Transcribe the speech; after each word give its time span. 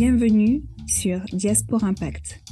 Bienvenue 0.00 0.62
sur 0.86 1.24
Diaspora 1.32 1.88
Impact. 1.88 2.44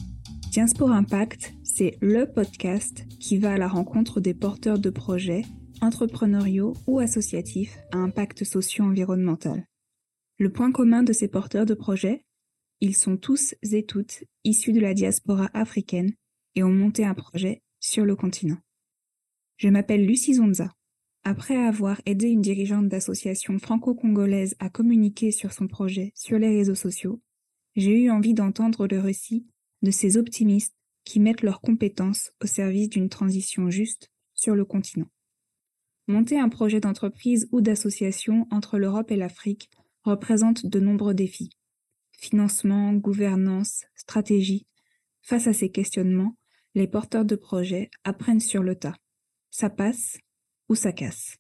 Diaspora 0.51 0.97
Impact, 0.97 1.55
c'est 1.63 1.97
le 2.01 2.27
podcast 2.27 3.07
qui 3.21 3.39
va 3.39 3.53
à 3.53 3.57
la 3.57 3.69
rencontre 3.69 4.21
des 4.21 4.35
porteurs 4.35 4.81
de 4.81 4.91
projets 4.91 5.43
entrepreneuriaux 5.81 6.73
ou 6.89 6.99
associatifs 6.99 7.79
à 7.93 7.99
impact 7.99 8.43
socio-environnemental. 8.43 9.65
Le 10.41 10.51
point 10.51 10.73
commun 10.73 11.05
de 11.05 11.13
ces 11.13 11.29
porteurs 11.29 11.67
de 11.67 11.75
projets, 11.75 12.25
ils 12.81 12.97
sont 12.97 13.17
tous 13.17 13.55
et 13.63 13.87
toutes 13.87 14.25
issus 14.43 14.73
de 14.73 14.81
la 14.81 14.93
diaspora 14.93 15.49
africaine 15.55 16.15
et 16.57 16.65
ont 16.65 16.73
monté 16.73 17.05
un 17.05 17.15
projet 17.15 17.63
sur 17.79 18.05
le 18.05 18.17
continent. 18.17 18.59
Je 19.57 19.69
m'appelle 19.69 20.05
Lucie 20.05 20.35
Zonza. 20.35 20.73
Après 21.23 21.57
avoir 21.57 22.01
aidé 22.07 22.27
une 22.27 22.43
dirigeante 22.43 22.89
d'association 22.89 23.57
franco-congolaise 23.61 24.57
à 24.59 24.69
communiquer 24.69 25.31
sur 25.31 25.53
son 25.53 25.69
projet 25.69 26.11
sur 26.17 26.41
les 26.41 26.49
réseaux 26.49 26.75
sociaux, 26.75 27.21
j'ai 27.77 28.03
eu 28.03 28.11
envie 28.11 28.35
d'entendre 28.35 28.87
le 28.87 28.99
récit 28.99 29.47
de 29.83 29.91
ces 29.91 30.17
optimistes 30.17 30.75
qui 31.05 31.21
mettent 31.21 31.43
leurs 31.43 31.61
compétences 31.61 32.33
au 32.43 32.47
service 32.47 32.89
d'une 32.89 33.09
transition 33.09 33.71
juste 33.71 34.11
sur 34.35 34.57
le 34.57 34.65
continent. 34.65 35.11
Monter 36.09 36.39
un 36.39 36.49
projet 36.49 36.81
d'entreprise 36.81 37.49
ou 37.53 37.61
d'association 37.61 38.47
entre 38.51 38.79
l'Europe 38.79 39.11
et 39.11 39.17
l'Afrique 39.17 39.71
représente 40.03 40.67
de 40.67 40.81
nombreux 40.81 41.15
défis. 41.15 41.51
Financement, 42.13 42.93
gouvernance, 42.95 43.85
stratégie. 43.95 44.67
Face 45.23 45.47
à 45.47 45.53
ces 45.53 45.71
questionnements, 45.71 46.37
les 46.75 46.87
porteurs 46.87 47.25
de 47.25 47.37
projets 47.37 47.91
apprennent 48.05 48.41
sur 48.41 48.63
le 48.63 48.77
tas. 48.77 48.97
Ça 49.51 49.69
passe 49.69 50.19
ou 50.69 50.75
ça 50.75 50.93
casse. 50.93 51.37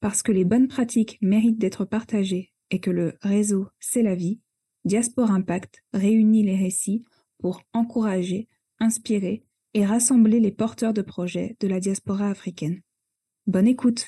Parce 0.00 0.22
que 0.22 0.32
les 0.32 0.44
bonnes 0.44 0.68
pratiques 0.68 1.18
méritent 1.22 1.58
d'être 1.58 1.84
partagées 1.84 2.52
et 2.70 2.80
que 2.80 2.90
le 2.90 3.16
réseau, 3.20 3.68
c'est 3.78 4.02
la 4.02 4.14
vie, 4.14 4.40
Diaspora 4.86 5.32
Impact 5.32 5.82
réunit 5.92 6.44
les 6.44 6.54
récits 6.54 7.04
pour 7.40 7.60
encourager, 7.72 8.46
inspirer 8.78 9.42
et 9.74 9.84
rassembler 9.84 10.38
les 10.38 10.52
porteurs 10.52 10.92
de 10.92 11.02
projets 11.02 11.56
de 11.58 11.66
la 11.66 11.80
diaspora 11.80 12.30
africaine. 12.30 12.82
Bonne 13.48 13.66
écoute 13.66 14.06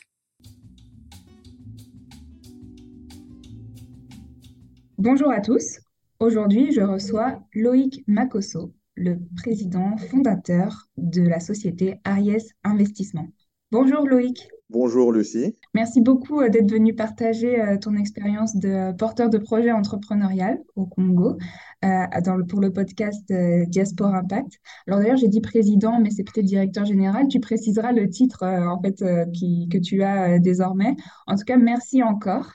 Bonjour 4.98 5.32
à 5.32 5.40
tous. 5.40 5.80
Aujourd'hui, 6.20 6.70
je 6.70 6.82
reçois 6.82 7.42
Loïc 7.54 8.04
Makosso, 8.06 8.72
le 8.94 9.18
président 9.34 9.96
fondateur 9.96 10.86
de 10.96 11.22
la 11.22 11.40
société 11.40 11.96
Aries 12.04 12.52
Investissement. 12.62 13.26
Bonjour 13.70 14.08
Loïc. 14.08 14.48
Bonjour 14.70 15.12
Lucie. 15.12 15.55
Merci 15.74 16.00
beaucoup 16.00 16.41
euh, 16.41 16.48
d'être 16.48 16.70
venu 16.70 16.94
partager 16.94 17.61
euh, 17.61 17.77
ton 17.77 17.97
expérience 17.97 18.56
de 18.56 18.97
porteur 18.97 19.28
de 19.28 19.36
projet 19.36 19.72
entrepreneurial 19.72 20.58
au 20.75 20.86
Congo 20.86 21.36
euh, 21.84 22.06
pour 22.48 22.60
le 22.60 22.72
podcast 22.72 23.30
Diaspora 23.66 24.20
Impact. 24.20 24.58
Alors 24.86 25.00
d'ailleurs, 25.00 25.19
j'ai 25.19 25.28
dit 25.28 25.42
président, 25.42 26.00
mais 26.00 26.08
c'est 26.08 26.25
peut-être 26.25 26.47
directeur 26.47 26.86
général. 26.86 27.28
Tu 27.28 27.41
préciseras 27.41 27.92
le 27.92 28.08
titre 28.08 28.42
en 28.42 28.80
fait 28.80 29.00
que 29.00 29.78
tu 29.78 30.03
as 30.03 30.38
désormais. 30.38 30.97
En 31.27 31.36
tout 31.36 31.44
cas, 31.44 31.58
merci 31.58 32.03
encore. 32.03 32.53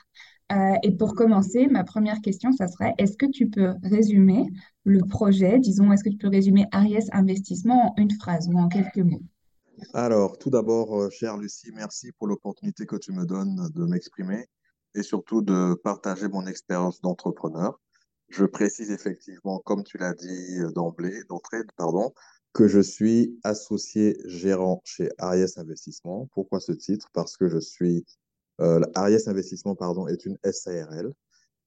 et 0.82 0.90
pour 0.96 1.14
commencer, 1.14 1.68
ma 1.68 1.84
première 1.84 2.20
question, 2.20 2.50
ça 2.52 2.66
serait, 2.66 2.94
est-ce 2.98 3.16
que 3.16 3.26
tu 3.26 3.48
peux 3.48 3.74
résumer 3.84 4.46
le 4.84 5.00
projet, 5.00 5.58
disons, 5.60 5.92
est-ce 5.92 6.04
que 6.04 6.10
tu 6.10 6.18
peux 6.18 6.28
résumer 6.28 6.66
Aries 6.72 7.08
Investissement 7.12 7.92
en 7.92 8.02
une 8.02 8.10
phrase 8.10 8.48
ou 8.52 8.58
en 8.58 8.68
quelques 8.68 8.98
mots? 8.98 9.22
Alors, 9.92 10.38
tout 10.38 10.50
d'abord, 10.50 11.00
euh, 11.00 11.10
chère 11.10 11.36
Lucie, 11.36 11.72
merci 11.72 12.12
pour 12.12 12.26
l'opportunité 12.26 12.86
que 12.86 12.96
tu 12.96 13.12
me 13.12 13.24
donnes 13.24 13.68
de 13.74 13.84
m'exprimer 13.84 14.46
et 14.94 15.02
surtout 15.02 15.42
de 15.42 15.74
partager 15.74 16.28
mon 16.28 16.46
expérience 16.46 17.00
d'entrepreneur. 17.00 17.80
Je 18.28 18.44
précise 18.44 18.90
effectivement, 18.90 19.58
comme 19.60 19.84
tu 19.84 19.98
l'as 19.98 20.14
dit 20.14 20.58
euh, 20.60 20.70
d'emblée, 20.70 21.22
d'entrée, 21.28 21.62
pardon, 21.76 22.12
que 22.52 22.68
je 22.68 22.80
suis 22.80 23.38
associé 23.42 24.16
gérant 24.26 24.80
chez 24.84 25.08
Ariès 25.18 25.58
Investissement. 25.58 26.28
Pourquoi 26.34 26.60
ce 26.60 26.72
titre? 26.72 27.08
Parce 27.12 27.36
que 27.36 27.48
je 27.48 27.58
suis, 27.58 28.04
euh, 28.60 28.80
Ariès 28.94 29.26
Investissement, 29.28 29.74
pardon, 29.74 30.06
est 30.06 30.24
une 30.24 30.38
SARL. 30.44 31.12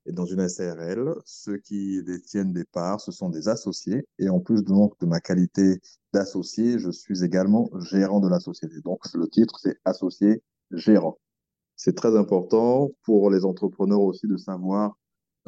Et 0.08 0.14
dans 0.14 0.26
une 0.26 0.48
SARL, 0.48 1.16
ceux 1.26 1.58
qui 1.58 2.02
détiennent 2.02 2.54
des 2.54 2.64
parts, 2.64 3.02
ce 3.02 3.12
sont 3.12 3.30
des 3.30 3.50
associés. 3.50 4.08
Et 4.20 4.30
en 4.30 4.40
plus 4.40 4.64
de 4.64 5.06
ma 5.06 5.20
qualité 5.20 5.82
d'associé, 6.14 6.80
je 6.80 6.90
suis 6.90 7.26
également 7.26 7.70
gérant 7.82 8.22
de 8.22 8.30
la 8.30 8.40
société. 8.40 8.80
Donc 8.82 9.02
le 9.14 9.28
titre, 9.28 9.60
c'est 9.62 9.78
associé 9.84 10.42
gérant. 10.72 11.20
C'est 11.76 11.96
très 11.96 12.18
important 12.18 12.90
pour 13.04 13.30
les 13.30 13.44
entrepreneurs 13.44 14.00
aussi 14.00 14.28
de 14.28 14.38
savoir 14.38 14.98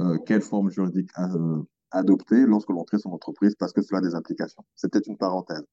euh, 0.02 0.18
quelle 0.25 0.42
forme 0.42 0.70
juridique 0.70 1.09
euh, 1.18 1.62
adopter 1.91 2.46
lorsque 2.46 2.70
l'on 2.70 2.84
crée 2.84 3.00
son 3.00 3.12
entreprise 3.12 3.56
parce 3.56 3.72
que 3.72 3.81
cela 3.81 4.00
a 4.00 4.02
des 4.02 4.14
implications. 4.14 4.64
C'était 4.76 5.00
une 5.00 5.18
parenthèse. 5.18 5.64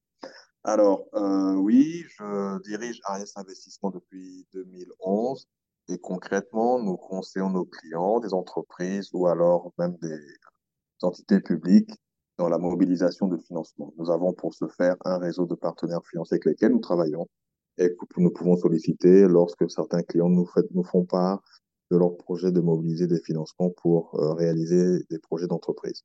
Alors, 0.62 1.06
euh, 1.14 1.54
oui, 1.54 2.04
je 2.08 2.62
dirige 2.62 3.00
Ariès 3.04 3.36
Investissement 3.36 3.90
depuis 3.90 4.46
2011. 4.52 5.48
Et 5.88 5.98
concrètement, 5.98 6.80
nous 6.82 6.96
conseillons 6.96 7.50
nos 7.50 7.64
clients, 7.64 8.20
des 8.20 8.34
entreprises 8.34 9.10
ou 9.12 9.26
alors 9.28 9.72
même 9.78 9.96
des 10.02 10.18
entités 11.02 11.40
publiques 11.40 11.92
dans 12.38 12.48
la 12.48 12.58
mobilisation 12.58 13.28
de 13.28 13.36
financement. 13.38 13.92
Nous 13.96 14.10
avons 14.10 14.32
pour 14.32 14.54
ce 14.54 14.66
faire 14.66 14.96
un 15.04 15.18
réseau 15.18 15.46
de 15.46 15.54
partenaires 15.54 16.04
financiers 16.04 16.34
avec 16.34 16.44
lesquels 16.44 16.72
nous 16.72 16.80
travaillons 16.80 17.28
et 17.78 17.88
que 17.88 18.20
nous 18.20 18.30
pouvons 18.30 18.56
solliciter 18.56 19.28
lorsque 19.28 19.70
certains 19.70 20.02
clients 20.02 20.28
nous, 20.28 20.48
nous 20.72 20.84
font 20.84 21.04
part 21.04 21.42
de 21.90 21.96
leur 21.96 22.16
projet 22.16 22.50
de 22.50 22.60
mobiliser 22.60 23.06
des 23.06 23.20
financements 23.20 23.70
pour 23.82 24.14
euh, 24.14 24.32
réaliser 24.34 25.04
des 25.10 25.18
projets 25.18 25.46
d'entreprise. 25.46 26.02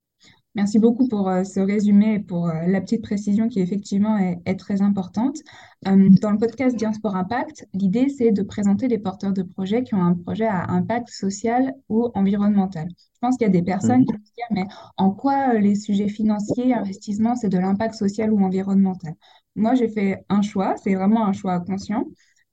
Merci 0.54 0.78
beaucoup 0.78 1.08
pour 1.08 1.28
euh, 1.28 1.44
ce 1.44 1.60
résumé 1.60 2.14
et 2.14 2.18
pour 2.20 2.46
euh, 2.46 2.66
la 2.66 2.80
petite 2.80 3.02
précision 3.02 3.48
qui 3.48 3.60
effectivement 3.60 4.18
est, 4.18 4.56
très 4.56 4.82
importante. 4.82 5.38
dans 5.84 6.30
le 6.30 6.38
podcast 6.38 6.76
Diaspora 6.76 7.20
Impact, 7.20 7.66
l'idée 7.72 8.08
c'est 8.08 8.30
de 8.32 8.42
présenter 8.42 8.86
les 8.86 8.98
porteurs 8.98 9.32
de 9.32 9.42
projets 9.42 9.82
qui 9.82 9.94
ont 9.94 10.02
un 10.02 10.14
projet 10.14 10.46
à 10.46 10.70
impact 10.70 11.08
social 11.08 11.72
ou 11.88 12.10
environnemental. 12.14 12.86
Je 12.88 13.18
pense 13.20 13.36
qu'il 13.36 13.46
y 13.46 13.50
a 13.50 13.52
des 13.52 13.62
personnes 13.62 14.04
qui 14.04 14.12
vont 14.12 14.24
se 14.24 14.32
dire 14.34 14.46
mais 14.50 14.66
en 14.98 15.10
quoi 15.10 15.54
les 15.54 15.74
sujets 15.74 16.08
financiers, 16.08 16.74
investissement, 16.74 17.34
c'est 17.34 17.48
de 17.48 17.58
l'impact 17.58 17.94
social 17.94 18.30
ou 18.32 18.44
environnemental? 18.44 19.14
Moi 19.56 19.74
j'ai 19.74 19.88
fait 19.88 20.24
un 20.28 20.42
choix, 20.42 20.76
c'est 20.76 20.94
vraiment 20.94 21.26
un 21.26 21.32
choix 21.32 21.58
conscient 21.60 22.04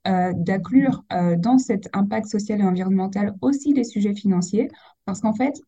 euh, 0.08 0.32
d'inclure 0.34 1.04
euh, 1.12 1.36
dans 1.36 1.58
cet 1.58 1.90
impact 1.92 2.26
social 2.26 2.58
et 2.60 2.64
environnemental 2.64 3.34
aussi 3.42 3.74
les 3.74 3.84
sujets 3.84 4.14
financiers, 4.14 4.70
parce 5.04 5.20
qu'en 5.20 5.34
fait, 5.34 5.60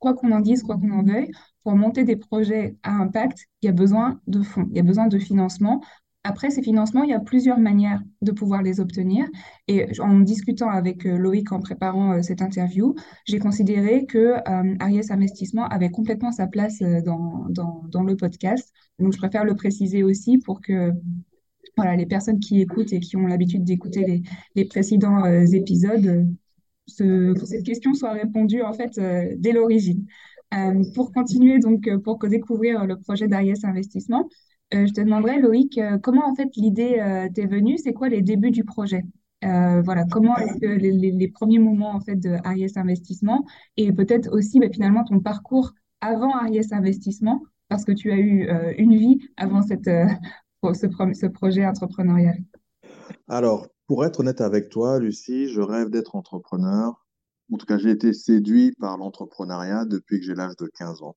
quoi 0.00 0.14
qu'on 0.14 0.32
en 0.32 0.40
dise, 0.40 0.64
quoi 0.64 0.76
qu'on 0.76 0.90
en 0.90 1.04
veuille, 1.04 1.30
pour 1.62 1.76
monter 1.76 2.02
des 2.02 2.16
projets 2.16 2.74
à 2.82 2.90
impact, 2.90 3.46
il 3.62 3.66
y 3.66 3.68
a 3.68 3.72
besoin 3.72 4.20
de 4.26 4.42
fonds, 4.42 4.66
il 4.70 4.76
y 4.76 4.80
a 4.80 4.82
besoin 4.82 5.06
de 5.06 5.18
financement. 5.20 5.80
Après, 6.24 6.50
ces 6.50 6.62
financements, 6.62 7.04
il 7.04 7.10
y 7.10 7.14
a 7.14 7.20
plusieurs 7.20 7.60
manières 7.60 8.02
de 8.22 8.32
pouvoir 8.32 8.60
les 8.60 8.80
obtenir. 8.80 9.24
Et 9.68 9.86
en 10.00 10.18
discutant 10.18 10.68
avec 10.68 11.06
euh, 11.06 11.16
Loïc 11.16 11.52
en 11.52 11.60
préparant 11.60 12.20
cette 12.24 12.42
interview, 12.42 12.96
j'ai 13.24 13.38
considéré 13.38 14.04
que 14.06 14.34
Ariès 14.82 15.12
Investissement 15.12 15.68
avait 15.68 15.90
complètement 15.90 16.32
sa 16.32 16.48
place 16.48 16.80
dans, 16.80 17.46
dans, 17.50 17.84
dans, 17.88 18.02
le 18.02 18.16
podcast. 18.16 18.72
Donc, 18.98 19.12
je 19.12 19.18
préfère 19.18 19.44
le 19.44 19.54
préciser 19.54 20.02
aussi 20.02 20.38
pour 20.38 20.60
que 20.60 20.92
voilà, 21.76 21.94
les 21.94 22.06
personnes 22.06 22.40
qui 22.40 22.60
écoutent 22.60 22.92
et 22.92 23.00
qui 23.00 23.16
ont 23.16 23.26
l'habitude 23.26 23.62
d'écouter 23.64 24.22
les, 24.54 24.64
précédents 24.64 25.24
euh, 25.24 25.44
épisodes, 25.52 26.26
ce, 26.86 27.34
que 27.34 27.46
cette 27.46 27.64
question 27.64 27.92
soit 27.94 28.12
répondue 28.12 28.62
en 28.62 28.72
fait 28.72 28.98
euh, 28.98 29.34
dès 29.36 29.52
l'origine. 29.52 30.06
Euh, 30.54 30.84
pour 30.94 31.12
continuer 31.12 31.58
donc 31.58 31.88
pour 32.02 32.18
découvrir 32.18 32.86
le 32.86 32.96
projet 32.96 33.28
d'Ariès 33.28 33.62
Investissement, 33.64 34.28
je 34.72 34.92
te 34.92 35.00
demanderais 35.00 35.38
Loïc, 35.38 35.78
comment 36.02 36.28
en 36.28 36.34
fait 36.34 36.48
l'idée 36.56 37.00
t'est 37.34 37.46
venue? 37.46 37.78
C'est 37.78 37.92
quoi 37.92 38.08
les 38.08 38.22
débuts 38.22 38.50
du 38.50 38.64
projet? 38.64 39.04
Voilà, 39.42 40.04
comment 40.10 40.36
est-ce 40.38 40.58
que 40.58 40.66
les, 40.66 41.28
premiers 41.28 41.58
moments 41.58 41.94
en 41.94 42.00
fait 42.00 42.16
de 42.16 42.36
Investissement 42.44 43.44
et 43.76 43.92
peut-être 43.92 44.32
aussi 44.32 44.58
bah, 44.58 44.66
finalement 44.72 45.04
ton 45.04 45.20
parcours 45.20 45.72
avant 46.00 46.34
Ariès 46.34 46.72
Investissement 46.72 47.42
parce 47.68 47.84
que 47.84 47.92
tu 47.92 48.10
as 48.10 48.18
eu 48.18 48.48
une 48.78 48.96
vie 48.96 49.18
avant 49.36 49.62
cette, 49.62 49.88
ce, 50.74 50.86
ce 51.14 51.26
projet 51.26 51.66
entrepreneurial 51.66 52.38
Alors, 53.28 53.68
pour 53.86 54.04
être 54.04 54.20
honnête 54.20 54.40
avec 54.40 54.68
toi, 54.68 54.98
Lucie, 54.98 55.48
je 55.48 55.60
rêve 55.60 55.90
d'être 55.90 56.16
entrepreneur. 56.16 57.06
En 57.52 57.56
tout 57.56 57.66
cas, 57.66 57.78
j'ai 57.78 57.90
été 57.90 58.12
séduit 58.12 58.72
par 58.80 58.98
l'entrepreneuriat 58.98 59.84
depuis 59.84 60.18
que 60.18 60.26
j'ai 60.26 60.34
l'âge 60.34 60.56
de 60.56 60.66
15 60.66 61.02
ans. 61.02 61.16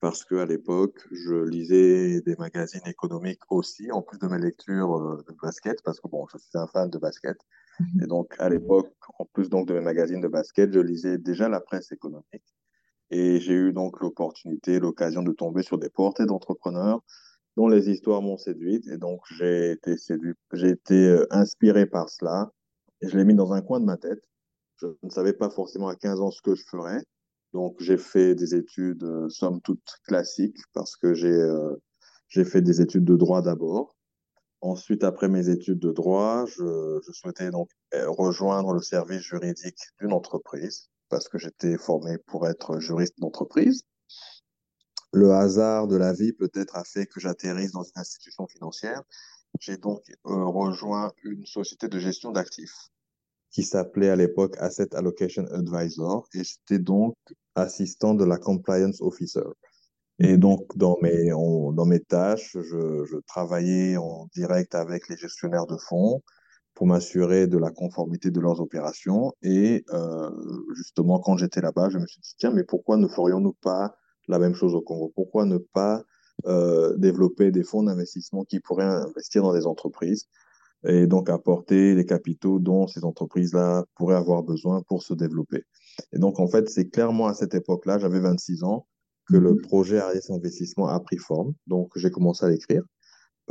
Parce 0.00 0.24
qu'à 0.24 0.46
l'époque, 0.46 1.06
je 1.10 1.34
lisais 1.44 2.20
des 2.22 2.36
magazines 2.36 2.86
économiques 2.86 3.42
aussi, 3.50 3.90
en 3.90 4.00
plus 4.00 4.18
de 4.18 4.28
mes 4.28 4.38
lectures 4.38 4.96
euh, 4.96 5.24
de 5.28 5.34
basket, 5.42 5.82
parce 5.82 6.00
que 6.00 6.08
bon, 6.08 6.26
je 6.32 6.38
suis 6.38 6.50
un 6.54 6.68
fan 6.68 6.88
de 6.88 6.98
basket. 6.98 7.36
Mhm. 7.80 8.02
Et 8.02 8.06
donc, 8.06 8.34
à 8.38 8.48
l'époque, 8.48 8.94
en 9.18 9.24
plus 9.24 9.50
donc 9.50 9.66
de 9.66 9.74
mes 9.74 9.80
magazines 9.80 10.20
de 10.20 10.28
basket, 10.28 10.72
je 10.72 10.80
lisais 10.80 11.18
déjà 11.18 11.48
la 11.48 11.60
presse 11.60 11.90
économique. 11.90 12.54
Et 13.10 13.40
j'ai 13.40 13.54
eu 13.54 13.72
donc 13.72 14.00
l'opportunité, 14.00 14.78
l'occasion 14.78 15.22
de 15.22 15.32
tomber 15.32 15.62
sur 15.62 15.78
des 15.78 15.90
portraits 15.90 16.28
d'entrepreneurs 16.28 17.02
dont 17.58 17.66
les 17.66 17.90
histoires 17.90 18.22
m'ont 18.22 18.36
séduite. 18.36 18.86
Et 18.86 18.98
donc, 18.98 19.20
j'ai 19.36 19.72
été 19.72 19.96
séduit, 19.96 20.34
j'ai 20.52 20.68
été 20.68 21.08
euh, 21.08 21.26
inspiré 21.30 21.86
par 21.86 22.08
cela. 22.08 22.52
Et 23.00 23.08
je 23.08 23.18
l'ai 23.18 23.24
mis 23.24 23.34
dans 23.34 23.52
un 23.52 23.62
coin 23.62 23.80
de 23.80 23.84
ma 23.84 23.96
tête. 23.96 24.22
Je 24.76 24.86
ne 25.02 25.10
savais 25.10 25.32
pas 25.32 25.50
forcément 25.50 25.88
à 25.88 25.96
15 25.96 26.20
ans 26.20 26.30
ce 26.30 26.40
que 26.40 26.54
je 26.54 26.62
ferais. 26.70 27.02
Donc, 27.52 27.74
j'ai 27.80 27.96
fait 27.96 28.36
des 28.36 28.54
études, 28.54 29.02
euh, 29.02 29.28
somme 29.28 29.60
toute 29.60 29.82
classiques, 30.04 30.60
parce 30.72 30.94
que 30.94 31.14
j'ai 31.14 31.32
euh, 31.32 31.74
j'ai 32.28 32.44
fait 32.44 32.62
des 32.62 32.80
études 32.80 33.04
de 33.04 33.16
droit 33.16 33.42
d'abord. 33.42 33.96
Ensuite, 34.60 35.02
après 35.02 35.28
mes 35.28 35.48
études 35.48 35.80
de 35.80 35.90
droit, 35.90 36.44
je, 36.46 37.00
je 37.04 37.12
souhaitais 37.12 37.50
donc 37.50 37.70
rejoindre 37.92 38.72
le 38.72 38.82
service 38.82 39.22
juridique 39.22 39.80
d'une 40.00 40.12
entreprise, 40.12 40.90
parce 41.08 41.28
que 41.28 41.38
j'étais 41.38 41.76
formé 41.76 42.18
pour 42.18 42.46
être 42.46 42.78
juriste 42.78 43.18
d'entreprise. 43.18 43.82
Le 45.12 45.32
hasard 45.32 45.88
de 45.88 45.96
la 45.96 46.12
vie 46.12 46.32
peut-être 46.32 46.76
a 46.76 46.84
fait 46.84 47.06
que 47.06 47.20
j'atterrisse 47.20 47.72
dans 47.72 47.82
une 47.82 47.96
institution 47.96 48.46
financière. 48.46 49.02
J'ai 49.60 49.78
donc 49.78 50.02
euh, 50.26 50.44
rejoint 50.44 51.12
une 51.24 51.46
société 51.46 51.88
de 51.88 51.98
gestion 51.98 52.32
d'actifs 52.32 52.90
qui 53.50 53.62
s'appelait 53.62 54.10
à 54.10 54.16
l'époque 54.16 54.56
Asset 54.58 54.94
Allocation 54.94 55.46
Advisor 55.46 56.28
et 56.34 56.44
j'étais 56.44 56.78
donc 56.78 57.16
assistant 57.54 58.14
de 58.14 58.24
la 58.24 58.36
compliance 58.36 59.00
officer. 59.00 59.48
Et 60.18 60.36
donc, 60.36 60.76
dans 60.76 60.98
mes, 61.00 61.30
dans 61.30 61.84
mes 61.86 62.00
tâches, 62.00 62.52
je, 62.54 63.04
je 63.04 63.16
travaillais 63.26 63.96
en 63.96 64.28
direct 64.34 64.74
avec 64.74 65.08
les 65.08 65.16
gestionnaires 65.16 65.66
de 65.66 65.76
fonds 65.76 66.22
pour 66.74 66.86
m'assurer 66.86 67.46
de 67.46 67.58
la 67.58 67.70
conformité 67.70 68.30
de 68.30 68.40
leurs 68.40 68.60
opérations. 68.60 69.32
Et 69.42 69.84
euh, 69.92 70.30
justement, 70.76 71.18
quand 71.20 71.36
j'étais 71.36 71.60
là-bas, 71.60 71.88
je 71.90 71.98
me 71.98 72.06
suis 72.06 72.20
dit, 72.20 72.34
tiens, 72.38 72.52
mais 72.52 72.64
pourquoi 72.64 72.96
ne 72.96 73.08
ferions-nous 73.08 73.54
pas 73.54 73.96
la 74.28 74.38
même 74.38 74.54
chose 74.54 74.74
au 74.74 74.80
Congo? 74.80 75.12
Pourquoi 75.14 75.44
ne 75.44 75.58
pas 75.58 76.02
euh, 76.46 76.96
développer 76.96 77.50
des 77.50 77.64
fonds 77.64 77.82
d'investissement 77.82 78.44
qui 78.44 78.60
pourraient 78.60 78.84
investir 78.84 79.42
dans 79.42 79.52
des 79.52 79.66
entreprises 79.66 80.26
et 80.86 81.06
donc 81.08 81.28
apporter 81.30 81.94
les 81.94 82.06
capitaux 82.06 82.60
dont 82.60 82.86
ces 82.86 83.04
entreprises-là 83.04 83.84
pourraient 83.96 84.16
avoir 84.16 84.42
besoin 84.42 84.82
pour 84.88 85.02
se 85.02 85.14
développer? 85.14 85.64
Et 86.12 86.18
donc, 86.18 86.38
en 86.38 86.46
fait, 86.46 86.68
c'est 86.68 86.88
clairement 86.88 87.26
à 87.26 87.34
cette 87.34 87.54
époque-là, 87.54 87.98
j'avais 87.98 88.20
26 88.20 88.62
ans, 88.62 88.86
que 89.26 89.36
le 89.36 89.54
Mhm. 89.54 89.62
projet 89.62 89.98
Ariès 89.98 90.30
Investissement 90.30 90.88
a 90.88 91.00
pris 91.00 91.18
forme. 91.18 91.54
Donc, 91.66 91.90
j'ai 91.96 92.10
commencé 92.10 92.44
à 92.46 92.48
l'écrire 92.48 92.82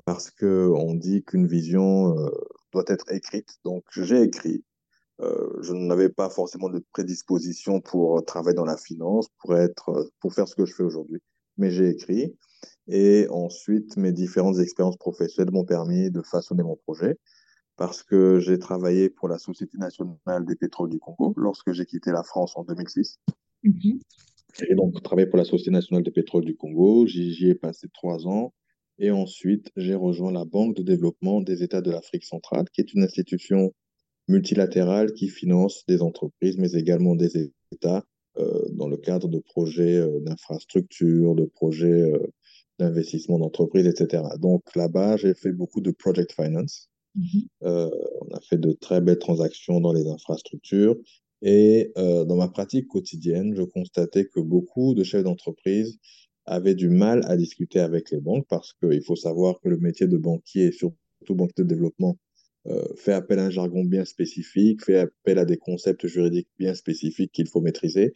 parce 0.05 0.31
que 0.31 0.71
on 0.75 0.93
dit 0.93 1.23
qu'une 1.23 1.47
vision 1.47 2.17
euh, 2.17 2.29
doit 2.71 2.85
être 2.87 3.11
écrite. 3.11 3.57
Donc, 3.65 3.83
j'ai 3.95 4.21
écrit. 4.21 4.63
Euh, 5.21 5.61
je 5.61 5.73
n'avais 5.73 6.09
pas 6.09 6.29
forcément 6.29 6.69
de 6.69 6.83
prédisposition 6.93 7.81
pour 7.81 8.23
travailler 8.25 8.55
dans 8.55 8.65
la 8.65 8.77
finance, 8.77 9.27
pour 9.39 9.57
être, 9.57 9.89
euh, 9.89 10.09
pour 10.19 10.33
faire 10.33 10.47
ce 10.47 10.55
que 10.55 10.65
je 10.65 10.73
fais 10.73 10.83
aujourd'hui. 10.83 11.19
Mais 11.57 11.71
j'ai 11.71 11.89
écrit. 11.89 12.35
Et 12.87 13.27
ensuite, 13.29 13.97
mes 13.97 14.11
différentes 14.11 14.59
expériences 14.59 14.97
professionnelles 14.97 15.53
m'ont 15.53 15.65
permis 15.65 16.11
de 16.11 16.21
façonner 16.21 16.63
mon 16.63 16.75
projet 16.75 17.17
parce 17.75 18.03
que 18.03 18.39
j'ai 18.39 18.59
travaillé 18.59 19.09
pour 19.09 19.27
la 19.27 19.37
Société 19.37 19.77
nationale 19.77 20.45
des 20.45 20.55
pétroles 20.55 20.89
du 20.89 20.99
Congo 20.99 21.33
lorsque 21.35 21.71
j'ai 21.71 21.85
quitté 21.85 22.11
la 22.11 22.23
France 22.23 22.53
en 22.55 22.63
2006. 22.63 23.19
Mhm. 23.63 23.99
J'ai 24.59 24.75
donc 24.75 25.01
travaillé 25.03 25.27
pour 25.27 25.37
la 25.37 25.45
Société 25.45 25.71
nationale 25.71 26.03
des 26.03 26.11
pétroles 26.11 26.45
du 26.45 26.55
Congo. 26.55 27.05
J'y 27.05 27.49
ai 27.49 27.55
passé 27.55 27.87
trois 27.93 28.25
ans. 28.27 28.53
Et 28.99 29.11
ensuite, 29.11 29.69
j'ai 29.75 29.93
rejoint 29.93 30.31
la 30.31 30.45
Banque 30.45 30.75
de 30.75 30.81
développement 30.81 31.41
des 31.41 31.61
États 31.61 31.81
de 31.81 31.91
l'Afrique 31.91 32.23
centrale, 32.23 32.65
qui 32.73 32.81
est 32.81 32.93
une 32.93 33.03
institution 33.03 33.73
multilatérale 34.27 35.13
qui 35.13 35.27
finance 35.27 35.83
des 35.87 36.01
entreprises, 36.01 36.57
mais 36.57 36.71
également 36.71 37.15
des 37.15 37.51
États 37.71 38.03
euh, 38.37 38.61
dans 38.73 38.87
le 38.87 38.97
cadre 38.97 39.27
de 39.27 39.39
projets 39.39 39.97
euh, 39.97 40.19
d'infrastructure, 40.19 41.33
de 41.35 41.45
projets 41.45 42.01
euh, 42.01 42.19
d'investissement 42.77 43.39
d'entreprise, 43.39 43.87
etc. 43.87 44.23
Donc 44.39 44.63
là-bas, 44.75 45.17
j'ai 45.17 45.33
fait 45.33 45.51
beaucoup 45.51 45.81
de 45.81 45.91
project 45.91 46.33
finance. 46.33 46.89
Mhm. 47.15 47.47
Euh, 47.63 47.89
on 48.21 48.35
a 48.35 48.39
fait 48.41 48.57
de 48.57 48.73
très 48.73 49.01
belles 49.01 49.17
transactions 49.17 49.79
dans 49.79 49.93
les 49.93 50.07
infrastructures. 50.07 50.95
Et 51.43 51.91
dans 51.95 52.35
ma 52.35 52.47
pratique 52.47 52.87
quotidienne, 52.87 53.53
je 53.55 53.61
constatais 53.61 54.25
que 54.25 54.39
beaucoup 54.39 54.95
de 54.95 55.03
chefs 55.03 55.23
d'entreprise 55.23 55.99
avaient 56.47 56.73
du 56.73 56.89
mal 56.89 57.21
à 57.25 57.37
discuter 57.37 57.79
avec 57.79 58.09
les 58.09 58.19
banques 58.19 58.47
parce 58.49 58.73
qu'il 58.73 59.03
faut 59.03 59.15
savoir 59.15 59.59
que 59.61 59.69
le 59.69 59.77
métier 59.77 60.07
de 60.07 60.17
banquier, 60.17 60.71
surtout 60.71 61.35
banquier 61.35 61.53
de 61.59 61.67
développement, 61.67 62.17
fait 62.95 63.13
appel 63.13 63.39
à 63.39 63.45
un 63.45 63.49
jargon 63.49 63.83
bien 63.83 64.05
spécifique, 64.05 64.83
fait 64.83 64.99
appel 64.99 65.39
à 65.39 65.45
des 65.45 65.57
concepts 65.57 66.07
juridiques 66.07 66.49
bien 66.57 66.73
spécifiques 66.73 67.31
qu'il 67.31 67.47
faut 67.47 67.61
maîtriser. 67.61 68.13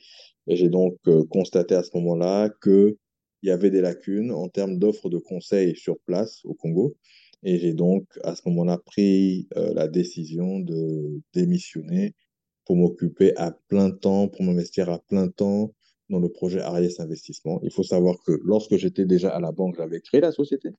Et 0.48 0.56
j'ai 0.56 0.70
donc 0.70 0.98
euh, 1.08 1.24
constaté 1.26 1.76
à 1.76 1.84
ce 1.84 1.92
moment-là 1.96 2.50
qu'il 2.62 2.96
y 3.44 3.52
avait 3.52 3.70
des 3.70 3.82
lacunes 3.82 4.32
en 4.32 4.50
termes 4.50 4.78
d'offres 4.78 5.10
de 5.10 5.18
conseils 5.18 5.76
sur 5.76 6.00
place 6.00 6.44
au 6.46 6.54
Congo. 6.54 6.96
Et 7.44 7.58
j'ai 7.58 7.74
donc 7.74 8.06
à 8.24 8.36
ce 8.36 8.42
moment-là 8.48 8.78
pris 8.78 9.48
euh, 9.56 9.74
la 9.74 9.88
décision 9.88 10.60
de 10.60 11.22
démissionner 11.34 12.16
pour 12.66 12.76
m'occuper 12.76 13.36
à 13.38 13.52
plein 13.68 13.92
temps, 13.92 14.28
pour 14.28 14.44
m'investir 14.44 14.90
à 14.90 15.00
plein 15.00 15.28
temps 15.28 15.74
dans 16.10 16.20
le 16.20 16.30
projet 16.30 16.60
Ariès 16.60 17.00
Investissement. 17.00 17.60
Il 17.64 17.72
faut 17.72 17.84
savoir 17.84 18.18
que 18.26 18.40
lorsque 18.44 18.76
j'étais 18.78 19.06
déjà 19.06 19.30
à 19.30 19.40
la 19.40 19.52
banque, 19.52 19.76
j'avais 19.78 20.02
créé 20.02 20.22
la 20.22 20.32
société, 20.32 20.70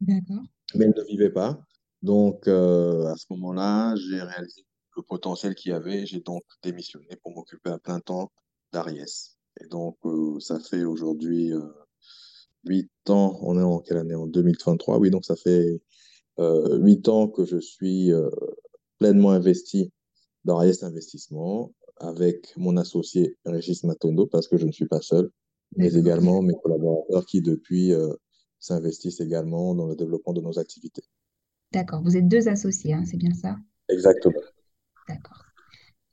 D'accord. 0.00 0.42
mais 0.74 0.86
elle 0.86 0.94
ne 0.96 1.04
vivait 1.04 1.30
pas. 1.30 1.60
Donc, 2.06 2.46
euh, 2.46 3.04
à 3.06 3.16
ce 3.16 3.26
moment-là, 3.30 3.96
j'ai 3.96 4.20
réalisé 4.22 4.64
le 4.96 5.02
potentiel 5.02 5.56
qu'il 5.56 5.72
y 5.72 5.74
avait. 5.74 6.06
J'ai 6.06 6.20
donc 6.20 6.44
démissionné 6.62 7.08
pour 7.20 7.34
m'occuper 7.34 7.70
à 7.70 7.78
plein 7.80 7.98
temps 7.98 8.30
d'Ariès. 8.72 9.36
Et 9.60 9.66
donc, 9.66 9.96
euh, 10.04 10.38
ça 10.38 10.60
fait 10.60 10.84
aujourd'hui 10.84 11.52
euh, 11.52 11.60
8 12.64 12.88
ans. 13.08 13.36
On 13.42 13.58
est 13.58 13.62
en 13.62 13.80
quelle 13.80 13.96
année? 13.96 14.14
En 14.14 14.28
2023. 14.28 14.98
Oui, 14.98 15.10
donc 15.10 15.24
ça 15.24 15.34
fait 15.34 15.80
euh, 16.38 16.78
8 16.78 17.08
ans 17.08 17.26
que 17.26 17.44
je 17.44 17.58
suis 17.58 18.12
euh, 18.12 18.30
pleinement 18.98 19.32
investi 19.32 19.90
dans 20.44 20.58
Ariès 20.58 20.84
Investissement 20.84 21.72
avec 21.96 22.56
mon 22.56 22.76
associé 22.76 23.36
Régis 23.44 23.82
Matondo 23.82 24.26
parce 24.26 24.46
que 24.46 24.58
je 24.58 24.66
ne 24.66 24.72
suis 24.72 24.86
pas 24.86 25.00
seul, 25.00 25.28
mais 25.74 25.92
également 25.94 26.40
mes 26.40 26.54
collaborateurs 26.62 27.26
qui 27.26 27.42
depuis 27.42 27.92
euh, 27.92 28.14
s'investissent 28.60 29.20
également 29.20 29.74
dans 29.74 29.88
le 29.88 29.96
développement 29.96 30.34
de 30.34 30.40
nos 30.40 30.56
activités. 30.60 31.02
D'accord. 31.76 32.02
Vous 32.02 32.16
êtes 32.16 32.26
deux 32.26 32.48
associés, 32.48 32.94
hein, 32.94 33.04
c'est 33.04 33.18
bien 33.18 33.34
ça? 33.34 33.58
Exactement. 33.90 34.40
D'accord. 35.10 35.44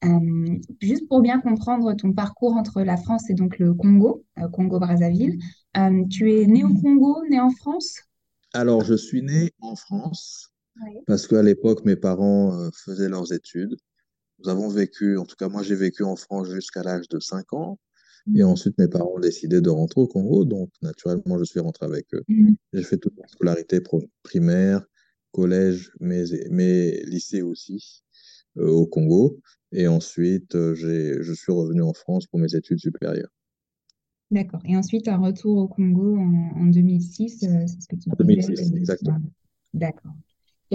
Euh, 0.04 0.58
juste 0.82 1.08
pour 1.08 1.22
bien 1.22 1.40
comprendre 1.40 1.94
ton 1.94 2.12
parcours 2.12 2.54
entre 2.58 2.82
la 2.82 2.98
France 2.98 3.30
et 3.30 3.34
donc 3.34 3.60
le 3.60 3.74
Congo, 3.74 4.26
euh, 4.40 4.50
Congo-Brazzaville, 4.50 5.40
euh, 5.78 6.04
tu 6.10 6.34
es 6.34 6.46
né 6.48 6.66
au 6.66 6.74
Congo, 6.74 7.24
né 7.30 7.40
en 7.40 7.50
France? 7.50 8.02
Alors, 8.54 8.84
je 8.84 8.94
suis 8.94 9.22
né 9.22 9.54
en 9.62 9.78
France 9.78 10.52
Oui. 10.84 11.00
parce 11.08 11.28
qu'à 11.28 11.42
l'époque, 11.42 11.86
mes 11.86 11.96
parents 11.96 12.60
euh, 12.60 12.70
faisaient 12.74 13.08
leurs 13.08 13.32
études. 13.32 13.78
Nous 14.40 14.50
avons 14.50 14.68
vécu, 14.68 15.18
en 15.18 15.26
tout 15.26 15.38
cas, 15.38 15.48
moi, 15.48 15.64
j'ai 15.64 15.76
vécu 15.76 16.04
en 16.04 16.18
France 16.18 16.50
jusqu'à 16.50 16.84
l'âge 16.84 17.08
de 17.08 17.22
5 17.22 17.54
ans. 17.54 17.80
Et 18.36 18.42
Mhm. 18.42 18.50
ensuite, 18.50 18.78
mes 18.78 18.90
parents 18.90 19.14
ont 19.16 19.20
décidé 19.22 19.62
de 19.62 19.70
rentrer 19.70 20.02
au 20.02 20.08
Congo. 20.08 20.44
Donc, 20.44 20.72
naturellement, 20.82 21.38
je 21.40 21.46
suis 21.46 21.62
rentré 21.62 21.86
avec 21.86 22.14
eux. 22.14 22.24
Mhm. 22.28 22.58
J'ai 22.74 22.84
fait 22.84 22.98
toute 22.98 23.18
ma 23.18 23.28
scolarité 23.30 23.82
primaire, 24.24 24.86
collège, 25.34 25.92
mais, 26.00 26.24
mais 26.50 27.04
lycée 27.06 27.42
aussi 27.42 28.04
euh, 28.58 28.70
au 28.70 28.86
Congo. 28.88 29.40
Et 29.74 29.88
ensuite, 29.88 30.56
euh, 30.56 30.76
je 30.76 31.34
suis 31.34 31.52
revenu 31.52 31.82
en 31.82 31.94
France 31.94 32.28
pour 32.28 32.40
mes 32.40 32.56
études 32.56 32.80
supérieures. 32.80 33.32
D'accord. 34.32 34.62
Et 34.66 34.76
ensuite, 34.78 35.08
un 35.08 35.18
retour 35.18 35.58
au 35.58 35.68
Congo 35.68 36.18
en, 36.18 36.62
en 36.62 36.66
2006, 36.66 37.44
euh, 37.44 37.68
c'est 37.68 37.82
ce 37.82 37.88
que 37.88 37.96
tu 37.96 38.10
En 38.10 38.24
disais. 38.24 38.48
2006, 38.48 38.72
euh, 38.72 38.78
exactement. 38.78 39.22
D'accord. 39.74 40.14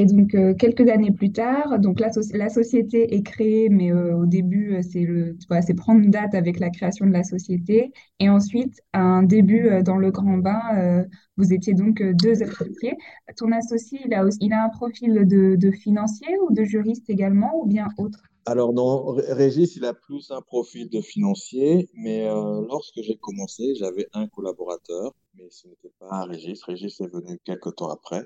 Et 0.01 0.07
donc, 0.07 0.33
euh, 0.37 0.55
quelques 0.55 0.89
années 0.89 1.11
plus 1.11 1.33
tard, 1.33 1.81
donc 1.81 1.99
la, 1.99 2.11
soci- 2.11 2.37
la 2.37 2.49
société 2.51 3.17
est 3.17 3.23
créée, 3.25 3.69
mais 3.69 3.91
euh, 3.91 4.17
au 4.17 4.27
début, 4.27 4.77
euh, 4.77 5.33
c'est 5.61 5.75
prendre 5.75 6.07
date 6.09 6.37
avec 6.37 6.61
la 6.61 6.71
création 6.71 7.05
de 7.05 7.11
la 7.11 7.25
société. 7.25 7.91
Et 8.21 8.29
ensuite, 8.29 8.81
un 8.93 9.25
début 9.25 9.69
dans 9.83 9.97
le 9.97 10.13
grand 10.13 10.39
bain, 10.39 11.05
vous 11.37 11.53
étiez 11.53 11.75
donc 11.75 12.01
deux 12.01 12.45
associés. 12.45 12.95
Ton 13.37 13.51
associé, 13.51 13.99
il 14.07 14.15
a 14.15 14.25
il 14.41 14.53
a 14.53 14.63
un 14.65 14.69
profil 14.69 15.27
de, 15.27 15.71
financier 15.73 16.29
ou 16.49 16.55
de 16.55 16.63
juriste 16.63 17.11
également, 17.11 17.61
ou 17.61 17.67
bien 17.67 17.89
autre? 17.99 18.21
Alors, 18.47 18.73
Ré- 19.17 19.33
Régis, 19.33 19.75
il 19.75 19.85
a 19.85 19.95
plus 19.95 20.31
un 20.31 20.43
profil 20.43 20.89
de 20.91 21.01
financier, 21.01 21.89
mais 21.95 22.25
lorsque 22.69 23.01
j'ai 23.03 23.17
commencé, 23.17 23.75
j'avais 23.75 24.07
un 24.13 24.29
collaborateur, 24.29 25.13
mais 25.39 25.49
ce 25.51 25.69
n'était 25.69 25.93
pas 25.99 26.25
Régis. 26.25 26.63
Régis 26.65 27.01
est 27.01 27.07
venu 27.13 27.39
quelques 27.45 27.77
temps 27.77 27.91
après, 27.91 28.25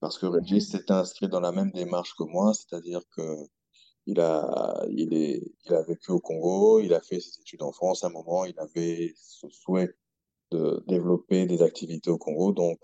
parce 0.00 0.18
que 0.18 0.26
Régis 0.26 0.70
s'est 0.70 0.90
inscrit 0.90 1.28
dans 1.28 1.40
la 1.40 1.52
même 1.52 1.70
démarche 1.72 2.14
que 2.16 2.24
moi, 2.24 2.52
c'est-à-dire 2.54 3.02
que 3.16 3.22
il 4.06 4.20
a, 4.20 4.84
il 4.90 5.14
est, 5.14 5.42
il 5.64 5.72
a 5.74 5.82
vécu 5.82 6.12
au 6.12 6.20
Congo, 6.20 6.78
il 6.80 6.92
a 6.92 7.00
fait 7.00 7.20
ses 7.20 7.40
études 7.40 7.62
en 7.62 7.72
France 7.72 8.04
à 8.04 8.08
un 8.08 8.10
moment, 8.10 8.44
il 8.44 8.58
avait 8.58 9.14
ce 9.16 9.48
souhait 9.48 9.94
de 10.50 10.84
développer 10.86 11.46
des 11.46 11.62
activités 11.62 12.10
au 12.10 12.18
Congo, 12.18 12.52
donc 12.52 12.78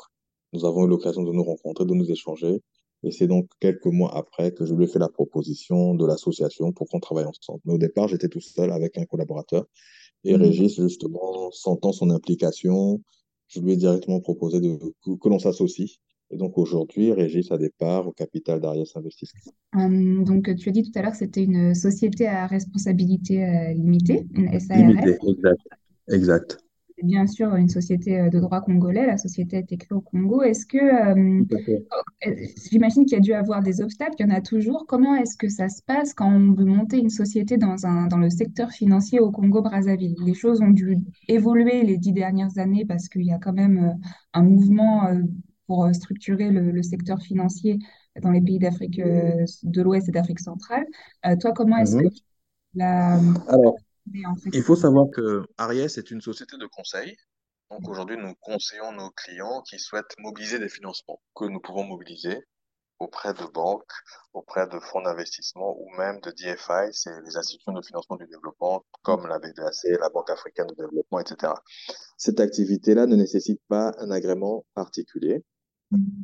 nous 0.53 0.65
avons 0.65 0.85
eu 0.87 0.89
l'occasion 0.89 1.23
de 1.23 1.33
nous 1.33 1.45
rencontrer, 1.45 1.85
de 1.85 1.95
nous 1.95 2.11
échanger. 2.11 2.62
Et 3.03 3.12
c'est 3.12 3.27
donc 3.27 3.49
quelques 3.61 3.87
mois 3.87 4.15
après 4.15 4.53
que 4.53 4.67
je 4.67 4.75
lui 4.75 4.85
ai 4.85 4.87
fait 4.87 4.99
la 4.99 5.09
proposition 5.09 5.95
de 5.95 6.05
l'association 6.07 6.73
pour 6.73 6.87
qu'on 6.89 7.00
travaille 7.00 7.25
ensemble. 7.25 7.61
Mais 7.65 7.75
au 7.75 7.79
départ, 7.79 8.09
j'étais 8.09 8.29
tout 8.29 8.41
seul 8.41 8.71
avec 8.73 8.99
un 8.99 9.05
collaborateur. 9.07 9.65
Et 10.25 10.35
Mhm. 10.35 10.43
Régis, 10.43 10.77
justement, 10.77 11.50
sentant 11.50 11.93
son 11.93 12.11
implication, 12.11 13.00
je 13.50 13.61
lui 13.61 13.73
ai 13.73 13.76
directement 13.76 14.21
proposé 14.21 14.61
de, 14.61 14.78
que, 15.04 15.19
que 15.19 15.28
l'on 15.28 15.38
s'associe. 15.38 15.99
Et 16.33 16.37
donc 16.37 16.57
aujourd'hui, 16.59 17.12
Régis 17.12 17.50
a 17.50 17.59
des 17.59 17.71
parts 17.71 18.07
au 18.07 18.12
capital 18.12 18.61
d'Arias 18.61 18.92
Investissement. 18.95 19.52
Hum, 19.75 20.25
donc, 20.25 20.54
tu 20.57 20.69
as 20.69 20.73
dit 20.73 20.85
tout 20.85 20.97
à 20.97 21.02
l'heure 21.02 21.11
que 21.11 21.19
c'était 21.19 21.42
une 21.42 21.75
société 21.75 22.28
à 22.28 22.47
responsabilité 22.47 23.45
euh, 23.45 23.73
limitée, 23.75 24.26
une 24.35 24.59
SARL. 24.59 24.87
Limité, 24.87 25.19
exact. 25.26 25.61
Exact. 26.09 26.59
Bien 27.02 27.26
sûr 27.26 27.54
une 27.57 27.69
société 27.69 28.21
euh, 28.21 28.30
de 28.30 28.40
droit 28.40 28.61
congolais, 28.61 29.07
la 29.07 29.16
société 29.19 29.64
Tecno 29.64 30.00
Congo. 30.00 30.42
Est-ce 30.42 30.66
que, 30.66 30.78
euh, 30.78 31.45
euh, 32.26 32.35
j'imagine 32.71 33.04
qu'il 33.04 33.14
y 33.14 33.16
a 33.16 33.21
dû 33.21 33.33
avoir 33.35 33.62
des 33.62 33.80
obstacles, 33.80 34.14
il 34.19 34.26
y 34.28 34.33
en 34.33 34.35
a 34.35 34.40
toujours. 34.40 34.87
Comment 34.87 35.14
est-ce 35.16 35.37
que 35.37 35.49
ça 35.49 35.69
se 35.69 35.83
passe 35.83 36.14
quand 36.14 36.30
on 36.33 36.52
veut 36.54 36.64
monter 36.64 36.99
une 36.99 37.11
société 37.11 37.57
dans 37.59 37.87
un, 37.87 38.07
dans 38.09 38.19
le 38.19 38.30
secteur 38.30 38.71
financier 38.73 39.21
au 39.21 39.30
Congo-Brazzaville? 39.30 40.16
Les 40.25 40.35
choses 40.35 40.61
ont 40.62 40.71
dû 40.71 40.99
évoluer 41.28 41.83
les 41.85 41.97
dix 41.99 42.12
dernières 42.12 42.59
années 42.59 42.85
parce 42.87 43.09
qu'il 43.09 43.25
y 43.25 43.33
a 43.33 43.38
quand 43.38 43.52
même 43.54 43.99
un 44.35 44.42
mouvement 44.42 45.09
pour 45.66 45.88
structurer 45.95 46.50
le, 46.50 46.71
le 46.73 46.83
secteur 46.83 47.21
financier 47.23 47.78
dans 48.23 48.30
les 48.30 48.40
pays 48.40 48.59
d'Afrique 48.59 49.00
de 49.00 49.83
l'Ouest 49.83 50.09
et 50.09 50.12
d'Afrique 50.12 50.40
centrale. 50.40 50.85
Euh, 51.26 51.37
toi, 51.37 51.52
comment 51.52 51.76
est-ce 51.78 51.97
que 51.97 52.04
Mhm. 52.04 52.11
tu 52.12 52.23
l'as 52.75 53.21
Alors, 53.49 53.76
abordé, 54.07 54.26
en 54.26 54.37
fait? 54.37 54.50
il 54.52 54.62
faut 54.62 54.76
savoir 54.76 55.07
que 55.12 55.42
Ariès 55.59 55.99
est 55.99 56.11
une 56.11 56.21
société 56.21 56.57
de 56.57 56.66
conseil. 56.66 57.16
Donc 57.71 57.88
aujourd'hui, 57.88 58.16
nous 58.16 58.35
conseillons 58.40 58.92
nos 58.92 59.11
clients 59.11 59.62
qui 59.62 59.78
souhaitent 59.78 60.14
mobiliser 60.19 60.59
des 60.59 60.69
financements 60.69 61.21
que 61.37 61.45
nous 61.45 61.61
pouvons 61.61 61.85
mobiliser 61.85 62.42
auprès 63.00 63.33
de 63.33 63.45
banques, 63.52 63.92
auprès 64.35 64.66
de 64.69 64.78
fonds 64.78 65.00
d'investissement 65.02 65.76
ou 65.80 65.88
même 65.97 66.21
de 66.21 66.30
DFI, 66.30 66.92
c'est 66.92 67.19
les 67.25 67.37
institutions 67.37 67.73
de 67.73 67.83
financement 67.83 68.16
du 68.16 68.26
développement 68.26 68.85
comme 69.02 69.26
la 69.26 69.38
BDAC, 69.38 69.99
la 69.99 70.11
Banque 70.11 70.30
africaine 70.30 70.66
de 70.66 70.75
développement, 70.75 71.19
etc. 71.19 71.54
Cette 72.19 72.40
activité-là 72.40 73.07
ne 73.07 73.16
nécessite 73.16 73.61
pas 73.69 73.95
un 73.99 74.11
agrément 74.11 74.66
particulier. 74.75 75.42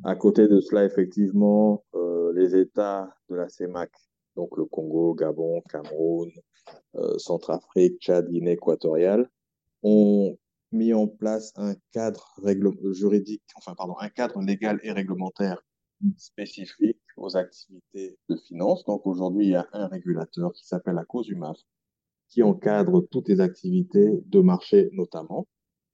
À 0.04 0.14
côté 0.14 0.46
de 0.46 0.60
cela, 0.60 0.84
effectivement, 0.84 1.84
euh, 1.94 2.32
les 2.34 2.54
États 2.54 3.08
de 3.30 3.34
la 3.34 3.48
CEMAC, 3.48 3.90
donc 4.36 4.56
le 4.56 4.64
Congo, 4.66 5.14
Gabon, 5.14 5.62
Cameroun, 5.70 6.30
euh, 6.96 7.18
Centrafrique, 7.18 8.00
Tchad, 8.00 8.28
Guinée 8.30 8.52
équatoriale, 8.52 9.28
ont 9.82 10.36
mis 10.72 10.92
en 10.92 11.06
place 11.06 11.52
un 11.56 11.74
cadre 11.92 12.36
juridique, 12.92 13.42
enfin 13.56 13.74
pardon, 13.74 13.94
un 13.98 14.08
cadre 14.08 14.40
légal 14.42 14.80
et 14.82 14.92
réglementaire 14.92 15.62
spécifique 16.16 17.00
aux 17.16 17.36
activités 17.36 18.18
de 18.28 18.36
finance. 18.36 18.84
Donc 18.84 19.06
aujourd'hui, 19.06 19.46
il 19.46 19.50
y 19.52 19.56
a 19.56 19.66
un 19.72 19.86
régulateur 19.86 20.52
qui 20.52 20.66
s'appelle 20.66 20.96
la 20.96 21.04
COSUMAF 21.04 21.58
qui 22.28 22.42
encadre 22.42 23.06
toutes 23.10 23.28
les 23.28 23.40
activités 23.40 24.10
de 24.26 24.40
marché 24.40 24.90
notamment. 24.92 25.46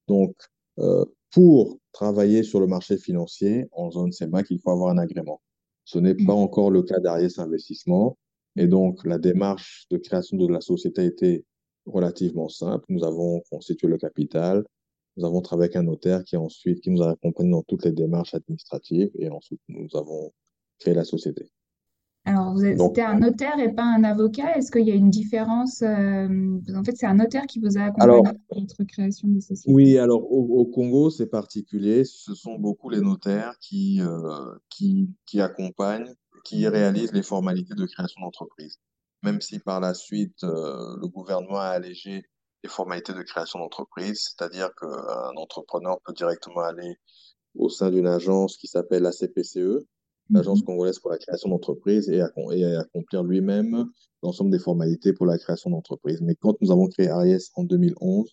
Donc, 0.09 0.35
euh, 0.79 1.05
pour 1.31 1.79
travailler 1.93 2.43
sur 2.43 2.61
le 2.61 2.67
marché 2.67 2.97
financier 2.97 3.69
en 3.73 3.91
zone 3.91 4.13
CEMAC, 4.13 4.47
il 4.51 4.59
faut 4.59 4.71
avoir 4.71 4.91
un 4.91 4.99
agrément. 4.99 5.43
Ce 5.85 5.99
n'est 5.99 6.15
pas 6.15 6.35
encore 6.35 6.71
le 6.71 6.83
cas 6.83 7.01
d'Ariès 7.01 7.39
Investissement. 7.39 8.17
Et 8.57 8.67
donc, 8.67 9.05
la 9.05 9.19
démarche 9.19 9.87
de 9.91 9.97
création 9.97 10.37
de 10.37 10.53
la 10.53 10.61
société 10.61 11.03
a 11.03 11.05
été 11.05 11.45
relativement 11.87 12.49
simple. 12.49 12.85
Nous 12.89 13.05
avons 13.05 13.43
constitué 13.51 13.89
le 13.89 13.99
capital. 13.99 14.65
Nous 15.17 15.25
avons 15.25 15.41
travaillé 15.41 15.67
avec 15.67 15.77
un 15.77 15.83
notaire 15.83 16.25
qui 16.25 16.37
ensuite, 16.37 16.81
qui 16.81 16.91
nous 16.91 17.03
a 17.03 17.11
accompagnés 17.11 17.51
dans 17.51 17.63
toutes 17.63 17.85
les 17.85 17.93
démarches 17.93 18.35
administratives 18.35 19.11
et 19.19 19.29
ensuite 19.31 19.61
nous 19.69 19.89
avons 19.95 20.33
créé 20.79 20.95
la 20.95 21.05
société. 21.05 21.51
Alors, 22.25 22.53
vous 22.55 22.61
c'était 22.61 23.03
un 23.03 23.19
notaire 23.19 23.59
et 23.59 23.73
pas 23.73 23.83
un 23.83 24.05
avocat. 24.05 24.57
Est-ce 24.57 24.71
qu'il 24.71 24.87
y 24.87 24.93
a 24.93 24.95
une 24.95 25.11
différence? 25.11 25.83
euh, 25.83 26.29
en 26.75 26.85
fait, 26.85 26.97
c'est 26.97 27.07
un 27.07 27.15
notaire 27.15 27.47
qui 27.47 27.59
vous 27.59 27.77
a 27.77 27.83
accompagné 27.83 28.13
alors, 28.13 28.23
dans 28.23 28.61
votre 28.61 28.85
création 28.85 29.27
de 29.29 29.41
société? 29.41 29.73
oui, 29.73 29.99
alors 29.99 30.31
au, 30.33 30.61
au 30.61 30.65
Congo, 30.67 31.11
c'est 31.11 31.27
particulier. 31.27 32.05
Ce 32.05 32.35
sont 32.35 32.55
beaucoup 32.61 32.91
les 32.91 33.01
notaires 33.01 33.57
qui, 33.61 34.01
euh, 34.01 34.55
qui, 34.71 35.11
qui 35.27 35.41
accompagnent, 35.41 36.15
qui 36.45 36.67
réalisent 36.69 37.13
les 37.13 37.23
formalités 37.23 37.75
de 37.75 37.87
création 37.87 38.21
d'entreprise. 38.23 38.77
Même 39.23 39.41
si 39.41 39.59
par 39.61 39.81
la 39.81 39.95
suite, 39.95 40.43
euh, 40.45 40.97
le 41.01 41.09
gouvernement 41.09 41.59
a 41.59 41.67
allégé 41.69 42.25
les 42.65 42.69
formalités 42.71 43.13
de 43.13 43.23
création 43.23 43.59
d'entreprise, 43.61 44.21
c'est-à-dire 44.37 44.71
qu'un 44.81 45.37
entrepreneur 45.37 45.99
peut 46.05 46.13
directement 46.13 46.61
aller 46.63 46.97
au 47.57 47.69
sein 47.69 47.91
d'une 47.91 48.07
agence 48.07 48.57
qui 48.57 48.67
s'appelle 48.67 49.03
la 49.03 49.13
CPCE, 49.13 49.87
l'Agence 50.31 50.61
Mhm. 50.61 50.67
congolaise 50.67 50.99
pour 50.99 51.11
la 51.11 51.19
création 51.19 51.51
d'entreprise, 51.51 52.09
et, 52.09 52.21
accom- 52.21 52.53
et 52.53 52.77
accomplir 52.77 53.23
lui-même 53.25 53.87
l'ensemble 54.23 54.51
des 54.51 54.59
formalités 54.59 55.13
pour 55.13 55.27
la 55.27 55.39
création 55.39 55.71
d'entreprise. 55.71 56.21
Mais 56.23 56.35
quand 56.37 56.57
nous 56.61 56.71
avons 56.71 56.87
créé 56.89 57.09
Ariès 57.09 57.51
en 57.55 57.65
2011, 57.65 58.31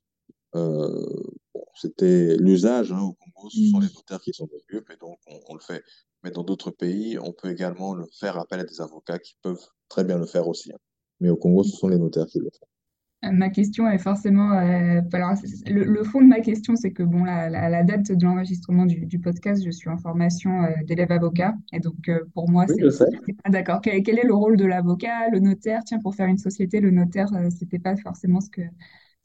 euh, 0.56 1.06
bon, 1.54 1.66
c'était 1.76 2.36
l'usage 2.38 2.92
hein, 2.92 3.02
au 3.02 3.14
Congo, 3.14 3.50
ce 3.50 3.58
sont 3.72 3.80
les 3.80 3.88
Mhm. 3.88 3.94
notaires 3.96 4.22
qui 4.22 4.34
s'en 4.34 4.46
occupent, 4.46 4.90
et 4.92 4.98
donc 4.98 5.18
on, 5.28 5.40
on 5.50 5.54
le 5.56 5.60
fait. 5.60 5.84
Mais 6.24 6.32
dans 6.32 6.44
d'autres 6.44 6.72
pays, 6.72 7.18
on 7.20 7.34
peut 7.34 7.50
également 7.52 7.94
le 7.94 8.06
faire 8.20 8.38
appel 8.38 8.60
à 8.62 8.64
des 8.66 8.82
avocats 8.82 9.20
qui 9.20 9.36
peuvent 9.42 9.66
très 9.90 10.04
bien 10.04 10.18
le 10.18 10.26
faire 10.26 10.48
aussi. 10.48 10.72
hein. 10.74 10.78
Mais 11.20 11.30
au 11.30 11.38
Congo, 11.38 11.64
ce 11.64 11.76
sont 11.78 11.88
les 11.90 11.98
notaires 11.98 12.28
qui 12.28 12.40
le 12.40 12.50
font. 12.60 12.68
Euh, 13.26 13.32
Ma 13.32 13.50
question 13.50 13.90
est 13.90 13.98
forcément. 13.98 14.54
euh, 14.54 15.02
alors, 15.14 15.36
c'est- 15.38 15.70
le, 15.70 15.84
le 15.84 16.04
fond 16.06 16.22
de 16.22 16.28
ma 16.28 16.40
question, 16.40 16.76
c'est 16.78 16.92
que, 16.94 17.04
bon, 17.04 17.26
la, 17.26 17.50
la- 17.50 17.70
la 17.70 17.84
date 17.84 18.12
de 18.14 18.24
l'enregistrement 18.26 18.86
du, 18.86 19.06
du 19.06 19.20
podcast, 19.20 19.62
je 19.66 19.72
suis 19.72 19.90
en 19.90 19.98
formation 19.98 20.64
euh, 20.64 20.72
d'élève 20.86 21.12
avocat. 21.12 21.54
Et 21.74 21.80
donc, 21.82 22.08
euh, 22.08 22.22
pour 22.34 22.50
moi, 22.50 22.66
Oui, 22.68 22.92
c'est. 22.92 23.10
pas 23.44 23.50
D'accord. 23.50 23.82
Quel, 23.82 24.04
quel 24.04 24.20
est 24.20 24.24
le 24.26 24.34
rôle 24.34 24.56
de 24.58 24.66
l'avocat, 24.66 25.30
le 25.32 25.40
notaire? 25.40 25.84
Tiens, 25.86 26.00
pour 26.00 26.16
faire 26.16 26.28
une 26.28 26.38
société, 26.38 26.80
le 26.80 26.92
notaire, 26.92 27.34
euh, 27.34 27.50
c'était 27.50 27.80
pas 27.80 27.96
forcément 27.98 28.40
ce 28.42 28.50
que, 28.50 28.62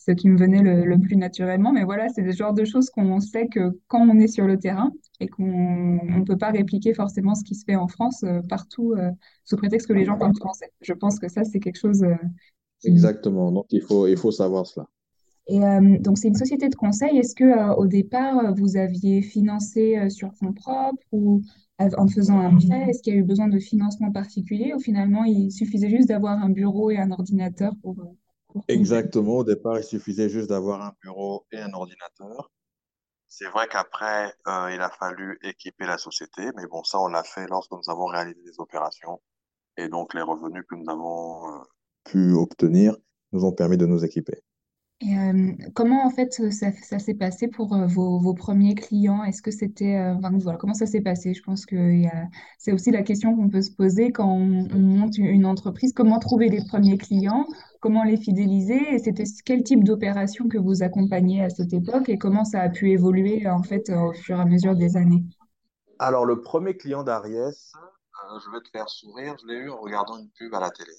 ce 0.06 0.12
qui 0.12 0.28
me 0.28 0.38
venait 0.38 0.62
le, 0.62 0.84
le 0.84 0.98
plus 0.98 1.16
naturellement. 1.16 1.72
Mais 1.72 1.84
voilà, 1.84 2.08
c'est 2.08 2.22
le 2.22 2.32
genre 2.32 2.52
de 2.52 2.64
choses 2.64 2.90
qu'on 2.90 3.20
sait 3.20 3.48
que 3.48 3.78
quand 3.88 4.06
on 4.06 4.18
est 4.18 4.26
sur 4.26 4.46
le 4.46 4.58
terrain 4.58 4.92
et 5.20 5.28
qu'on 5.28 5.42
ne 5.42 6.24
peut 6.24 6.36
pas 6.36 6.50
répliquer 6.50 6.92
forcément 6.92 7.34
ce 7.34 7.42
qui 7.44 7.54
se 7.54 7.64
fait 7.64 7.76
en 7.76 7.88
France 7.88 8.22
euh, 8.24 8.40
partout 8.48 8.92
euh, 8.92 9.10
sous 9.44 9.56
prétexte 9.56 9.86
que 9.86 9.94
les 9.94 10.04
gens 10.04 10.18
parlent 10.18 10.36
français. 10.36 10.70
Je 10.82 10.92
pense 10.92 11.18
que 11.18 11.28
ça, 11.28 11.44
c'est 11.44 11.58
quelque 11.58 11.78
chose 11.78 12.02
euh, 12.02 12.14
qui 12.80 12.88
Exactement. 12.88 13.50
Donc, 13.50 13.66
il 13.70 13.80
faut, 13.80 14.06
il 14.06 14.18
faut 14.18 14.30
savoir 14.30 14.66
cela. 14.66 14.86
et 15.46 15.60
donc, 16.00 16.18
c'est 16.18 16.28
une 16.28 16.34
société 16.34 16.68
de 16.68 16.74
conseil. 16.74 17.16
Est-ce 17.16 17.34
que 17.34 17.74
au 17.76 17.86
départ, 17.86 18.54
vous 18.54 18.76
aviez 18.76 19.22
financé 19.22 20.10
sur 20.10 20.34
fonds 20.34 20.52
propres 20.52 21.02
ou 21.12 21.40
en 21.78 22.08
faisant 22.08 22.40
un 22.40 22.56
prêt? 22.56 22.90
Est-ce 22.90 23.00
qu'il 23.02 23.14
y 23.14 23.16
a 23.16 23.20
eu 23.20 23.24
besoin 23.24 23.48
de 23.48 23.58
financement 23.58 24.12
particulier 24.12 24.74
ou 24.74 24.80
finalement, 24.80 25.24
il 25.24 25.50
suffisait 25.50 25.88
juste 25.88 26.08
d'avoir 26.08 26.42
un 26.42 26.50
bureau 26.50 26.90
et 26.90 26.98
un 26.98 27.10
ordinateur 27.10 27.74
pour? 27.80 27.96
Exactement. 28.68 29.38
Au 29.38 29.44
départ, 29.44 29.78
il 29.78 29.84
suffisait 29.84 30.28
juste 30.28 30.48
d'avoir 30.48 30.82
un 30.82 30.92
bureau 31.02 31.46
et 31.52 31.58
un 31.58 31.72
ordinateur. 31.72 32.50
C'est 33.36 33.48
vrai 33.48 33.66
qu'après, 33.68 34.32
euh, 34.46 34.70
il 34.72 34.80
a 34.80 34.90
fallu 34.90 35.38
équiper 35.42 35.86
la 35.86 35.98
société, 35.98 36.42
mais 36.56 36.66
bon, 36.70 36.84
ça, 36.84 37.00
on 37.00 37.08
l'a 37.08 37.24
fait 37.24 37.48
lorsque 37.48 37.72
nous 37.72 37.90
avons 37.90 38.06
réalisé 38.06 38.40
des 38.44 38.60
opérations. 38.60 39.20
Et 39.76 39.88
donc, 39.88 40.14
les 40.14 40.22
revenus 40.22 40.62
que 40.68 40.76
nous 40.76 40.88
avons 40.88 41.52
euh, 41.52 41.58
pu 42.04 42.32
obtenir 42.34 42.96
nous 43.32 43.44
ont 43.44 43.52
permis 43.52 43.76
de 43.76 43.86
nous 43.86 44.04
équiper. 44.04 44.40
Euh, 45.02 45.52
comment 45.74 46.06
en 46.06 46.10
fait 46.10 46.32
ça, 46.52 46.70
s'est 47.00 47.14
passé 47.14 47.48
pour 47.48 47.76
vos, 47.88 48.34
premiers 48.34 48.76
clients? 48.76 49.24
Est-ce 49.24 49.42
que 49.42 49.50
c'était 49.50 50.14
voilà, 50.20 50.56
comment 50.56 50.72
ça 50.72 50.86
s'est 50.86 51.00
passé? 51.00 51.34
Je 51.34 51.42
pense 51.42 51.66
que 51.66 52.04
c'est 52.58 52.72
aussi 52.72 52.92
la 52.92 53.02
question 53.02 53.34
qu'on 53.34 53.50
peut 53.50 53.60
se 53.60 53.72
poser 53.72 54.12
quand 54.12 54.28
on 54.28 54.78
monte 54.78 55.18
une 55.18 55.46
entreprise. 55.46 55.92
Comment 55.92 56.20
trouver 56.20 56.48
les 56.48 56.64
premiers 56.64 56.96
clients? 56.96 57.44
Comment 57.84 58.04
les 58.04 58.16
fidéliser? 58.16 58.94
Et 58.94 58.98
c'était 58.98 59.24
quel 59.44 59.62
type 59.62 59.84
d'opération 59.84 60.48
que 60.48 60.56
vous 60.56 60.82
accompagniez 60.82 61.42
à 61.44 61.50
cette 61.50 61.74
époque 61.74 62.08
et 62.08 62.16
comment 62.16 62.46
ça 62.46 62.62
a 62.62 62.70
pu 62.70 62.90
évoluer 62.90 63.46
en 63.46 63.62
fait 63.62 63.90
au 63.90 64.14
fur 64.14 64.38
et 64.38 64.40
à 64.40 64.46
mesure 64.46 64.74
des 64.74 64.96
années? 64.96 65.22
Alors, 65.98 66.24
le 66.24 66.40
premier 66.40 66.76
client 66.78 67.02
d'Ariès, 67.02 67.72
euh, 67.76 68.38
je 68.42 68.50
vais 68.50 68.60
te 68.62 68.70
faire 68.70 68.88
sourire, 68.88 69.36
je 69.42 69.46
l'ai 69.46 69.54
eu 69.56 69.70
en 69.70 69.80
regardant 69.80 70.16
une 70.16 70.30
pub 70.30 70.54
à 70.54 70.60
la 70.60 70.70
télé. 70.70 70.92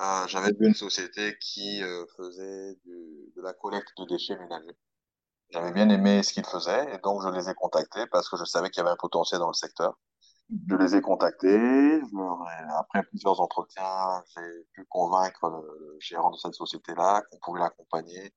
Euh, 0.00 0.26
j'avais 0.28 0.52
vu 0.52 0.68
une 0.68 0.74
société 0.74 1.36
qui 1.40 1.82
euh, 1.82 2.04
faisait 2.16 2.76
du- 2.84 3.32
de 3.36 3.42
la 3.42 3.52
collecte 3.52 3.90
de 3.98 4.06
déchets 4.06 4.38
ménagers. 4.38 4.76
J'avais 5.50 5.72
bien 5.72 5.88
aimé 5.90 6.22
ce 6.22 6.32
qu'ils 6.34 6.46
faisaient 6.46 6.94
et 6.94 6.98
donc 6.98 7.22
je 7.22 7.28
les 7.30 7.48
ai 7.50 7.54
contactés 7.54 8.06
parce 8.12 8.28
que 8.28 8.36
je 8.38 8.44
savais 8.44 8.70
qu'il 8.70 8.80
y 8.80 8.86
avait 8.86 8.92
un 8.92 8.96
potentiel 8.96 9.40
dans 9.40 9.48
le 9.48 9.54
secteur. 9.54 9.98
Je 10.68 10.74
les 10.76 10.96
ai 10.96 11.00
contactés. 11.00 12.00
je 12.00 12.78
après 12.78 13.02
plusieurs 13.04 13.40
entretiens, 13.40 14.22
j'ai 14.34 14.66
pu 14.72 14.84
convaincre 14.88 15.48
le, 15.48 15.78
le 15.78 15.96
gérant 16.00 16.30
de 16.30 16.36
cette 16.36 16.54
société-là 16.54 17.22
qu'on 17.30 17.38
pouvait 17.38 17.60
l'accompagner 17.60 18.32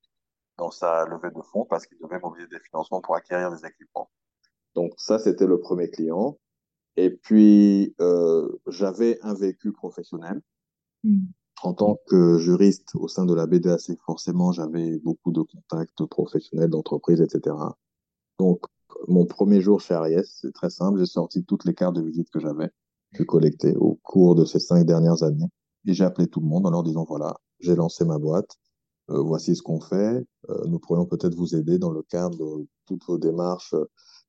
dans 0.58 0.72
sa 0.72 1.06
levée 1.06 1.32
de 1.32 1.42
fonds 1.42 1.66
parce 1.66 1.88
qu'il 1.88 1.98
devait 2.00 2.20
mobiliser 2.20 2.50
des 2.50 2.60
financements 2.60 3.02
pour 3.02 3.16
acquérir 3.16 3.52
des 3.52 3.66
équipements. 3.66 4.10
Donc 4.76 4.94
ça, 4.98 5.20
c'était 5.20 5.48
le 5.48 5.60
premier 5.60 5.90
client. 5.90 6.38
Et 6.96 7.10
puis, 7.10 7.96
euh, 8.02 8.48
j'avais 8.68 9.20
un 9.22 9.34
vécu 9.34 9.72
professionnel. 9.72 10.42
Mhm. 11.04 11.28
En 11.62 11.74
tant 11.74 11.98
que 12.08 12.38
juriste 12.40 12.90
au 12.96 13.08
sein 13.08 13.26
de 13.26 13.34
la 13.34 13.48
BDAC, 13.48 13.98
forcément, 14.06 14.52
j'avais 14.52 15.00
beaucoup 15.00 15.32
de 15.32 15.42
contacts 15.42 16.06
professionnels, 16.06 16.70
d'entreprises, 16.70 17.22
etc. 17.22 17.56
Donc, 18.38 18.66
mon 19.08 19.26
premier 19.26 19.62
jour 19.62 19.82
chez 19.82 19.94
Ariès, 19.94 20.40
c'est 20.42 20.54
très 20.54 20.70
simple. 20.70 21.00
J'ai 21.00 21.06
sorti 21.06 21.44
toutes 21.44 21.66
les 21.66 21.74
cartes 21.74 21.96
de 21.96 22.02
visite 22.02 22.30
que 22.30 22.40
j'avais 22.40 22.70
pu 23.14 23.26
collecter 23.26 23.76
au 23.76 24.00
cours 24.04 24.36
de 24.36 24.46
ces 24.46 24.60
cinq 24.60 24.86
dernières 24.86 25.24
années. 25.24 25.50
Et 25.86 25.94
j'ai 25.94 26.04
appelé 26.04 26.28
tout 26.28 26.40
le 26.40 26.48
monde 26.48 26.66
en 26.66 26.72
leur 26.72 26.84
disant, 26.84 27.06
voilà, 27.08 27.36
j'ai 27.60 27.76
lancé 27.76 28.06
ma 28.06 28.18
boîte. 28.18 28.58
Euh, 29.10 29.22
voici 29.22 29.56
ce 29.56 29.62
qu'on 29.62 29.82
fait. 29.82 30.26
Euh, 30.50 30.66
nous 30.68 30.80
pourrions 30.80 31.06
peut-être 31.06 31.36
vous 31.36 31.56
aider 31.56 31.78
dans 31.78 31.92
le 31.92 32.04
cadre 32.04 32.38
de 32.38 32.68
toutes 32.86 33.04
vos 33.06 33.18
démarches 33.18 33.74
euh, 33.74 33.86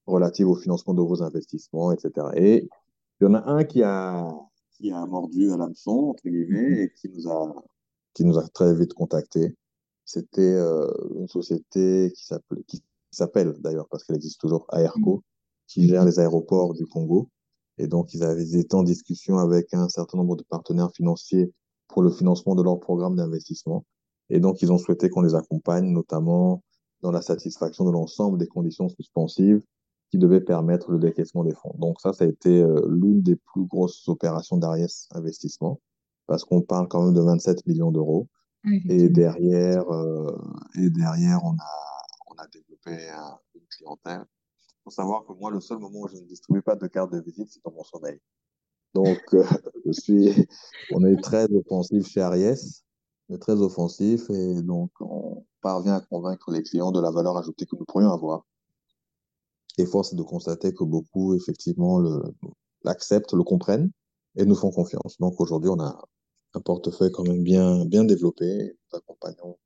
relatives 0.06 0.48
au 0.48 0.56
financement 0.56 0.94
de 0.94 1.02
vos 1.02 1.22
investissements, 1.22 1.92
etc. 1.92 2.26
Et 2.34 2.68
il 3.20 3.24
y 3.24 3.26
en 3.26 3.34
a 3.34 3.48
un 3.48 3.64
qui 3.64 3.82
a, 3.82 4.28
qui 4.72 4.90
a 4.90 5.06
mordu 5.06 5.52
à 5.52 5.56
l'hameçon, 5.56 6.10
entre 6.10 6.24
guillemets, 6.28 6.82
et 6.82 6.92
qui 6.94 7.08
nous 7.08 7.28
a, 7.30 7.54
qui 8.14 8.24
nous 8.24 8.38
a 8.38 8.48
très 8.48 8.74
vite 8.74 8.94
contactés 8.94 9.56
C'était 10.04 10.58
une 11.14 11.28
société 11.28 12.12
qui 12.14 12.26
s'appelle, 12.26 12.64
qui 12.66 12.82
s'appelle 13.14 13.54
d'ailleurs, 13.60 13.86
parce 13.90 14.04
qu'elle 14.04 14.16
existe 14.16 14.40
toujours, 14.40 14.66
Aerco, 14.72 15.22
qui 15.66 15.86
gère 15.88 16.04
les 16.04 16.18
aéroports 16.18 16.74
du 16.74 16.86
Congo. 16.86 17.28
Et 17.78 17.88
donc, 17.88 18.14
ils 18.14 18.22
avaient 18.22 18.58
été 18.58 18.74
en 18.74 18.82
discussion 18.82 19.38
avec 19.38 19.72
un 19.74 19.88
certain 19.88 20.18
nombre 20.18 20.36
de 20.36 20.44
partenaires 20.44 20.90
financiers 20.94 21.52
pour 21.88 22.02
le 22.02 22.10
financement 22.10 22.54
de 22.54 22.62
leur 22.62 22.78
programme 22.80 23.16
d'investissement. 23.16 23.84
Et 24.30 24.40
donc, 24.40 24.62
ils 24.62 24.72
ont 24.72 24.78
souhaité 24.78 25.08
qu'on 25.08 25.22
les 25.22 25.34
accompagne, 25.34 25.86
notamment 25.86 26.62
dans 27.02 27.10
la 27.10 27.22
satisfaction 27.22 27.84
de 27.84 27.90
l'ensemble 27.90 28.38
des 28.38 28.46
conditions 28.46 28.88
suspensives 28.88 29.62
qui 30.10 30.18
devaient 30.18 30.40
permettre 30.40 30.90
le 30.90 30.98
décaissement 30.98 31.44
des 31.44 31.54
fonds. 31.54 31.74
Donc 31.78 32.00
ça, 32.00 32.12
ça 32.12 32.24
a 32.24 32.28
été 32.28 32.62
euh, 32.62 32.80
l'une 32.88 33.20
des 33.20 33.36
plus 33.36 33.64
grosses 33.64 34.08
opérations 34.08 34.56
d'Ariès 34.56 35.08
Investissement, 35.12 35.80
parce 36.26 36.44
qu'on 36.44 36.62
parle 36.62 36.88
quand 36.88 37.04
même 37.04 37.14
de 37.14 37.20
27 37.20 37.66
millions 37.66 37.90
d'euros. 37.90 38.28
Et 38.88 39.10
derrière, 39.10 39.86
euh, 39.90 40.34
et 40.76 40.88
derrière, 40.88 41.40
on 41.44 41.52
a, 41.52 41.93
développé 42.86 43.40
une 43.54 43.66
clientèle. 43.68 44.24
Il 44.68 44.82
faut 44.84 44.90
savoir 44.90 45.24
que 45.24 45.32
moi, 45.32 45.50
le 45.50 45.60
seul 45.60 45.78
moment 45.78 46.00
où 46.00 46.08
je 46.08 46.16
ne 46.16 46.26
distribue 46.26 46.62
pas 46.62 46.76
de 46.76 46.86
carte 46.86 47.12
de 47.12 47.20
visite, 47.20 47.48
c'est 47.50 47.64
dans 47.64 47.72
mon 47.72 47.84
sommeil. 47.84 48.20
Donc, 48.94 49.22
euh, 49.34 49.44
je 49.86 49.92
suis, 49.92 50.46
on 50.92 51.04
est 51.04 51.20
très 51.22 51.46
offensif 51.52 52.06
chez 52.06 52.20
Ariès, 52.20 52.84
on 53.28 53.38
très 53.38 53.60
offensif 53.60 54.28
et 54.30 54.62
donc 54.62 54.90
on 55.00 55.44
parvient 55.62 55.94
à 55.94 56.00
convaincre 56.00 56.50
les 56.50 56.62
clients 56.62 56.92
de 56.92 57.00
la 57.00 57.10
valeur 57.10 57.36
ajoutée 57.36 57.66
que 57.66 57.76
nous 57.76 57.84
pourrions 57.86 58.12
avoir. 58.12 58.44
Et 59.78 59.86
force 59.86 60.12
est 60.12 60.16
de 60.16 60.22
constater 60.22 60.72
que 60.72 60.84
beaucoup, 60.84 61.34
effectivement, 61.34 62.00
l'acceptent, 62.84 63.32
le, 63.32 63.42
comprennent 63.42 63.90
et 64.36 64.44
nous 64.44 64.54
font 64.54 64.70
confiance. 64.70 65.18
Donc 65.18 65.40
aujourd'hui, 65.40 65.70
on 65.70 65.80
a 65.80 65.98
un 66.54 66.60
portefeuille 66.60 67.10
quand 67.10 67.26
même 67.26 67.42
bien, 67.42 67.84
bien 67.86 68.04
développé. 68.04 68.76
Nous 68.92 68.98
accompagnons 68.98 69.58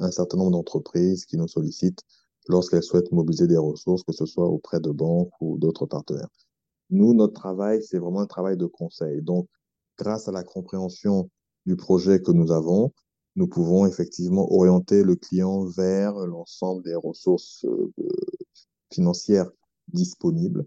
un 0.00 0.10
certain 0.10 0.38
nombre 0.38 0.50
d'entreprises 0.50 1.24
qui 1.26 1.36
nous 1.36 1.46
sollicitent 1.46 2.02
lorsqu'elles 2.48 2.82
souhaitent 2.82 3.12
mobiliser 3.12 3.46
des 3.46 3.56
ressources, 3.56 4.02
que 4.02 4.12
ce 4.12 4.26
soit 4.26 4.46
auprès 4.46 4.80
de 4.80 4.90
banques 4.90 5.32
ou 5.40 5.58
d'autres 5.58 5.86
partenaires. 5.86 6.28
Nous, 6.90 7.14
notre 7.14 7.34
travail, 7.34 7.82
c'est 7.82 7.98
vraiment 7.98 8.20
un 8.20 8.26
travail 8.26 8.56
de 8.56 8.66
conseil. 8.66 9.22
Donc, 9.22 9.48
grâce 9.98 10.28
à 10.28 10.32
la 10.32 10.42
compréhension 10.42 11.30
du 11.66 11.76
projet 11.76 12.20
que 12.20 12.32
nous 12.32 12.52
avons, 12.52 12.92
nous 13.36 13.48
pouvons 13.48 13.86
effectivement 13.86 14.52
orienter 14.52 15.02
le 15.02 15.16
client 15.16 15.64
vers 15.64 16.14
l'ensemble 16.26 16.82
des 16.82 16.94
ressources 16.94 17.64
euh, 17.64 17.90
financières 18.92 19.50
disponibles, 19.88 20.66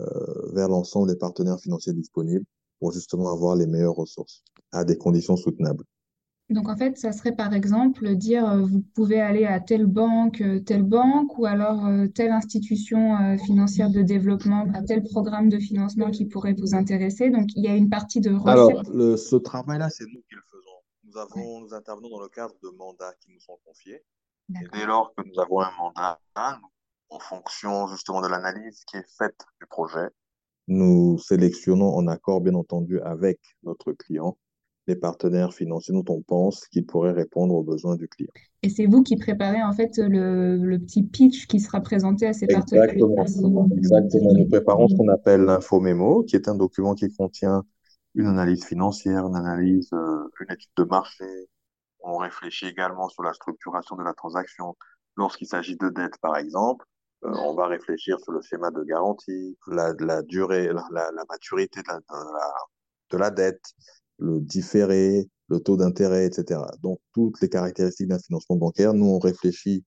euh, 0.00 0.52
vers 0.52 0.68
l'ensemble 0.68 1.08
des 1.08 1.16
partenaires 1.16 1.60
financiers 1.60 1.92
disponibles 1.92 2.46
pour 2.78 2.92
justement 2.92 3.30
avoir 3.30 3.56
les 3.56 3.66
meilleures 3.66 3.96
ressources 3.96 4.42
à 4.72 4.84
des 4.84 4.96
conditions 4.96 5.36
soutenables. 5.36 5.84
Donc 6.48 6.68
en 6.68 6.76
fait, 6.76 6.96
ça 6.96 7.10
serait 7.10 7.34
par 7.34 7.52
exemple 7.54 8.14
dire 8.14 8.48
euh, 8.48 8.62
vous 8.62 8.80
pouvez 8.94 9.20
aller 9.20 9.44
à 9.44 9.58
telle 9.58 9.86
banque, 9.86 10.42
telle 10.64 10.84
banque, 10.84 11.36
ou 11.38 11.46
alors 11.46 11.88
telle 12.14 12.30
institution 12.30 13.36
financière 13.38 13.90
de 13.90 14.02
développement, 14.02 14.66
à 14.74 14.82
tel 14.82 15.02
programme 15.02 15.48
de 15.48 15.58
financement 15.58 16.10
qui 16.10 16.24
pourrait 16.24 16.54
vous 16.54 16.74
intéresser. 16.74 17.30
Donc 17.30 17.46
il 17.56 17.64
y 17.64 17.68
a 17.68 17.74
une 17.74 17.90
partie 17.90 18.20
de 18.20 18.30
recherche. 18.30 18.70
Alors 18.70 18.82
le, 18.92 19.16
ce 19.16 19.36
travail-là, 19.36 19.90
c'est 19.90 20.04
nous 20.04 20.22
qui 20.28 20.36
le 20.36 20.42
faisons 20.50 20.66
nous, 21.16 21.18
avons, 21.18 21.60
nous 21.60 21.74
intervenons 21.74 22.10
dans 22.10 22.20
le 22.20 22.28
cadre 22.28 22.54
de 22.62 22.68
mandats 22.70 23.14
qui 23.20 23.32
nous 23.32 23.40
sont 23.40 23.58
confiés. 23.64 24.02
Et 24.50 24.66
dès 24.72 24.86
lors 24.86 25.14
que 25.14 25.22
nous 25.26 25.40
avons 25.40 25.60
un 25.60 25.70
mandat, 25.76 26.60
en 27.08 27.18
fonction 27.18 27.86
justement 27.88 28.20
de 28.20 28.28
l'analyse 28.28 28.84
qui 28.84 28.96
est 28.96 29.16
faite 29.18 29.40
du 29.60 29.66
projet, 29.66 30.10
nous 30.68 31.18
sélectionnons 31.18 31.94
en 31.94 32.06
accord, 32.08 32.40
bien 32.40 32.54
entendu, 32.54 33.00
avec 33.00 33.40
notre 33.62 33.92
client, 33.92 34.36
les 34.86 34.96
partenaires 34.96 35.52
financiers 35.52 35.94
dont 35.94 36.04
on 36.08 36.22
pense 36.22 36.66
qu'ils 36.68 36.86
pourraient 36.86 37.12
répondre 37.12 37.54
aux 37.54 37.62
besoins 37.62 37.96
du 37.96 38.08
client. 38.08 38.30
Et 38.62 38.68
c'est 38.68 38.86
vous 38.86 39.02
qui 39.02 39.16
préparez 39.16 39.62
en 39.62 39.72
fait 39.72 39.98
le, 39.98 40.56
le, 40.56 40.78
petit 40.78 41.02
pitch 41.02 41.46
qui 41.46 41.60
sera 41.60 41.80
présenté 41.80 42.26
à 42.26 42.32
ces 42.32 42.46
partenaires 42.46 42.90
Exactement. 42.90 43.68
Exactement. 43.76 44.32
Nous 44.32 44.48
préparons 44.48 44.88
ce 44.88 44.96
qu'on 44.96 45.08
appelle 45.08 45.42
l'info 45.42 45.80
mémo, 45.80 46.22
qui 46.22 46.36
est 46.36 46.48
un 46.48 46.54
document 46.54 46.94
qui 46.94 47.12
contient 47.14 47.64
une 48.14 48.26
analyse 48.26 48.64
financière, 48.64 49.26
une 49.26 49.36
analyse, 49.36 49.90
euh, 49.92 50.28
une 50.40 50.52
étude 50.52 50.70
de 50.76 50.84
marché. 50.84 51.24
On 52.00 52.16
réfléchit 52.16 52.66
également 52.66 53.08
sur 53.08 53.22
la 53.22 53.32
structuration 53.32 53.96
de 53.96 54.02
la 54.02 54.14
transaction. 54.14 54.76
Lorsqu'il 55.16 55.46
s'agit 55.46 55.76
de 55.76 55.88
dette, 55.90 56.18
par 56.20 56.36
exemple, 56.36 56.86
euh, 57.24 57.32
on 57.44 57.54
va 57.54 57.66
réfléchir 57.66 58.18
sur 58.20 58.32
le 58.32 58.40
schéma 58.40 58.70
de 58.70 58.82
garantie, 58.84 59.56
la, 59.66 59.92
la 60.00 60.22
durée, 60.22 60.66
la, 60.66 60.88
la 60.90 61.24
maturité 61.28 61.80
de 61.82 61.88
la, 61.88 62.00
de 63.10 63.16
la, 63.16 63.30
dette, 63.30 63.64
le 64.18 64.40
différé, 64.40 65.28
le 65.48 65.60
taux 65.60 65.76
d'intérêt, 65.76 66.26
etc. 66.26 66.60
Donc, 66.82 66.98
toutes 67.12 67.40
les 67.40 67.48
caractéristiques 67.48 68.08
d'un 68.08 68.18
financement 68.18 68.56
bancaire, 68.56 68.94
nous, 68.94 69.06
on 69.06 69.18
réfléchit 69.18 69.84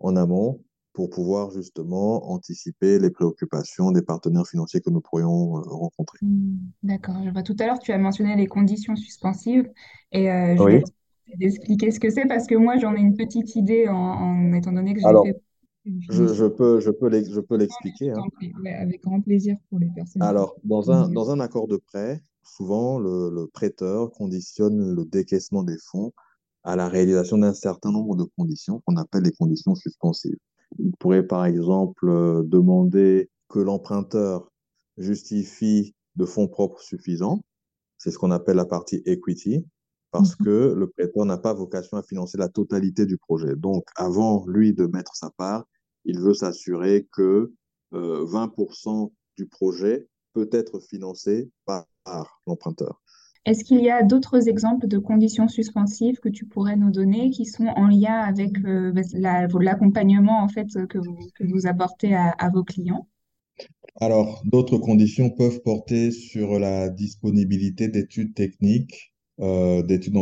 en 0.00 0.16
amont 0.16 0.60
pour 0.92 1.08
pouvoir 1.10 1.50
justement 1.50 2.30
anticiper 2.30 2.98
les 2.98 3.10
préoccupations 3.10 3.92
des 3.92 4.02
partenaires 4.02 4.46
financiers 4.46 4.80
que 4.80 4.90
nous 4.90 5.00
pourrions 5.00 5.58
euh, 5.58 5.62
rencontrer. 5.62 6.18
Hmm, 6.22 6.58
d'accord, 6.82 7.16
tout 7.44 7.56
à 7.60 7.66
l'heure, 7.66 7.78
tu 7.78 7.92
as 7.92 7.98
mentionné 7.98 8.36
les 8.36 8.46
conditions 8.46 8.96
suspensives 8.96 9.68
et 10.12 10.30
euh, 10.30 10.56
je 10.56 10.64
vais 11.38 11.46
expliquer 11.46 11.92
ce 11.92 12.00
que 12.00 12.10
c'est 12.10 12.26
parce 12.26 12.46
que 12.48 12.56
moi 12.56 12.76
j'en 12.76 12.94
ai 12.96 12.98
une 12.98 13.16
petite 13.16 13.54
idée 13.54 13.86
en, 13.88 14.52
étant 14.52 14.72
donné 14.72 14.94
que 14.94 15.00
j'ai 15.00 15.06
Alors, 15.06 15.24
fait... 15.24 15.40
Je, 15.84 16.46
peux, 16.48 16.80
je 16.80 16.90
peux, 16.90 17.22
je 17.24 17.40
peux 17.40 17.56
l'expliquer. 17.56 18.10
Hein. 18.10 18.24
avec 18.78 19.02
grand 19.02 19.20
plaisir 19.20 19.56
pour 19.70 19.78
les 19.78 19.88
personnes. 19.94 20.22
Alors, 20.22 20.56
dans 20.64 20.90
un, 20.90 21.08
dans 21.08 21.30
un 21.30 21.40
accord 21.40 21.68
de 21.68 21.78
prêt, 21.78 22.20
souvent 22.42 22.98
le, 22.98 23.30
le 23.30 23.46
prêteur 23.46 24.10
conditionne 24.12 24.94
le 24.94 25.04
décaissement 25.04 25.62
des 25.62 25.78
fonds 25.78 26.12
à 26.62 26.76
la 26.76 26.88
réalisation 26.88 27.38
d'un 27.38 27.54
certain 27.54 27.90
nombre 27.90 28.16
de 28.16 28.24
conditions 28.36 28.82
qu'on 28.84 28.96
appelle 28.96 29.22
les 29.22 29.32
conditions 29.32 29.74
suspensives. 29.74 30.36
Il 30.78 30.92
pourrait 30.98 31.26
par 31.26 31.46
exemple 31.46 32.08
euh, 32.08 32.42
demander 32.44 33.30
que 33.48 33.58
l'emprunteur 33.58 34.50
justifie 34.96 35.94
de 36.16 36.24
fonds 36.24 36.48
propres 36.48 36.80
suffisants. 36.80 37.40
C'est 37.98 38.10
ce 38.10 38.18
qu'on 38.18 38.30
appelle 38.30 38.56
la 38.56 38.64
partie 38.64 39.02
equity, 39.06 39.66
parce 40.10 40.38
mhm. 40.38 40.46
que 40.46 40.74
le 40.76 40.88
prêteur 40.88 41.24
n'a 41.24 41.38
pas 41.38 41.54
vocation 41.54 41.96
à 41.96 42.02
financer 42.02 42.38
la 42.38 42.48
totalité 42.48 43.06
du 43.06 43.18
projet. 43.18 43.56
Donc, 43.56 43.84
avant 43.96 44.46
lui 44.46 44.74
de 44.74 44.86
mettre 44.86 45.16
sa 45.16 45.30
part, 45.30 45.64
il 46.04 46.20
veut 46.20 46.34
s'assurer 46.34 47.08
que 47.12 47.52
20% 47.92 49.06
euh, 49.06 49.10
du 49.36 49.46
projet 49.46 50.08
peut 50.32 50.48
être 50.52 50.80
financé 50.80 51.50
par 51.64 51.86
l'emprunteur. 52.46 53.00
Est-ce 53.46 53.64
qu'il 53.64 53.80
y 53.80 53.90
a 53.90 54.02
d'autres 54.02 54.48
exemples 54.48 54.86
de 54.86 54.98
conditions 54.98 55.48
suspensives 55.48 56.18
que 56.20 56.28
tu 56.28 56.44
pourrais 56.44 56.76
nous 56.76 56.90
donner 56.90 57.30
qui 57.30 57.46
sont 57.46 57.66
en 57.66 57.88
lien 57.88 58.18
avec 58.18 58.58
euh, 58.66 58.92
bah, 58.92 59.46
l'accompagnement 59.58 60.42
en 60.42 60.48
fait 60.48 60.68
que 60.88 60.98
vous, 60.98 61.18
que 61.34 61.44
vous 61.44 61.66
apportez 61.66 62.14
à, 62.14 62.50
vos 62.52 62.64
clients? 62.64 63.08
Alors, 63.96 64.42
d'autres 64.44 64.76
conditions 64.76 65.30
peuvent 65.30 65.62
porter 65.62 66.10
sur 66.10 66.58
la 66.58 66.90
disponibilité 66.90 67.88
d'études 67.88 68.34
techniques, 68.34 69.14
euh, 69.40 69.82
d'études 69.82 70.14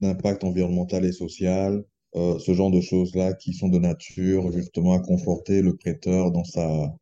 d'impact 0.00 0.44
environnemental 0.44 1.04
et 1.06 1.12
social, 1.12 1.84
euh, 2.16 2.38
ce 2.38 2.52
genre 2.52 2.70
de 2.70 2.80
choses-là 2.82 3.32
qui 3.32 3.54
sont 3.54 3.68
de 3.68 3.78
nature 3.78 4.52
justement 4.52 4.92
à 4.92 5.00
conforter 5.00 5.62
le 5.62 5.74
prêteur 5.74 6.30
dans 6.30 6.44
sa 6.44 6.94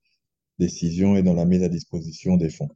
décision 0.60 1.16
et 1.16 1.22
dans 1.24 1.34
la 1.34 1.44
mise 1.44 1.64
à 1.64 1.68
disposition 1.68 2.36
des 2.36 2.50
fonds. 2.50 2.68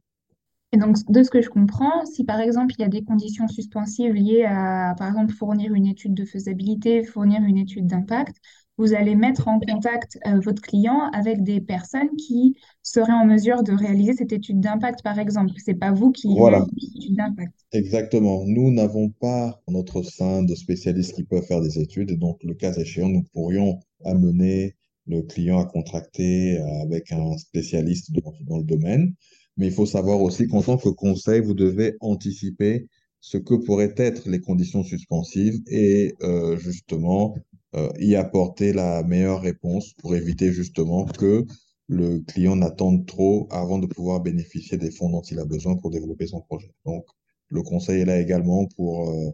Et 0.73 0.77
donc, 0.77 0.97
de 1.07 1.23
ce 1.23 1.29
que 1.29 1.41
je 1.41 1.49
comprends, 1.49 2.05
si 2.05 2.25
par 2.25 2.41
exemple 2.41 2.73
il 2.77 2.81
y 2.81 2.85
a 2.85 2.89
des 2.89 3.03
conditions 3.03 3.47
suspensives 3.47 4.13
liées 4.13 4.43
à, 4.43 4.93
par 4.97 5.07
exemple, 5.07 5.33
fournir 5.33 5.73
une 5.73 5.85
étude 5.87 6.13
de 6.13 6.25
faisabilité, 6.25 7.03
fournir 7.03 7.41
une 7.41 7.57
étude 7.57 7.87
d'impact, 7.87 8.35
vous 8.77 8.93
allez 8.93 9.15
mettre 9.15 9.47
en 9.47 9.59
contact 9.59 10.19
euh, 10.27 10.39
votre 10.41 10.61
client 10.61 11.09
avec 11.13 11.43
des 11.43 11.61
personnes 11.61 12.09
qui 12.17 12.57
seraient 12.83 13.13
en 13.13 13.25
mesure 13.25 13.63
de 13.63 13.71
réaliser 13.71 14.13
cette 14.13 14.33
étude 14.33 14.59
d'impact, 14.59 15.01
par 15.01 15.17
exemple. 15.17 15.53
C'est 15.63 15.75
pas 15.75 15.93
vous 15.93 16.11
qui 16.11 16.35
voilà. 16.35 16.65
l'étude 16.75 17.15
d'impact. 17.15 17.53
Exactement. 17.71 18.43
Nous 18.45 18.71
n'avons 18.71 19.09
pas 19.09 19.61
notre 19.69 20.03
sein 20.03 20.43
de 20.43 20.55
spécialistes 20.55 21.13
qui 21.15 21.23
peuvent 21.23 21.45
faire 21.45 21.61
des 21.61 21.79
études. 21.79 22.11
Et 22.11 22.17
donc, 22.17 22.43
le 22.43 22.53
cas 22.53 22.73
échéant, 22.73 23.07
nous 23.07 23.23
pourrions 23.33 23.79
amener 24.03 24.75
le 25.07 25.21
client 25.21 25.59
à 25.59 25.65
contracter 25.65 26.57
avec 26.83 27.11
un 27.11 27.37
spécialiste 27.37 28.11
dans 28.47 28.57
le 28.57 28.63
domaine. 28.63 29.13
Mais 29.57 29.67
il 29.67 29.73
faut 29.73 29.85
savoir 29.85 30.21
aussi 30.21 30.47
qu'en 30.47 30.61
tant 30.61 30.77
que 30.77 30.89
conseil, 30.89 31.41
vous 31.41 31.53
devez 31.53 31.95
anticiper 32.01 32.87
ce 33.21 33.37
que 33.37 33.55
pourraient 33.55 33.95
être 33.97 34.29
les 34.29 34.39
conditions 34.39 34.83
suspensives 34.83 35.59
et 35.67 36.13
euh, 36.21 36.57
justement 36.57 37.35
euh, 37.75 37.89
y 37.99 38.15
apporter 38.15 38.71
la 38.73 39.03
meilleure 39.03 39.41
réponse 39.41 39.93
pour 39.93 40.15
éviter 40.15 40.51
justement 40.51 41.05
que 41.05 41.45
le 41.87 42.19
client 42.19 42.55
n'attende 42.55 43.05
trop 43.05 43.47
avant 43.51 43.79
de 43.79 43.87
pouvoir 43.87 44.21
bénéficier 44.21 44.77
des 44.77 44.91
fonds 44.91 45.09
dont 45.09 45.21
il 45.21 45.39
a 45.39 45.45
besoin 45.45 45.75
pour 45.75 45.91
développer 45.91 46.27
son 46.27 46.41
projet. 46.41 46.71
Donc, 46.85 47.05
le 47.49 47.61
conseil 47.63 48.01
est 48.01 48.05
là 48.05 48.19
également 48.19 48.67
pour, 48.75 49.09
euh, 49.09 49.31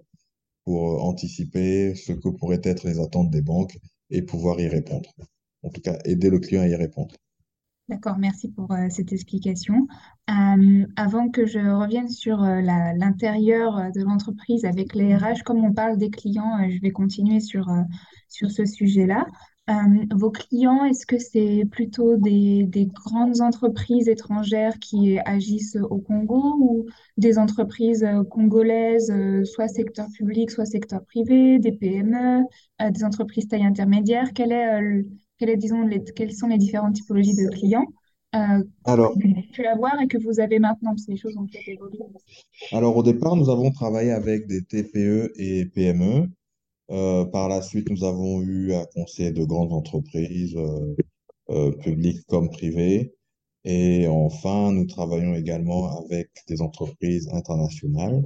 pour 0.65 1.03
anticiper 1.03 1.95
ce 1.95 2.13
que 2.13 2.29
pourraient 2.29 2.61
être 2.63 2.87
les 2.87 2.99
attentes 2.99 3.29
des 3.29 3.41
banques 3.41 3.77
et 4.09 4.21
pouvoir 4.21 4.59
y 4.59 4.67
répondre. 4.67 5.09
En 5.63 5.69
tout 5.69 5.81
cas, 5.81 5.97
aider 6.05 6.29
le 6.29 6.39
client 6.39 6.61
à 6.63 6.67
y 6.67 6.75
répondre. 6.75 7.15
D'accord, 7.89 8.17
merci 8.17 8.47
pour 8.47 8.71
euh, 8.71 8.87
cette 8.89 9.11
explication. 9.11 9.85
Euh, 10.29 10.85
avant 10.95 11.29
que 11.29 11.45
je 11.45 11.59
revienne 11.59 12.07
sur 12.07 12.41
euh, 12.41 12.61
l'intérieur 12.61 13.91
de 13.93 14.01
l'entreprise 14.01 14.63
avec 14.63 14.95
les 14.95 15.13
RH, 15.15 15.43
comme 15.43 15.63
on 15.65 15.73
parle 15.73 15.97
des 15.97 16.09
clients, 16.09 16.57
je 16.69 16.79
vais 16.79 16.91
continuer 16.91 17.41
sur, 17.41 17.67
sur 18.29 18.49
ce 18.49 18.65
sujet-là. 18.65 19.25
Vos 20.13 20.31
clients, 20.31 20.83
est-ce 20.83 21.05
que 21.05 21.17
c'est 21.17 21.63
plutôt 21.71 22.17
des, 22.17 22.65
des 22.65 22.87
grandes 22.87 23.39
entreprises 23.39 24.09
étrangères 24.09 24.77
qui 24.79 25.17
agissent 25.19 25.77
au 25.89 25.97
Congo 25.99 26.57
ou 26.59 26.85
des 27.15 27.37
entreprises 27.37 28.05
congolaises, 28.29 29.13
soit 29.45 29.69
secteur 29.69 30.07
public, 30.13 30.51
soit 30.51 30.65
secteur 30.65 31.05
privé, 31.05 31.57
des 31.59 31.71
PME, 31.71 32.43
des 32.91 33.03
entreprises 33.05 33.47
taille 33.47 33.63
intermédiaire? 33.63 34.33
Quel 34.33 34.51
est, 34.51 34.81
le- 34.81 35.05
disons, 35.45 35.81
les- 35.83 36.03
quelles 36.15 36.33
sont 36.33 36.47
les 36.47 36.57
différentes 36.57 36.95
typologies 36.95 37.35
de 37.35 37.49
clients 37.49 37.85
euh, 38.35 38.63
que 38.63 38.67
Alors, 38.85 39.13
vous 39.13 39.21
avez 39.31 39.47
pu 39.53 39.65
avoir 39.65 39.99
et 40.01 40.07
que 40.07 40.17
vous 40.17 40.39
avez 40.39 40.59
maintenant, 40.59 40.91
parce 40.91 41.05
que 41.05 41.11
les 41.11 41.17
choses 41.17 41.35
ont 41.37 41.45
peut-être 41.45 41.67
évolué. 41.67 41.99
alors 42.71 42.95
au 42.97 43.03
départ, 43.03 43.35
nous 43.35 43.49
avons 43.49 43.71
travaillé 43.71 44.11
avec 44.11 44.47
des 44.47 44.63
TPE 44.63 45.31
et 45.37 45.65
PME. 45.65 46.29
Euh, 46.91 47.25
par 47.25 47.47
la 47.49 47.61
suite, 47.61 47.89
nous 47.89 48.03
avons 48.03 48.41
eu 48.41 48.73
à 48.73 48.85
conseiller 48.93 49.31
de 49.31 49.43
grandes 49.45 49.73
entreprises, 49.73 50.55
euh, 50.57 50.95
euh, 51.49 51.71
publiques 51.71 52.25
comme 52.27 52.49
privées. 52.49 53.13
Et 53.65 54.07
enfin, 54.07 54.71
nous 54.71 54.85
travaillons 54.87 55.35
également 55.35 55.97
avec 55.99 56.29
des 56.47 56.61
entreprises 56.61 57.29
internationales 57.33 58.23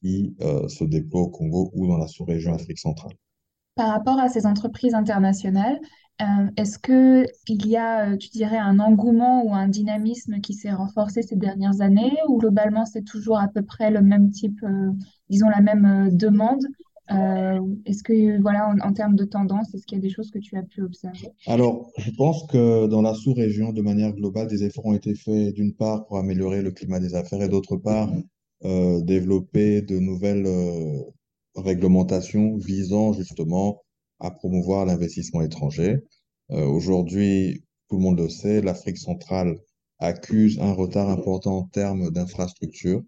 qui 0.00 0.34
se 0.68 0.84
déploient 0.84 1.22
au 1.22 1.28
Congo 1.30 1.70
ou 1.74 1.88
dans 1.88 1.98
la 1.98 2.06
sous-région 2.06 2.54
Afrique 2.54 2.78
centrale. 2.78 3.12
Par 3.74 3.88
rapport 3.88 4.18
à 4.18 4.28
ces 4.28 4.46
entreprises 4.46 4.94
internationales, 4.94 5.78
est-ce 6.56 6.78
que 6.78 7.24
il 7.48 7.66
y 7.66 7.76
a, 7.76 8.10
euh, 8.10 8.16
tu 8.16 8.28
dirais, 8.28 8.58
un 8.58 8.78
engouement 8.78 9.44
ou 9.44 9.54
un 9.54 9.68
dynamisme 9.68 10.40
qui 10.40 10.54
s'est 10.54 10.72
renforcé 10.72 11.22
ces 11.22 11.36
dernières 11.36 11.80
années, 11.80 12.12
ou 12.28 12.38
globalement 12.38 12.84
c'est 12.86 13.04
toujours 13.04 13.38
à 13.38 13.48
peu 13.48 13.62
près 13.62 13.90
le 13.90 14.02
même 14.02 14.30
type, 14.30 14.62
euh, 14.62 14.92
disons 15.28 15.48
la 15.48 15.60
même 15.60 15.84
euh, 15.84 16.10
demande? 16.10 16.62
Euh, 17.10 17.58
est-ce 17.86 18.04
que, 18.04 18.40
voilà, 18.40 18.72
en, 18.82 18.92
termes 18.92 19.16
de 19.16 19.24
tendance, 19.24 19.74
est-ce 19.74 19.84
qu'il 19.84 19.98
y 19.98 20.00
a 20.00 20.02
des 20.02 20.10
choses 20.10 20.30
que 20.30 20.38
tu 20.38 20.56
as 20.56 20.62
pu 20.62 20.82
observer? 20.82 21.28
Alors, 21.46 21.90
je 21.98 22.10
pense 22.12 22.46
que 22.46 22.86
dans 22.86 23.02
la 23.02 23.14
sous-région, 23.14 23.72
de 23.72 23.82
manière 23.82 24.12
globale, 24.12 24.46
des 24.46 24.62
efforts 24.62 24.86
ont 24.86 24.94
été 24.94 25.14
faits, 25.14 25.54
d'une 25.54 25.74
part, 25.74 26.06
pour 26.06 26.18
améliorer 26.18 26.62
le 26.62 26.70
climat 26.70 27.00
des 27.00 27.16
affaires 27.16 27.42
et 27.42 27.48
d'autre 27.48 27.76
part, 27.76 28.10
euh, 28.64 29.00
développer 29.00 29.82
de 29.82 29.98
nouvelles 29.98 30.46
euh, 30.46 31.02
réglementations 31.56 32.56
visant 32.56 33.12
justement 33.12 33.82
à 34.20 34.30
promouvoir 34.30 34.86
l'investissement 34.86 35.42
étranger. 35.42 35.98
Euh, 36.50 36.66
aujourd'hui, 36.66 37.64
tout 37.88 37.96
le 37.96 38.02
monde 38.02 38.18
le 38.18 38.28
sait, 38.28 38.60
l'Afrique 38.60 38.98
centrale 38.98 39.58
accuse 39.98 40.58
un 40.60 40.72
retard 40.72 41.10
important 41.10 41.58
en 41.58 41.64
termes 41.64 42.10
d'infrastructures 42.10 43.02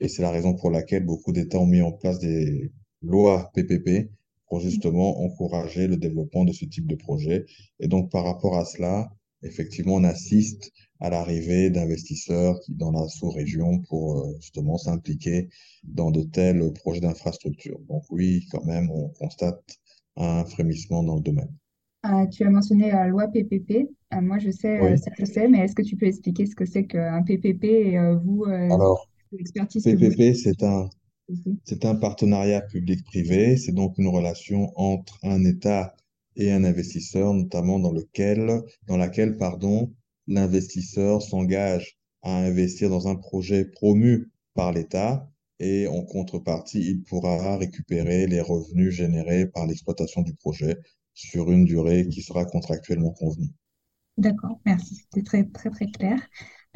et 0.00 0.08
c'est 0.08 0.22
la 0.22 0.30
raison 0.30 0.54
pour 0.54 0.70
laquelle 0.70 1.04
beaucoup 1.04 1.32
d'États 1.32 1.58
ont 1.58 1.66
mis 1.66 1.80
en 1.80 1.92
place 1.92 2.18
des 2.18 2.72
lois 3.02 3.50
PPP 3.54 4.10
pour 4.48 4.60
justement 4.60 5.22
encourager 5.22 5.86
le 5.86 5.96
développement 5.96 6.44
de 6.44 6.52
ce 6.52 6.64
type 6.64 6.86
de 6.86 6.96
projet. 6.96 7.46
Et 7.80 7.88
donc, 7.88 8.10
par 8.10 8.24
rapport 8.24 8.56
à 8.56 8.64
cela, 8.64 9.10
effectivement, 9.42 9.94
on 9.94 10.04
assiste 10.04 10.72
à 11.00 11.10
l'arrivée 11.10 11.70
d'investisseurs 11.70 12.58
dans 12.68 12.92
la 12.92 13.08
sous-région 13.08 13.80
pour 13.88 14.18
euh, 14.18 14.36
justement 14.40 14.78
s'impliquer 14.78 15.48
dans 15.84 16.10
de 16.10 16.22
tels 16.22 16.72
projets 16.72 17.00
d'infrastructure. 17.00 17.78
Donc 17.88 18.04
oui, 18.10 18.46
quand 18.50 18.64
même, 18.64 18.90
on 18.90 19.08
constate 19.08 19.78
un 20.16 20.44
frémissement 20.44 21.02
dans 21.02 21.16
le 21.16 21.22
domaine. 21.22 21.52
Ah, 22.02 22.26
tu 22.26 22.44
as 22.44 22.50
mentionné 22.50 22.90
la 22.90 23.06
loi 23.08 23.28
PPP. 23.28 23.88
Ah, 24.10 24.20
moi, 24.20 24.38
je 24.38 24.50
sais 24.50 24.80
Oui. 24.82 24.98
ce 24.98 25.10
que 25.16 25.24
c'est, 25.24 25.48
mais 25.48 25.60
est-ce 25.60 25.74
que 25.74 25.82
tu 25.82 25.96
peux 25.96 26.06
expliquer 26.06 26.46
ce 26.46 26.54
que 26.54 26.66
c'est 26.66 26.86
qu'un 26.86 27.22
PPP 27.22 27.64
et 27.64 27.98
euh, 27.98 28.16
vous, 28.16 28.44
euh, 28.44 28.68
Alors, 28.68 29.08
l'expertise 29.32 29.86
vous 29.86 29.98
PPP, 29.98 30.34
c'est 30.34 30.62
un, 30.62 30.88
c'est 31.64 31.84
un 31.86 31.94
partenariat 31.94 32.60
public-privé. 32.60 33.56
C'est 33.56 33.72
donc 33.72 33.96
une 33.98 34.08
relation 34.08 34.72
entre 34.76 35.18
un 35.22 35.44
État 35.44 35.94
et 36.36 36.52
un 36.52 36.64
investisseur, 36.64 37.32
notamment 37.32 37.78
dans 37.78 37.92
lequel, 37.92 38.62
dans 38.86 38.96
laquelle, 38.98 39.36
pardon, 39.36 39.92
l'investisseur 40.26 41.22
s'engage 41.22 41.96
à 42.22 42.36
investir 42.36 42.90
dans 42.90 43.08
un 43.08 43.16
projet 43.16 43.64
promu 43.64 44.30
par 44.54 44.72
l'État 44.72 45.30
et 45.60 45.86
en 45.86 46.02
contrepartie, 46.02 46.80
il 46.80 47.02
pourra 47.02 47.56
récupérer 47.56 48.26
les 48.26 48.40
revenus 48.40 48.92
générés 48.92 49.46
par 49.46 49.66
l'exploitation 49.66 50.22
du 50.22 50.34
projet 50.34 50.76
sur 51.14 51.50
une 51.50 51.64
durée 51.64 52.08
qui 52.08 52.22
sera 52.22 52.44
contractuellement 52.44 53.12
convenue. 53.12 53.50
D'accord, 54.16 54.60
merci. 54.64 54.96
C'était 54.96 55.24
très, 55.24 55.44
très, 55.44 55.70
très 55.70 55.86
clair. 55.86 56.18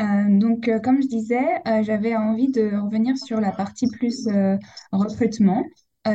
Euh, 0.00 0.38
donc, 0.38 0.68
euh, 0.68 0.78
comme 0.78 1.02
je 1.02 1.08
disais, 1.08 1.60
euh, 1.66 1.82
j'avais 1.82 2.16
envie 2.16 2.50
de 2.50 2.76
revenir 2.76 3.16
sur 3.16 3.40
la 3.40 3.52
partie 3.52 3.88
plus 3.88 4.28
recrutement. 4.92 5.64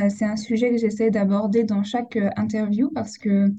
C'est 0.09 0.25
un 0.25 0.37
sujet 0.37 0.71
que 0.71 0.77
j'essaie 0.77 1.11
d'aborder 1.11 1.65
dans 1.65 1.83
chaque 1.83 2.17
interview 2.35 2.89
parce 2.95 3.19
que 3.19 3.49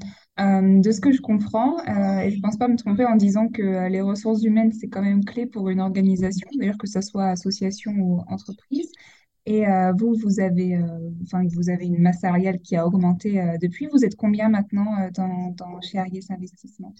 euh, 0.40 0.80
de 0.80 0.90
ce 0.90 1.00
que 1.00 1.12
je 1.12 1.20
comprends, 1.20 1.78
euh, 1.78 2.18
et 2.22 2.30
je 2.30 2.36
ne 2.36 2.42
pense 2.42 2.56
pas 2.56 2.66
me 2.66 2.76
tromper 2.76 3.04
en 3.04 3.14
disant 3.14 3.48
que 3.48 3.62
euh, 3.62 3.88
les 3.88 4.00
ressources 4.00 4.42
humaines, 4.42 4.72
c'est 4.72 4.88
quand 4.88 5.02
même 5.02 5.24
clé 5.24 5.46
pour 5.46 5.68
une 5.68 5.80
organisation, 5.80 6.48
d'ailleurs 6.58 6.78
que 6.78 6.88
ce 6.88 7.00
soit 7.00 7.26
association 7.26 7.92
ou 7.92 8.20
entreprise. 8.28 8.90
Et 9.46 9.64
vous, 9.98 10.14
vous 10.14 10.40
avez, 10.40 10.82
enfin, 11.22 11.44
vous 11.54 11.68
avez 11.68 11.84
une 11.84 12.00
masse 12.00 12.20
salariale 12.20 12.60
qui 12.60 12.76
a 12.76 12.86
augmenté 12.86 13.32
depuis. 13.60 13.86
Vous 13.92 14.02
êtes 14.02 14.16
combien 14.16 14.48
maintenant 14.48 14.86
dans, 15.14 15.82
chez 15.82 15.98
Ariès 15.98 16.30
Investissement? 16.30 16.94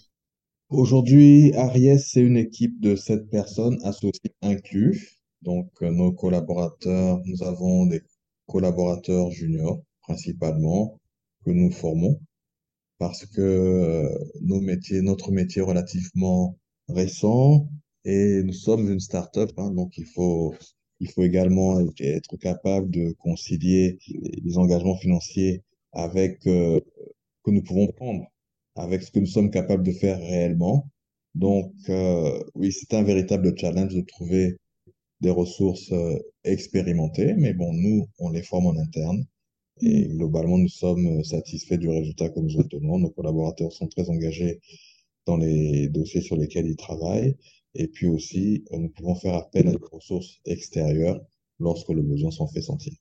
Aujourd'hui, 0.69 1.55
Ariès, 1.55 2.07
c'est 2.07 2.21
une 2.21 2.37
équipe 2.37 2.79
de 2.79 2.95
sept 2.95 3.31
personnes, 3.31 3.79
associés 3.83 4.35
inclus. 4.43 5.17
Donc, 5.41 5.71
nos 5.81 6.11
collaborateurs, 6.11 7.19
nous 7.25 7.41
avons 7.41 7.87
des 7.87 8.03
collaborateurs 8.45 9.31
juniors, 9.31 9.81
principalement, 10.03 10.99
que 11.45 11.49
nous 11.49 11.71
formons, 11.71 12.19
parce 12.97 13.25
que 13.25 13.41
euh, 13.41 14.09
nos 14.41 14.61
métiers, 14.61 15.01
notre 15.01 15.31
métier 15.31 15.61
est 15.61 15.65
relativement 15.65 16.57
récent 16.87 17.67
et 18.05 18.43
nous 18.43 18.53
sommes 18.53 18.89
une 18.91 18.99
start-up, 18.99 19.51
hein, 19.57 19.71
donc 19.71 19.97
il 19.97 20.05
faut, 20.05 20.53
il 20.99 21.09
faut 21.11 21.23
également 21.23 21.79
être 21.99 22.37
capable 22.37 22.89
de 22.91 23.11
concilier 23.19 23.99
les 24.43 24.57
engagements 24.57 24.97
financiers 24.97 25.63
avec 25.93 26.45
euh, 26.47 26.79
que 27.43 27.51
nous 27.51 27.63
pouvons 27.63 27.87
prendre 27.87 28.25
avec 28.75 29.03
ce 29.03 29.11
que 29.11 29.19
nous 29.19 29.25
sommes 29.25 29.51
capables 29.51 29.83
de 29.83 29.91
faire 29.93 30.17
réellement. 30.19 30.89
Donc, 31.35 31.73
euh, 31.89 32.39
oui, 32.55 32.71
c'est 32.71 32.93
un 32.93 33.03
véritable 33.03 33.57
challenge 33.57 33.93
de 33.95 34.01
trouver 34.01 34.57
des 35.21 35.31
ressources 35.31 35.93
expérimentées, 36.43 37.33
mais 37.37 37.53
bon, 37.53 37.73
nous, 37.73 38.07
on 38.19 38.29
les 38.29 38.41
forme 38.43 38.67
en 38.67 38.77
interne 38.77 39.25
et 39.81 40.07
globalement, 40.07 40.57
nous 40.57 40.69
sommes 40.69 41.23
satisfaits 41.23 41.77
du 41.77 41.89
résultat 41.89 42.29
que 42.29 42.39
nous 42.39 42.57
obtenons. 42.57 42.99
Nos 42.99 43.09
collaborateurs 43.09 43.73
sont 43.73 43.87
très 43.87 44.09
engagés 44.09 44.61
dans 45.25 45.37
les 45.37 45.89
dossiers 45.89 46.21
sur 46.21 46.37
lesquels 46.37 46.67
ils 46.67 46.75
travaillent. 46.75 47.35
Et 47.73 47.87
puis 47.87 48.07
aussi, 48.07 48.63
euh, 48.71 48.77
nous 48.77 48.89
pouvons 48.89 49.15
faire 49.15 49.35
appel 49.35 49.67
à 49.67 49.71
des 49.71 49.79
ressources 49.91 50.39
extérieures 50.45 51.19
lorsque 51.59 51.89
le 51.89 52.01
besoin 52.01 52.31
s'en 52.31 52.47
fait 52.47 52.61
sentir. 52.61 52.93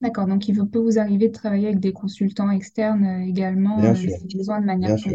D'accord, 0.00 0.26
donc 0.26 0.48
il 0.48 0.56
peut 0.70 0.78
vous 0.78 0.98
arriver 0.98 1.28
de 1.28 1.32
travailler 1.32 1.66
avec 1.66 1.80
des 1.80 1.92
consultants 1.92 2.50
externes 2.50 3.04
euh, 3.04 3.26
également, 3.26 3.78
Bien 3.78 3.92
euh, 3.92 3.94
sûr, 3.94 4.10
si 4.16 4.36
besoin, 4.36 4.60
de 4.60 4.66
manière 4.66 4.94
bien 4.94 4.96
sûr, 4.96 5.12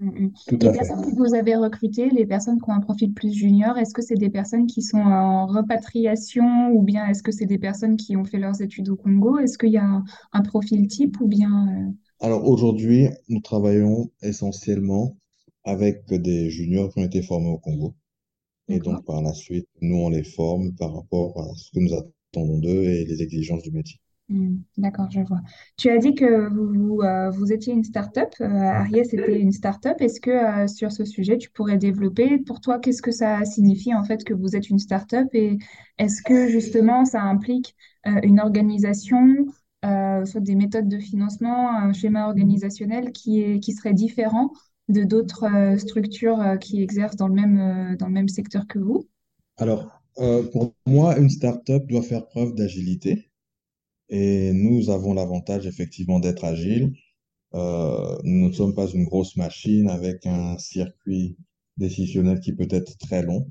Les 0.00 0.30
fait. 0.70 0.72
personnes 0.72 1.04
que 1.04 1.16
vous 1.16 1.34
avez 1.34 1.56
recrutées, 1.56 2.08
les 2.10 2.24
personnes 2.26 2.58
qui 2.60 2.70
ont 2.70 2.72
un 2.74 2.80
profil 2.80 3.12
plus 3.12 3.32
junior, 3.32 3.76
est-ce 3.78 3.92
que 3.92 4.02
c'est 4.02 4.14
des 4.14 4.30
personnes 4.30 4.66
qui 4.66 4.80
sont 4.80 4.98
en 4.98 5.46
repatriation 5.46 6.70
ou 6.72 6.82
bien 6.82 7.06
est-ce 7.08 7.22
que 7.22 7.32
c'est 7.32 7.46
des 7.46 7.58
personnes 7.58 7.96
qui 7.96 8.16
ont 8.16 8.24
fait 8.24 8.38
leurs 8.38 8.60
études 8.62 8.88
au 8.90 8.96
Congo? 8.96 9.38
Est-ce 9.38 9.58
qu'il 9.58 9.72
y 9.72 9.76
a 9.76 9.84
un, 9.84 10.04
un 10.32 10.42
profil 10.42 10.86
type 10.86 11.20
ou 11.20 11.26
bien... 11.26 11.66
euh, 11.68 11.92
Alors 12.20 12.48
aujourd'hui, 12.48 13.08
nous 13.28 13.40
travaillons 13.40 14.08
essentiellement 14.22 15.16
avec 15.64 16.04
des 16.12 16.48
juniors 16.48 16.92
qui 16.92 17.00
ont 17.00 17.04
été 17.04 17.22
formés 17.22 17.50
au 17.50 17.58
Congo. 17.58 17.94
Et 18.68 18.80
donc, 18.80 19.04
par 19.04 19.22
la 19.22 19.34
suite, 19.34 19.68
nous, 19.80 19.96
on 19.96 20.10
les 20.10 20.24
forme 20.24 20.74
par 20.76 20.94
rapport 20.94 21.40
à 21.40 21.54
ce 21.56 21.70
que 21.72 21.80
nous 21.80 21.94
attendons 21.94 22.58
d'eux 22.58 22.84
et 22.84 23.04
les 23.04 23.22
exigences 23.22 23.62
du 23.62 23.72
métier. 23.72 23.98
Hmm, 24.28 24.58
d'accord, 24.76 25.10
je 25.10 25.20
vois. 25.20 25.40
Tu 25.78 25.88
as 25.88 25.96
dit 25.96 26.14
que 26.14 26.48
vous, 26.48 26.68
vous, 26.74 27.00
euh, 27.00 27.30
vous 27.30 27.50
étiez 27.50 27.72
une 27.72 27.84
start-up. 27.84 28.28
Euh, 28.42 28.44
Ariès 28.46 29.14
était 29.14 29.40
une 29.40 29.52
start-up. 29.52 29.96
Est-ce 30.00 30.20
que 30.20 30.30
euh, 30.30 30.66
sur 30.66 30.92
ce 30.92 31.06
sujet, 31.06 31.38
tu 31.38 31.50
pourrais 31.50 31.78
développer 31.78 32.36
pour 32.36 32.60
toi, 32.60 32.78
qu'est-ce 32.78 33.00
que 33.00 33.10
ça 33.10 33.42
signifie 33.46 33.94
en 33.94 34.04
fait 34.04 34.24
que 34.24 34.34
vous 34.34 34.54
êtes 34.54 34.68
une 34.68 34.78
start-up 34.78 35.28
et 35.32 35.56
est-ce 35.96 36.20
que 36.22 36.46
justement 36.48 37.06
ça 37.06 37.22
implique 37.22 37.74
une 38.22 38.40
organisation, 38.40 39.46
soit 39.82 40.40
des 40.40 40.54
méthodes 40.54 40.88
de 40.88 40.98
financement, 40.98 41.70
un 41.76 41.92
schéma 41.92 42.26
organisationnel 42.26 43.12
qui 43.12 43.42
est, 43.42 43.60
qui 43.60 43.72
serait 43.72 43.92
différent 43.92 44.52
de 44.88 45.02
d'autres 45.02 45.76
structures 45.78 46.56
qui 46.60 46.82
exercent 46.82 47.16
dans 47.16 47.28
le 47.28 47.34
même, 47.34 47.96
dans 47.98 48.06
le 48.06 48.12
même 48.12 48.28
secteur 48.28 48.66
que 48.66 48.78
vous? 48.78 49.08
Alors, 49.56 50.00
pour 50.14 50.74
moi, 50.86 51.18
une 51.18 51.28
start-up 51.28 51.86
doit 51.86 52.02
faire 52.02 52.26
preuve 52.26 52.54
d'agilité 52.54 53.27
et 54.08 54.52
nous 54.52 54.90
avons 54.90 55.14
l'avantage 55.14 55.66
effectivement 55.66 56.20
d'être 56.20 56.44
agile. 56.44 56.92
Euh, 57.54 58.18
nous 58.24 58.48
ne 58.48 58.52
sommes 58.52 58.74
pas 58.74 58.88
une 58.88 59.04
grosse 59.04 59.36
machine 59.36 59.88
avec 59.90 60.26
un 60.26 60.58
circuit 60.58 61.36
décisionnel 61.78 62.40
qui 62.40 62.52
peut 62.54 62.68
être 62.70 62.98
très 62.98 63.22
long. 63.22 63.50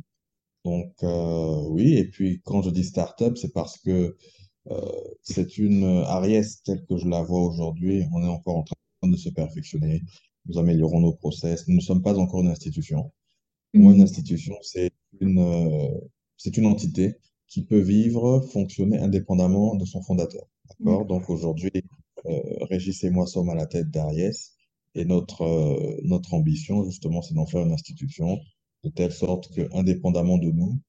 Donc, 0.65 0.93
euh, 1.04 1.62
oui, 1.70 1.96
et 1.98 2.06
puis 2.10 2.41
quand 2.46 2.62
je 2.62 2.70
dis 2.70 2.84
start-up, 2.84 3.38
c'est 3.38 3.54
parce 3.54 3.78
que 3.80 4.17
euh, 4.72 4.91
c'est 5.24 5.58
une 5.58 5.86
Aries 6.08 6.46
telle 6.65 6.86
que 6.86 6.98
je 6.98 7.08
la 7.08 7.24
vois 7.24 7.41
aujourd'hui. 7.41 8.04
On 8.13 8.24
est 8.24 8.28
encore 8.28 8.58
en 8.58 8.63
train 8.63 8.78
de 9.10 9.17
se 9.17 9.30
perfectionner. 9.30 10.04
Nous 10.48 10.58
améliorons 10.60 11.02
nos 11.02 11.13
process. 11.13 11.67
Nous 11.67 11.76
ne 11.78 11.82
sommes 11.82 12.04
pas 12.04 12.17
encore 12.20 12.41
une 12.41 12.50
institution. 12.50 13.12
Moi, 13.76 13.93
une 13.93 14.02
Mhm. 14.02 14.04
institution, 14.04 14.56
c'est 14.62 14.91
une, 15.22 15.39
euh, 15.39 15.89
c'est 16.38 16.58
une 16.58 16.65
entité 16.67 17.15
qui 17.48 17.64
peut 17.64 17.80
vivre, 17.80 18.42
fonctionner 18.52 18.98
indépendamment 19.00 19.76
de 19.76 19.86
son 19.86 20.02
fondateur. 20.02 20.46
D'accord? 20.70 21.06
Donc 21.06 21.30
aujourd'hui, 21.30 21.72
euh, 22.26 22.42
Régis 22.70 23.04
et 23.04 23.10
moi 23.10 23.26
sommes 23.26 23.50
à 23.50 23.56
la 23.56 23.66
tête 23.66 23.90
d'Ariès 23.90 24.54
et 24.96 25.06
notre, 25.06 25.44
euh, 25.44 26.00
notre 26.04 26.34
ambition, 26.34 26.84
justement, 26.84 27.22
c'est 27.22 27.34
d'en 27.34 27.46
faire 27.46 27.64
une 27.64 27.72
institution 27.72 28.40
de 28.84 28.90
telle 28.90 29.12
sorte 29.12 29.54
que, 29.54 29.68
indépendamment 29.76 30.38
de 30.38 30.52
nous, 30.52 30.80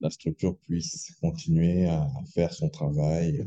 la 0.00 0.10
structure 0.10 0.56
puisse 0.58 1.14
continuer 1.20 1.86
à 1.86 2.08
faire 2.34 2.52
son 2.52 2.68
travail 2.68 3.46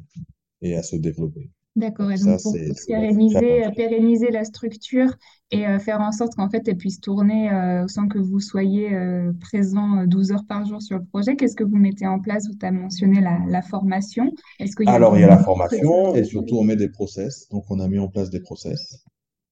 et 0.62 0.75
à 0.75 0.84
se 0.84 0.95
développer. 0.95 1.49
D'accord. 1.75 2.12
Donc 2.12 2.12
Et 2.12 2.17
ça, 2.17 2.38
donc, 2.38 2.43
pour 2.43 2.59
pérenniser, 2.86 3.65
euh, 3.65 3.71
pérenniser 3.71 4.29
la 4.29 4.43
structure 4.43 5.09
et 5.49 5.65
euh, 5.67 5.79
faire 5.79 6.01
en 6.01 6.12
sorte 6.12 6.36
qu'en 6.36 6.47
fait, 6.49 6.67
elle 6.67 6.77
puisse 6.77 6.99
tourner 7.01 7.51
euh, 7.51 7.88
sans 7.88 8.07
que 8.07 8.19
vous 8.19 8.39
soyez 8.39 8.93
euh, 8.93 9.33
présent 9.41 9.97
euh, 10.01 10.05
12 10.05 10.31
heures 10.31 10.45
par 10.47 10.65
jour 10.65 10.81
sur 10.83 10.99
le 10.99 11.05
projet, 11.05 11.36
qu'est-ce 11.36 11.55
que 11.55 11.63
vous 11.63 11.77
mettez 11.77 12.05
en 12.05 12.19
place? 12.19 12.47
Vous 12.47 12.55
avez 12.62 12.77
mentionné 12.77 13.21
la, 13.21 13.39
la 13.47 13.62
formation. 13.63 14.31
Est-ce 14.59 14.75
qu'il 14.75 14.91
y 14.91 14.93
a 14.93 14.93
Alors, 14.93 15.17
il 15.17 15.21
y 15.21 15.23
a 15.25 15.27
la 15.27 15.43
formation 15.43 16.15
et 16.15 16.23
surtout, 16.23 16.57
on 16.57 16.63
met 16.63 16.75
des 16.77 16.88
process. 16.89 17.49
Donc, 17.49 17.65
on 17.69 17.79
a 17.81 17.88
mis 17.89 17.99
en 17.99 18.07
place 18.07 18.29
des 18.29 18.39
process 18.39 19.03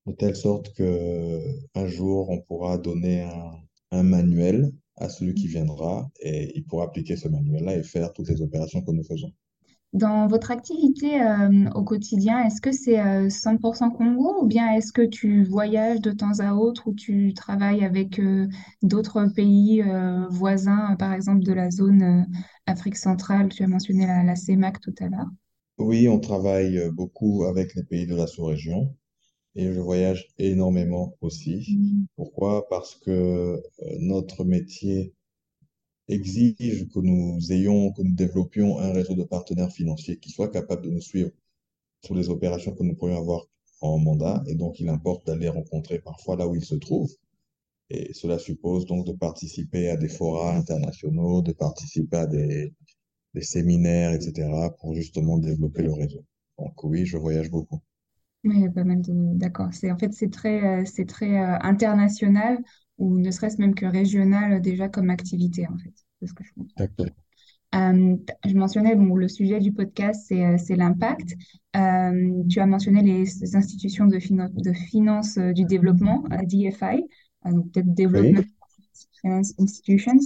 de 0.08 0.14
telle 0.14 0.36
sorte 0.38 0.74
que 0.74 1.40
un 1.76 1.88
jour, 1.88 2.30
on 2.30 2.42
pourra 2.42 2.78
donner 2.78 3.24
un, 3.24 3.52
un 3.92 4.04
manuel 4.04 4.72
à 4.98 5.10
celui 5.10 5.34
qui 5.36 5.48
viendra 5.48 6.10
et 6.22 6.58
il 6.58 6.66
pourra 6.66 6.86
appliquer 6.86 7.18
ce 7.18 7.28
manuel-là 7.30 7.78
et 7.78 7.84
faire 7.84 8.14
toutes 8.14 8.30
les 8.30 8.42
opérations 8.42 8.82
que 8.84 8.92
nous 8.92 9.04
faisons. 9.04 9.32
Dans 9.94 10.28
votre 10.28 10.52
activité 10.52 11.22
euh, 11.22 11.70
au 11.76 11.84
quotidien, 11.84 12.40
est-ce 12.46 12.62
que 12.62 12.72
c'est 12.72 13.00
euh, 13.02 13.30
100% 13.30 13.92
Congo 13.92 14.42
ou 14.42 14.48
bien 14.48 14.72
est-ce 14.74 14.94
que 14.94 15.02
tu 15.02 15.44
voyages 15.44 16.00
de 16.00 16.12
temps 16.12 16.40
à 16.40 16.54
autre 16.54 16.88
ou 16.88 16.94
tu 16.94 17.34
travailles 17.34 17.84
avec 17.84 18.18
euh, 18.20 18.48
d'autres 18.84 19.26
pays 19.36 19.82
euh, 19.84 20.26
voisins, 20.30 20.94
euh, 20.94 20.96
par 20.96 21.12
exemple 21.14 21.44
de 21.44 21.52
la 21.54 21.70
zone 21.72 22.02
euh, 22.04 22.24
Afrique 22.68 22.96
centrale? 22.96 23.50
Tu 23.50 23.64
as 23.64 23.68
mentionné 23.68 24.08
la, 24.08 24.24
la 24.24 24.36
CEMAC 24.38 24.80
tout 24.80 24.96
à 25.00 25.10
l'heure. 25.10 25.28
Oui, 25.78 26.08
on 26.08 26.20
travaille 26.20 26.78
euh, 26.78 26.92
beaucoup 26.92 27.44
avec 27.46 27.76
les 27.76 27.84
pays 27.84 28.08
de 28.08 28.16
la 28.16 28.26
sous-région 28.28 28.96
et 29.56 29.74
je 29.74 29.80
voyage 29.82 30.28
énormément 30.40 31.16
aussi. 31.22 31.68
Mhm. 31.68 32.08
Pourquoi? 32.16 32.68
Parce 32.70 32.96
que 32.96 33.12
euh, 33.12 33.62
notre 34.00 34.46
métier 34.46 35.14
exige 36.12 36.88
que 36.90 37.00
nous 37.00 37.52
ayons, 37.52 37.92
que 37.94 38.02
nous 38.02 38.16
développions 38.16 38.80
un 38.80 38.92
réseau 38.92 39.16
de 39.16 39.24
partenaires 39.24 39.72
financiers 39.72 40.18
qui 40.18 40.30
soient 40.30 40.50
capables 40.50 40.84
de 40.84 40.90
nous 40.90 41.02
suivre 41.02 41.32
sur 42.04 42.16
les 42.16 42.30
opérations 42.30 42.74
que 42.74 42.84
nous 42.84 42.96
pourrions 42.96 43.18
avoir 43.20 43.46
en 43.82 43.98
mandat. 44.00 44.44
Et 44.48 44.56
donc, 44.56 44.80
il 44.80 44.90
importe 44.90 45.26
d'aller 45.28 45.50
rencontrer 45.50 46.00
parfois 46.00 46.36
là 46.36 46.48
où 46.48 46.56
ils 46.56 46.66
se 46.66 46.76
trouvent. 46.76 47.16
Et 47.90 48.14
cela 48.14 48.40
suppose 48.40 48.86
donc 48.86 49.06
de 49.06 49.14
participer 49.14 49.90
à 49.90 49.98
des 49.98 50.08
forats 50.10 50.56
internationaux, 50.56 51.42
de 51.42 51.52
participer 51.52 52.18
à 52.18 52.28
des, 52.28 52.74
des 53.34 53.42
séminaires, 53.42 54.14
etc., 54.14 54.50
pour 54.80 54.96
justement 54.96 55.38
développer 55.38 55.84
le 55.84 55.94
réseau. 55.94 56.24
Donc 56.58 56.84
oui, 56.84 57.06
je 57.06 57.18
voyage 57.18 57.50
beaucoup. 57.50 57.82
Oui, 58.44 58.56
il 58.56 58.62
y 58.62 58.66
a 58.66 58.72
pas 58.72 58.84
mal 58.84 59.02
de... 59.02 59.14
D'accord. 59.38 59.68
En 59.68 59.98
fait, 59.98 60.14
c'est 60.14 60.32
très, 60.32 60.82
euh, 60.82 60.86
c'est 60.86 61.06
très 61.06 61.38
euh, 61.40 61.58
international 61.62 62.58
ou 62.98 63.20
ne 63.20 63.30
serait-ce 63.32 63.58
même 63.60 63.76
que 63.76 63.86
régional 63.86 64.54
euh, 64.54 64.60
déjà 64.60 64.90
comme 64.90 65.10
activité, 65.10 65.68
en 65.68 65.78
fait. 65.78 66.01
C'est 66.22 66.28
ce 66.28 66.34
que 66.34 66.44
je 66.44 66.54
comprends. 66.54 66.74
D'accord. 66.78 67.08
Euh, 67.74 68.16
je 68.46 68.54
mentionnais, 68.54 68.96
bon, 68.96 69.16
le 69.16 69.28
sujet 69.28 69.60
du 69.60 69.72
podcast, 69.72 70.26
c'est 70.28 70.46
euh, 70.46 70.58
c'est 70.58 70.76
l'impact. 70.76 71.34
Euh, 71.76 72.44
tu 72.50 72.60
as 72.60 72.66
mentionné 72.66 73.02
les 73.02 73.56
institutions 73.56 74.06
de, 74.06 74.20
finan- 74.20 74.52
de 74.54 74.74
finance 74.74 75.38
euh, 75.38 75.52
du 75.54 75.66
développement, 75.66 76.24
DFI, 76.44 77.08
donc. 77.46 77.72
Development 77.74 78.44
Finance 79.22 79.54
Institutions. 79.58 80.20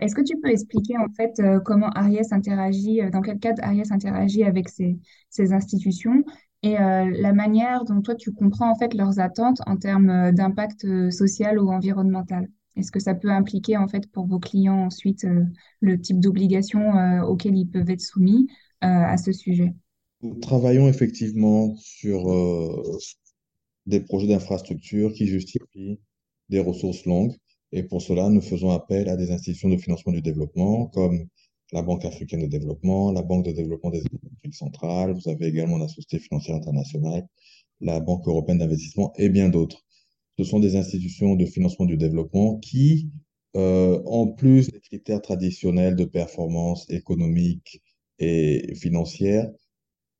Est-ce 0.00 0.14
que 0.14 0.22
tu 0.22 0.36
peux 0.40 0.48
expliquer 0.48 0.96
en 0.96 1.08
fait 1.10 1.40
comment 1.64 1.88
Ariès 1.90 2.32
interagit, 2.32 3.00
dans 3.12 3.20
quel 3.20 3.38
cadre 3.38 3.62
Ariès 3.62 3.92
interagit 3.92 4.44
avec 4.44 4.68
ces, 4.68 4.98
ces 5.28 5.52
institutions 5.52 6.24
et 6.62 6.74
la 6.74 7.32
manière 7.32 7.84
dont 7.84 8.00
toi 8.00 8.14
tu 8.14 8.32
comprends 8.32 8.70
en 8.70 8.76
fait 8.76 8.94
leurs 8.94 9.18
attentes 9.20 9.60
en 9.66 9.76
termes 9.76 10.32
d'impact 10.32 11.10
social 11.10 11.58
ou 11.58 11.70
environnemental? 11.70 12.48
Est-ce 12.78 12.92
que 12.92 13.00
ça 13.00 13.14
peut 13.14 13.30
impliquer 13.30 13.76
en 13.76 13.88
fait 13.88 14.06
pour 14.10 14.26
vos 14.26 14.38
clients 14.38 14.86
ensuite 14.86 15.24
euh, 15.24 15.44
le 15.80 16.00
type 16.00 16.20
d'obligations 16.20 16.96
euh, 16.96 17.22
auxquelles 17.22 17.56
ils 17.56 17.66
peuvent 17.66 17.90
être 17.90 18.00
soumis 18.00 18.46
euh, 18.84 18.86
à 18.86 19.16
ce 19.16 19.32
sujet? 19.32 19.74
Nous 20.22 20.36
travaillons 20.36 20.88
effectivement 20.88 21.74
sur 21.76 22.26
des 23.86 24.00
projets 24.00 24.26
d'infrastructure 24.26 25.12
qui 25.12 25.26
justifient 25.26 26.00
des 26.48 26.60
ressources 26.60 27.04
longues. 27.04 27.36
Et 27.70 27.82
pour 27.82 28.02
cela, 28.02 28.28
nous 28.28 28.40
faisons 28.40 28.70
appel 28.70 29.08
à 29.08 29.16
des 29.16 29.30
institutions 29.30 29.68
de 29.68 29.76
financement 29.76 30.12
du 30.12 30.22
développement 30.22 30.86
comme 30.86 31.26
la 31.72 31.82
Banque 31.82 32.04
africaine 32.04 32.40
de 32.40 32.46
développement, 32.46 33.12
la 33.12 33.22
Banque 33.22 33.44
de 33.44 33.52
développement 33.52 33.90
des 33.90 34.02
Afriques 34.38 34.54
centrales. 34.54 35.12
Vous 35.12 35.30
avez 35.30 35.46
également 35.46 35.78
la 35.78 35.88
Société 35.88 36.18
financière 36.18 36.56
internationale, 36.56 37.26
la 37.80 38.00
Banque 38.00 38.26
européenne 38.26 38.58
d'investissement 38.58 39.12
et 39.16 39.28
bien 39.28 39.48
d'autres. 39.48 39.84
Ce 40.38 40.44
sont 40.44 40.60
des 40.60 40.76
institutions 40.76 41.34
de 41.34 41.44
financement 41.44 41.84
du 41.84 41.96
développement 41.96 42.58
qui, 42.58 43.10
euh, 43.56 44.00
en 44.06 44.28
plus 44.28 44.70
des 44.70 44.80
critères 44.80 45.20
traditionnels 45.20 45.96
de 45.96 46.04
performance 46.04 46.88
économique 46.90 47.82
et 48.20 48.74
financière, 48.76 49.50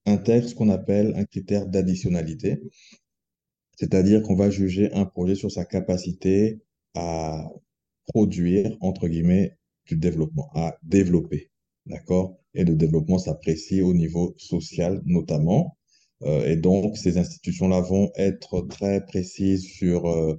intègrent 0.07 0.49
ce 0.49 0.57
qu'on 0.57 0.71
appelle 0.71 1.15
un 1.17 1.25
critère 1.25 1.67
d'additionnalité. 1.67 2.61
C'est-à-dire 3.77 4.23
qu'on 4.23 4.35
va 4.35 4.51
juger 4.51 4.93
un 4.93 5.05
projet 5.05 5.37
sur 5.37 5.53
sa 5.53 5.65
capacité 5.65 6.61
à 6.95 7.49
produire, 8.07 8.77
entre 8.81 9.07
guillemets, 9.07 9.57
du 9.87 9.97
développement, 9.97 10.51
à 10.55 10.77
développer. 10.83 11.53
D'accord? 11.87 12.41
Et 12.55 12.65
le 12.65 12.75
développement 12.75 13.19
s'apprécie 13.19 13.83
au 13.83 13.95
niveau 13.95 14.35
social 14.37 15.01
notamment. 15.07 15.78
Euh, 16.23 16.45
et 16.47 16.57
donc, 16.57 16.97
ces 16.97 17.19
institutions-là 17.19 17.81
vont 17.81 18.11
être 18.17 18.63
très 18.63 19.05
précises 19.05 19.65
sur 19.65 20.07
euh, 20.09 20.39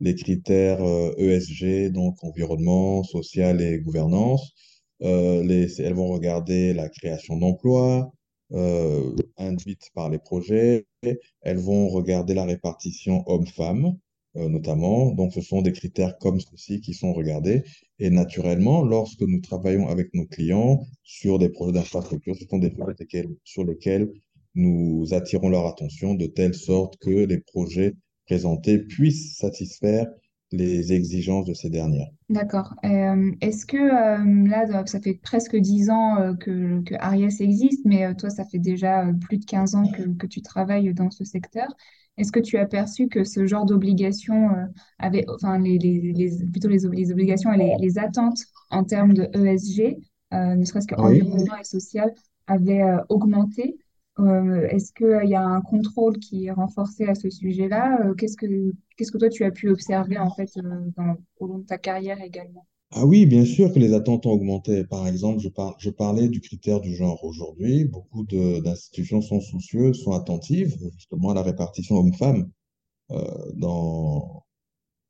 les 0.00 0.14
critères 0.14 0.82
euh, 0.82 1.12
ESG, 1.18 1.90
donc 1.92 2.22
environnement, 2.24 3.02
social 3.04 3.60
et 3.60 3.80
gouvernance. 3.80 4.52
Les, 5.00 5.80
elles 5.80 5.94
vont 5.94 6.08
regarder 6.08 6.74
la 6.74 6.88
création 6.88 7.36
d'emplois 7.36 8.12
euh, 8.52 9.14
induite 9.36 9.90
par 9.94 10.08
les 10.10 10.18
projets. 10.18 10.86
Elles 11.42 11.58
vont 11.58 11.88
regarder 11.88 12.34
la 12.34 12.44
répartition 12.44 13.22
homme-femme, 13.26 13.96
euh, 14.36 14.48
notamment. 14.48 15.12
Donc, 15.12 15.32
ce 15.34 15.40
sont 15.40 15.62
des 15.62 15.72
critères 15.72 16.18
comme 16.18 16.40
ceci 16.40 16.80
qui 16.80 16.94
sont 16.94 17.12
regardés. 17.12 17.64
Et 17.98 18.10
naturellement, 18.10 18.82
lorsque 18.84 19.22
nous 19.22 19.40
travaillons 19.40 19.88
avec 19.88 20.14
nos 20.14 20.26
clients 20.26 20.80
sur 21.02 21.38
des 21.38 21.50
projets 21.50 21.72
d'infrastructure, 21.72 22.36
ce 22.36 22.46
sont 22.46 22.58
des 22.58 22.70
projets 22.70 22.96
sur 23.44 23.64
lesquels 23.64 24.10
nous 24.58 25.06
attirons 25.12 25.48
leur 25.48 25.66
attention 25.66 26.14
de 26.14 26.26
telle 26.26 26.54
sorte 26.54 26.98
que 27.00 27.10
les 27.10 27.38
projets 27.38 27.94
présentés 28.26 28.78
puissent 28.78 29.38
satisfaire 29.38 30.06
les 30.52 30.92
exigences 30.92 31.46
de 31.46 31.54
ces 31.54 31.70
dernières. 31.70 32.08
D'accord. 32.28 32.74
Euh, 32.84 33.32
est-ce 33.40 33.64
que 33.64 33.76
euh, 33.78 34.48
là, 34.48 34.84
ça 34.86 35.00
fait 35.00 35.14
presque 35.14 35.56
10 35.56 35.88
ans 35.88 36.18
euh, 36.20 36.34
que, 36.34 36.82
que 36.82 36.94
Ariès 36.98 37.40
existe, 37.40 37.86
mais 37.86 38.14
toi, 38.16 38.28
ça 38.28 38.44
fait 38.44 38.58
déjà 38.58 39.06
plus 39.22 39.38
de 39.38 39.46
15 39.46 39.74
ans 39.74 39.86
que, 39.90 40.02
que 40.16 40.26
tu 40.26 40.42
travailles 40.42 40.92
dans 40.92 41.10
ce 41.10 41.24
secteur. 41.24 41.66
Est-ce 42.18 42.32
que 42.32 42.40
tu 42.40 42.58
as 42.58 42.66
perçu 42.66 43.08
que 43.08 43.24
ce 43.24 43.46
genre 43.46 43.64
d'obligations 43.64 44.50
avait, 44.98 45.24
enfin, 45.30 45.58
les, 45.58 45.78
les, 45.78 46.12
les- 46.12 46.44
plutôt 46.50 46.68
les, 46.68 46.84
ob- 46.84 46.92
les 46.94 47.12
obligations 47.12 47.52
et 47.52 47.76
les, 47.80 47.98
attentes 47.98 48.40
en 48.70 48.84
termes 48.84 49.14
de 49.14 49.30
ESG, 49.32 49.96
ne 50.32 50.64
serait-ce 50.64 50.86
Oui. 50.98 51.20
qu'environnement 51.20 51.56
et 51.58 51.64
social, 51.64 52.12
avaient 52.46 52.82
augmenté? 53.08 53.76
Euh, 54.20 54.66
est-ce 54.68 54.92
qu'il 54.92 55.28
y 55.28 55.34
a 55.34 55.42
un 55.42 55.60
contrôle 55.60 56.18
qui 56.18 56.46
est 56.46 56.50
renforcé 56.50 57.04
à 57.06 57.14
ce 57.14 57.30
sujet-là? 57.30 58.06
Euh, 58.06 58.14
qu'est-ce 58.14 58.36
que, 58.36 58.46
qu'est-ce 58.96 59.12
que 59.12 59.18
toi, 59.18 59.28
tu 59.28 59.44
as 59.44 59.50
pu 59.52 59.68
observer 59.70 60.18
en 60.18 60.30
fait 60.30 60.50
euh, 60.56 61.14
au 61.38 61.46
long 61.46 61.58
de 61.58 61.66
ta 61.66 61.78
carrière 61.78 62.20
également? 62.20 62.66
Ah 62.90 63.04
oui, 63.06 63.26
bien 63.26 63.44
sûr 63.44 63.72
que 63.72 63.78
les 63.78 63.92
attentes 63.94 64.26
ont 64.26 64.32
augmenté. 64.32 64.84
Par 64.84 65.06
exemple, 65.06 65.40
je, 65.40 65.48
par- 65.48 65.76
je 65.78 65.90
parlais 65.90 66.28
du 66.28 66.40
critère 66.40 66.80
du 66.80 66.94
genre 66.94 67.22
aujourd'hui. 67.24 67.84
Beaucoup 67.84 68.24
d'institutions 68.24 69.20
sont 69.20 69.40
soucieuses, 69.40 70.02
sont 70.02 70.12
attentives 70.12 70.76
justement 70.96 71.30
à 71.30 71.34
la 71.34 71.42
répartition 71.42 71.96
homme-femme 71.96 72.50
euh, 73.12 73.52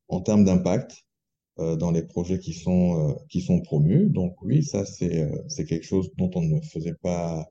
en 0.08 0.20
termes 0.20 0.44
d'impact 0.44 1.04
euh, 1.60 1.76
dans 1.76 1.90
les 1.92 2.02
projets 2.02 2.38
qui 2.40 2.54
sont, 2.54 3.10
euh, 3.10 3.14
qui 3.30 3.40
sont 3.42 3.60
promus. 3.62 4.08
Donc 4.10 4.40
oui, 4.42 4.64
ça 4.64 4.84
euh, 5.02 5.42
c'est 5.48 5.64
quelque 5.66 5.86
chose 5.86 6.10
dont 6.18 6.30
on 6.34 6.42
ne 6.42 6.60
faisait 6.62 6.96
pas 7.02 7.46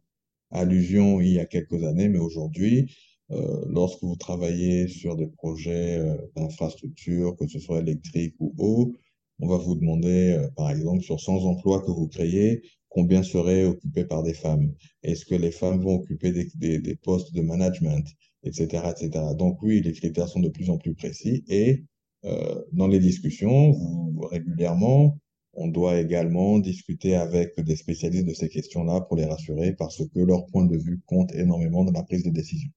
allusion 0.51 1.21
il 1.21 1.33
y 1.33 1.39
a 1.39 1.45
quelques 1.45 1.83
années, 1.83 2.10
mais 2.10 2.19
aujourd'hui, 2.19 2.91
euh, 3.31 3.65
lorsque 3.67 4.03
vous 4.03 4.15
travaillez 4.15 4.88
sur 4.88 5.15
des 5.15 5.27
projets 5.27 5.97
euh, 5.97 6.15
d'infrastructure, 6.36 7.36
que 7.36 7.47
ce 7.47 7.60
soit 7.60 7.79
électrique 7.79 8.36
ou 8.39 8.53
eau, 8.57 8.93
on 9.39 9.47
va 9.47 9.57
vous 9.57 9.75
demander, 9.75 10.33
euh, 10.33 10.49
par 10.55 10.71
exemple, 10.71 11.03
sur 11.03 11.19
100 11.19 11.43
emplois 11.45 11.81
que 11.81 11.91
vous 11.91 12.07
créez, 12.07 12.62
combien 12.89 13.23
seraient 13.23 13.65
occupés 13.65 14.05
par 14.05 14.23
des 14.23 14.33
femmes? 14.33 14.73
Est-ce 15.03 15.25
que 15.25 15.36
les 15.36 15.51
femmes 15.51 15.81
vont 15.81 15.95
occuper 15.95 16.31
des, 16.31 16.47
des, 16.55 16.79
des 16.79 16.95
postes 16.95 17.33
de 17.33 17.41
management, 17.41 18.05
etc., 18.43 18.91
etc. 18.91 19.25
Donc 19.38 19.62
oui, 19.62 19.81
les 19.81 19.93
critères 19.93 20.29
sont 20.29 20.39
de 20.39 20.49
plus 20.49 20.69
en 20.69 20.77
plus 20.77 20.95
précis 20.95 21.43
et 21.47 21.83
euh, 22.25 22.62
dans 22.71 22.88
les 22.88 22.99
discussions, 22.99 23.71
vous, 23.71 24.21
régulièrement, 24.31 25.17
on 25.58 25.67
doit 25.67 26.00
également 26.00 26.60
discuter 26.60 27.15
avec 27.15 27.60
des 27.60 27.76
spécialistes 27.76 28.28
de 28.28 28.34
ces 28.34 28.48
questions-là 28.48 29.02
pour 29.02 29.17
les 29.17 29.26
rassurer 29.26 29.74
parce 29.74 29.98
que 29.98 30.20
leur 30.20 30.46
point 30.46 30.65
de 30.65 30.78
vue 30.78 31.02
compte 31.08 31.34
énormément 31.34 31.84
dans 31.84 31.91
la 31.91 32.04
prise 32.04 32.24
de 32.24 32.30
décision. 32.30 32.70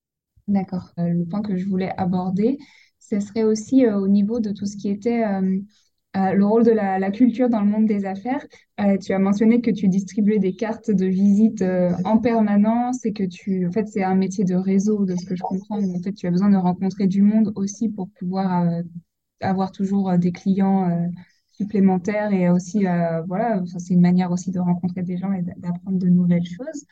D'accord. 0.48 0.90
Euh, 0.98 1.08
le 1.08 1.24
point 1.26 1.42
que 1.42 1.56
je 1.56 1.66
voulais 1.68 1.92
aborder, 1.96 2.58
ce 2.98 3.20
serait 3.20 3.44
aussi 3.44 3.84
euh, 3.84 3.98
au 3.98 4.08
niveau 4.08 4.40
de 4.40 4.50
tout 4.50 4.66
ce 4.66 4.76
qui 4.76 4.88
était 4.88 5.22
euh, 5.24 5.60
le 6.14 6.44
rôle 6.44 6.64
de 6.64 6.72
la, 6.72 7.10
culture 7.10 7.50
dans 7.50 7.60
le 7.60 7.68
monde 7.68 7.86
des 7.86 8.04
affaires. 8.04 8.44
Tu 9.00 9.12
as 9.12 9.18
mentionné 9.20 9.60
que 9.60 9.70
tu 9.70 9.86
distribuais 9.86 10.40
des 10.40 10.56
cartes 10.56 10.90
de 10.90 11.06
visite 11.06 11.62
en 12.04 12.18
permanence 12.18 13.04
et 13.06 13.12
que 13.12 13.22
tu, 13.22 13.64
en 13.68 13.70
fait, 13.70 13.86
c'est 13.86 14.02
un 14.02 14.16
métier 14.16 14.42
de 14.42 14.56
réseau, 14.56 15.04
de 15.04 15.14
ce 15.14 15.24
que 15.24 15.36
je 15.36 15.42
comprends. 15.42 15.78
En 15.78 16.02
fait, 16.02 16.12
tu 16.12 16.26
as 16.26 16.32
besoin 16.32 16.50
de 16.50 16.56
rencontrer 16.56 17.06
du 17.06 17.22
monde 17.22 17.52
aussi 17.54 17.90
pour 17.90 18.08
pouvoir 18.18 18.82
avoir 19.40 19.70
toujours 19.70 20.18
des 20.18 20.32
clients 20.32 20.90
supplémentaires 21.62 22.32
et 22.32 22.48
aussi, 22.50 22.86
euh, 22.86 23.22
voilà, 23.28 23.62
c'est 23.78 23.94
une 23.94 24.00
manière 24.00 24.32
aussi 24.32 24.50
de 24.50 24.58
rencontrer 24.60 25.02
des 25.02 25.16
gens 25.18 25.32
et 25.32 25.42
d'a- 25.42 25.54
d'apprendre 25.58 25.98
de 25.98 26.08
nouvelles 26.08 26.46
choses. 26.46 26.86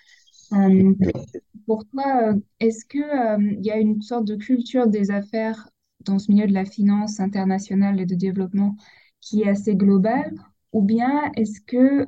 Pour 1.67 1.85
toi, 1.89 2.31
euh, 2.33 2.35
est-ce 2.61 2.85
euh, 2.99 3.39
il 3.59 3.65
y 3.65 3.71
a 3.71 3.79
une 3.79 4.01
sorte 4.03 4.25
de 4.27 4.37
culture 4.37 4.87
des 4.87 5.11
affaires 5.11 5.69
dans 6.05 6.19
ce 6.19 6.31
milieu 6.33 6.47
de 6.47 6.53
la 6.55 6.65
finance 6.65 7.21
internationale 7.21 8.01
et 8.01 8.07
de 8.07 8.15
développement 8.15 8.77
qui 9.21 9.43
est 9.43 9.49
assez 9.49 9.75
globale, 9.75 10.33
ou 10.73 10.83
bien 10.83 11.31
est-ce 11.37 11.61
que, 11.61 12.07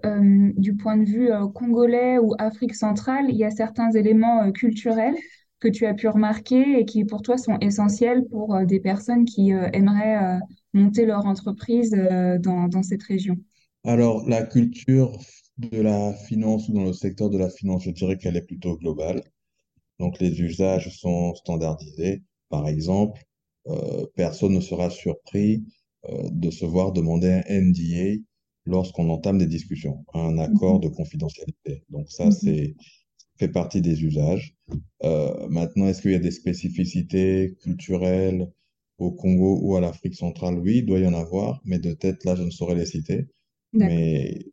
du 0.59 0.77
point 0.77 0.97
de 0.97 1.05
vue 1.05 1.31
euh, 1.33 1.49
congolais 1.49 2.19
ou 2.19 2.35
Afrique 2.39 2.75
centrale, 2.75 3.27
il 3.29 3.37
y 3.37 3.45
a 3.45 3.51
certains 3.51 3.91
éléments 3.93 4.51
culturels 4.53 5.17
que 5.59 5.69
tu 5.69 5.85
as 5.87 5.95
pu 5.95 6.09
remarquer 6.09 6.81
et 6.81 6.85
qui 6.87 7.05
pour 7.05 7.21
toi 7.23 7.37
sont 7.37 7.59
essentiels 7.61 8.25
pour 8.31 8.59
des 8.65 8.81
personnes 8.81 9.25
qui 9.27 9.51
aimeraient 9.51 10.39
monter 10.73 11.07
leur 11.07 11.27
entreprise 11.27 11.95
euh, 11.95 12.39
dans, 12.39 12.69
dans 12.69 12.83
cette 12.83 13.03
région? 13.03 13.37
Alors, 13.85 14.29
la 14.29 14.43
culture 14.45 15.19
de 15.59 15.81
la 15.81 16.13
finance 16.15 16.69
ou 16.69 16.73
dans 16.73 16.85
le 16.85 16.93
secteur 16.93 17.31
de 17.31 17.39
la 17.39 17.51
finance, 17.51 17.85
je 17.85 17.91
dirais 17.91 18.17
qu'elle 18.19 18.37
est 18.37 18.47
plutôt 18.47 18.77
globale. 18.77 19.23
Donc, 20.01 20.21
les 20.21 20.41
usages 20.43 20.91
sont 20.99 21.35
standardisés. 21.35 22.23
Par 22.51 22.69
exemple, 22.69 23.23
euh, 23.69 24.07
personne 24.17 24.55
ne 24.55 24.61
sera 24.61 24.91
surpris 24.91 25.65
euh, 26.11 26.29
de 26.33 26.51
se 26.51 26.65
voir 26.67 26.93
demander 26.93 27.31
un 27.33 27.43
NDA 27.49 28.23
lorsqu'on 28.67 29.11
entame 29.11 29.39
des 29.39 29.47
discussions, 29.47 30.05
un 30.15 30.39
accord 30.39 30.77
Mhm. 30.77 30.81
de 30.81 30.89
confidentialité. 30.89 31.85
Donc, 31.91 32.11
ça, 32.11 32.27
Mhm. 32.27 32.33
c'est 32.33 32.77
fait 33.39 33.49
partie 33.49 33.81
des 33.83 34.03
usages. 34.05 34.55
Euh, 35.05 35.49
maintenant, 35.49 35.87
est-ce 35.89 36.03
qu'il 36.03 36.13
y 36.13 36.15
a 36.15 36.19
des 36.19 36.31
spécificités 36.31 37.57
culturelles 37.63 38.49
au 39.01 39.13
Congo 39.13 39.59
ou 39.63 39.77
à 39.77 39.81
l'Afrique 39.81 40.15
centrale? 40.15 40.59
Oui, 40.59 40.79
il 40.79 40.87
doit 40.87 40.99
y 41.01 41.07
en 41.07 41.15
avoir, 41.15 41.61
mais 41.65 41.79
de 41.79 41.93
tête, 41.93 42.25
là, 42.25 42.37
je 42.37 42.43
ne 42.43 42.51
saurais 42.51 42.75
les 42.75 42.87
citer. 42.87 43.29
Mais 43.73 44.47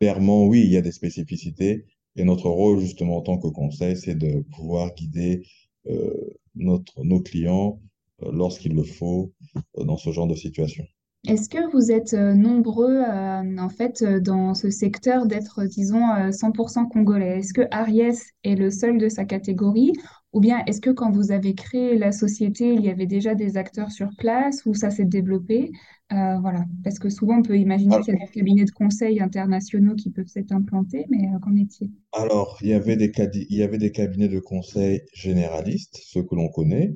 clairement, 0.00 0.46
oui, 0.46 0.62
il 0.64 0.70
y 0.70 0.76
a 0.76 0.82
des 0.82 0.92
spécificités. 0.92 1.86
Et 2.16 2.24
notre 2.24 2.48
rôle, 2.48 2.80
justement, 2.80 3.18
en 3.18 3.22
tant 3.22 3.38
que 3.38 3.48
conseil, 3.48 3.96
c'est 3.96 4.14
de 4.16 4.42
pouvoir 4.56 4.94
guider 4.94 5.42
euh, 5.88 6.12
notre, 6.54 7.02
nos 7.04 7.20
clients 7.20 7.80
euh, 8.22 8.30
lorsqu'il 8.32 8.74
le 8.74 8.82
faut 8.82 9.32
euh, 9.78 9.84
dans 9.84 9.96
ce 9.96 10.10
genre 10.10 10.26
de 10.26 10.34
situation. 10.34 10.84
Est-ce 11.26 11.48
que 11.48 11.70
vous 11.72 11.90
êtes 11.90 12.14
nombreux 12.14 13.02
en 13.02 13.68
fait 13.68 14.04
dans 14.04 14.54
ce 14.54 14.70
secteur 14.70 15.26
d'être, 15.26 15.64
disons, 15.64 16.08
euh, 16.14 16.30
100% 16.30 16.88
congolais? 16.88 17.38
Est-ce 17.38 17.52
que 17.52 17.66
Ariès 17.70 18.30
est 18.44 18.54
le 18.54 18.70
seul 18.70 18.98
de 18.98 19.08
sa 19.08 19.24
catégorie? 19.24 19.92
Ou 20.38 20.40
bien 20.40 20.64
est-ce 20.66 20.80
que 20.80 20.90
quand 20.90 21.10
vous 21.10 21.32
avez 21.32 21.56
créé 21.56 21.98
la 21.98 22.12
société, 22.12 22.72
il 22.72 22.84
y 22.84 22.90
avait 22.90 23.08
déjà 23.08 23.34
des 23.34 23.56
acteurs 23.56 23.90
sur 23.90 24.10
place 24.16 24.64
ou 24.66 24.72
ça 24.72 24.88
s'est 24.88 25.04
développé? 25.04 25.72
Euh, 26.12 26.38
voilà. 26.38 26.64
Parce 26.84 27.00
que 27.00 27.08
souvent 27.08 27.38
on 27.38 27.42
peut 27.42 27.58
imaginer 27.58 27.98
qu'il 28.02 28.14
y 28.14 28.16
a 28.16 28.24
des 28.24 28.32
cabinets 28.32 28.64
de 28.64 28.70
conseil 28.70 29.20
internationaux 29.20 29.96
qui 29.96 30.10
peuvent 30.10 30.28
s'être 30.28 30.52
implantés, 30.52 31.06
mais 31.10 31.26
euh, 31.26 31.40
qu'en 31.40 31.56
est-il? 31.56 31.90
Alors, 32.12 32.56
il 32.60 32.68
y 32.68 32.72
avait 32.72 32.94
des, 32.94 33.10
cabinets 33.10 34.28
de 34.28 34.38
conseil 34.38 35.00
généralistes, 35.12 35.98
ceux 36.04 36.22
que 36.22 36.36
l'on 36.36 36.50
connaît, 36.50 36.94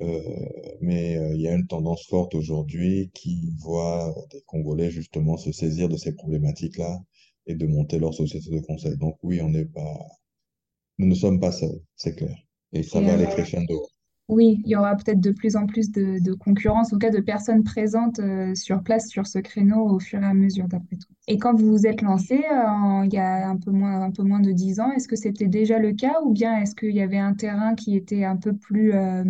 euh, 0.00 0.20
mais 0.80 1.16
il 1.36 1.40
y 1.40 1.46
a 1.46 1.54
une 1.54 1.68
tendance 1.68 2.04
forte 2.08 2.34
aujourd'hui 2.34 3.12
qui 3.14 3.54
voit 3.60 4.12
des 4.32 4.42
Congolais 4.46 4.90
justement 4.90 5.36
se 5.36 5.52
saisir 5.52 5.88
de 5.88 5.96
ces 5.96 6.12
problématiques-là 6.16 6.98
et 7.46 7.54
de 7.54 7.68
monter 7.68 8.00
leur 8.00 8.14
société 8.14 8.50
de 8.50 8.58
conseil. 8.58 8.96
Donc 8.96 9.16
oui, 9.22 9.40
on 9.40 9.48
n'est 9.50 9.64
pas, 9.64 9.94
nous 10.98 11.06
ne 11.06 11.14
sommes 11.14 11.38
pas 11.38 11.52
seuls, 11.52 11.80
c'est 11.94 12.16
clair. 12.16 12.36
Et 12.72 12.82
ça 12.82 13.00
Et, 13.00 13.02
va 13.02 13.12
euh, 13.12 13.14
aller 13.14 13.28
crescendo. 13.28 13.86
Oui, 14.28 14.62
il 14.64 14.70
y 14.70 14.76
aura 14.76 14.94
peut-être 14.94 15.20
de 15.20 15.32
plus 15.32 15.56
en 15.56 15.66
plus 15.66 15.90
de, 15.90 16.20
de 16.22 16.32
concurrence, 16.34 16.88
en 16.88 16.90
tout 16.92 16.98
cas 17.00 17.10
de 17.10 17.18
personnes 17.20 17.64
présentes 17.64 18.20
euh, 18.20 18.54
sur 18.54 18.80
place 18.84 19.08
sur 19.08 19.26
ce 19.26 19.40
créneau 19.40 19.88
au 19.88 19.98
fur 19.98 20.22
et 20.22 20.26
à 20.26 20.34
mesure, 20.34 20.68
d'après 20.68 20.96
tout. 20.96 21.12
Et 21.26 21.36
quand 21.36 21.52
vous 21.54 21.66
vous 21.68 21.86
êtes 21.86 22.00
lancé, 22.00 22.36
euh, 22.36 23.04
il 23.06 23.12
y 23.12 23.18
a 23.18 23.48
un 23.48 23.56
peu 23.56 23.72
moins, 23.72 24.02
un 24.02 24.12
peu 24.12 24.22
moins 24.22 24.38
de 24.38 24.52
10 24.52 24.78
ans, 24.78 24.92
est-ce 24.92 25.08
que 25.08 25.16
c'était 25.16 25.48
déjà 25.48 25.80
le 25.80 25.92
cas 25.94 26.20
ou 26.24 26.32
bien 26.32 26.56
est-ce 26.60 26.76
qu'il 26.76 26.94
y 26.94 27.00
avait 27.02 27.18
un 27.18 27.34
terrain 27.34 27.74
qui 27.74 27.96
était 27.96 28.22
un 28.24 28.36
peu 28.36 28.54
plus, 28.56 28.94
euh, 28.94 29.24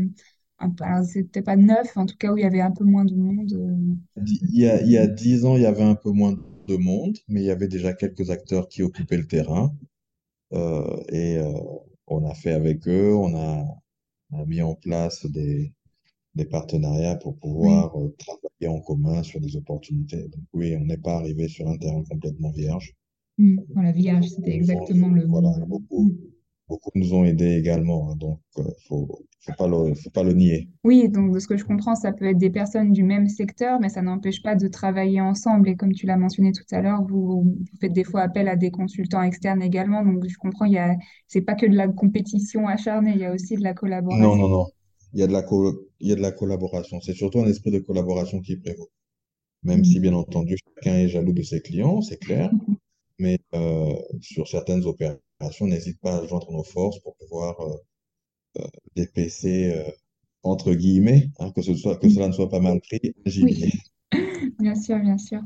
un 0.58 0.70
peu, 0.70 0.84
alors 0.84 1.04
c'était 1.04 1.42
pas 1.42 1.56
neuf, 1.56 1.96
en 1.96 2.04
tout 2.04 2.16
cas 2.18 2.32
où 2.32 2.36
il 2.36 2.42
y 2.42 2.46
avait 2.46 2.60
un 2.60 2.70
peu 2.72 2.84
moins 2.84 3.06
de 3.06 3.14
monde 3.14 3.52
euh, 3.54 4.22
Il 4.26 4.56
y 4.58 4.66
a, 4.68 4.80
il 4.82 4.90
y 4.90 4.98
a 4.98 5.06
dix 5.06 5.44
ans, 5.44 5.56
il 5.56 5.62
y 5.62 5.66
avait 5.66 5.82
un 5.82 5.94
peu 5.94 6.10
moins 6.10 6.32
de 6.68 6.76
monde, 6.76 7.16
mais 7.28 7.40
il 7.42 7.46
y 7.46 7.50
avait 7.50 7.68
déjà 7.68 7.92
quelques 7.92 8.30
acteurs 8.30 8.68
qui 8.68 8.82
occupaient 8.82 9.16
le 9.16 9.26
terrain. 9.26 9.74
Euh, 10.54 10.84
et 11.10 11.38
euh, 11.38 11.52
on 12.10 12.28
a 12.28 12.34
fait 12.34 12.52
avec 12.52 12.86
eux, 12.88 13.14
on 13.14 13.34
a, 13.34 13.64
on 14.32 14.42
a 14.42 14.46
mis 14.46 14.62
en 14.62 14.74
place 14.74 15.26
des, 15.26 15.72
des 16.34 16.44
partenariats 16.44 17.16
pour 17.16 17.38
pouvoir 17.38 17.98
euh, 17.98 18.14
travailler 18.18 18.68
en 18.68 18.80
commun 18.80 19.22
sur 19.22 19.40
des 19.40 19.56
opportunités. 19.56 20.28
Donc 20.28 20.44
oui, 20.52 20.76
on 20.76 20.84
n'est 20.84 20.96
pas 20.96 21.16
arrivé 21.16 21.48
sur 21.48 21.68
un 21.68 21.76
terrain 21.76 22.02
complètement 22.08 22.50
vierge. 22.50 22.94
Mm. 23.38 23.58
Voilà, 23.74 23.92
village, 23.92 24.28
c'était 24.28 24.54
exactement 24.54 25.08
le 25.08 25.26
mot. 25.26 25.40
beaucoup, 25.66 26.04
Mm. 26.04 26.29
Beaucoup 26.70 26.90
nous 26.96 27.14
ont 27.14 27.24
aidés 27.26 27.56
également. 27.56 28.10
hein. 28.12 28.16
donc, 28.16 28.40
euh, 28.58 28.64
faut, 28.88 29.26
faut 29.40 29.52
pas 29.54 29.68
le, 29.68 29.94
faut 29.96 30.10
pas 30.10 30.24
le 30.24 30.32
nier. 30.34 30.70
Oui, 30.84 31.08
donc 31.10 31.32
de 31.34 31.38
ce 31.40 31.46
que 31.46 31.56
je 31.58 31.64
comprends, 31.64 31.94
ça 31.94 32.12
peut 32.12 32.26
être 32.26 32.38
des 32.38 32.50
personnes 32.50 32.92
du 32.92 33.02
même 33.04 33.28
secteur, 33.28 33.80
mais 33.80 33.88
ça 33.90 34.00
n'empêche 34.02 34.42
pas 34.42 34.54
de 34.56 34.66
travailler 34.68 35.20
ensemble. 35.20 35.68
Et 35.70 35.76
comme 35.76 35.92
tu 35.92 36.06
l'as 36.06 36.16
mentionné 36.18 36.52
tout 36.52 36.64
à 36.70 36.80
l'heure, 36.82 37.02
vous, 37.06 37.42
vous 37.42 37.58
faites 37.80 37.92
des 37.92 38.04
fois 38.04 38.22
appel 38.22 38.48
à 38.48 38.56
des 38.56 38.70
consultants 38.70 39.22
externes 39.22 39.62
également. 39.62 40.02
Donc 40.04 40.26
je 40.26 40.36
comprends, 40.38 40.64
il 40.66 40.76
a, 40.78 40.96
c'est 41.28 41.42
pas 41.42 41.54
que 41.54 41.66
de 41.66 41.76
la 41.76 41.88
compétition 41.88 42.66
acharnée, 42.68 43.12
il 43.14 43.20
y 43.20 43.24
a 43.26 43.32
aussi 43.34 43.56
de 43.56 43.62
la 43.62 43.74
Non, 44.10 44.36
collaboration. 44.36 44.36
non, 44.36 44.48
non. 44.48 44.66
Il 45.12 45.20
y 45.20 45.22
a 45.22 45.26
de 45.26 45.32
la, 45.32 45.44
il 46.00 46.08
y 46.08 46.12
a 46.12 46.16
de 46.16 46.20
la 46.20 46.32
collaboration. 46.32 47.00
C'est 47.00 47.14
surtout 47.14 47.40
un 47.40 47.46
esprit 47.48 47.70
de 47.70 47.78
collaboration 47.80 48.40
qui 48.40 48.56
prévaut. 48.56 48.90
Même 49.64 49.84
si, 49.84 50.00
bien 50.00 50.12
Mm. 50.12 50.14
entendu, 50.14 50.56
chacun 50.58 50.96
est 50.98 51.08
jaloux 51.08 51.32
de 51.34 51.42
ses 51.42 51.60
clients, 51.62 52.02
c'est 52.02 52.18
clair. 52.18 52.52
Mais 53.18 53.38
euh, 53.54 53.94
sur 54.22 54.48
certaines 54.48 54.84
opérations, 54.86 55.22
n'hésite 55.62 56.00
pas 56.00 56.16
à 56.18 56.26
joindre 56.26 56.50
nos 56.52 56.62
forces 56.64 56.98
pour 57.00 57.16
pouvoir 57.16 57.60
euh, 57.60 57.74
dépecer, 58.96 59.72
euh, 59.74 59.90
entre 60.42 60.72
guillemets, 60.74 61.30
hein, 61.38 61.52
que 61.54 61.62
ce 61.62 61.74
soit, 61.74 61.96
que 61.98 62.08
cela 62.10 62.28
ne 62.28 62.32
soit 62.32 62.50
pas 62.50 62.60
mal 62.60 62.80
pris, 62.80 63.00
Oui. 63.40 63.56
Bien 64.58 64.74
sûr, 64.74 64.98
bien 64.98 65.18
sûr. 65.18 65.40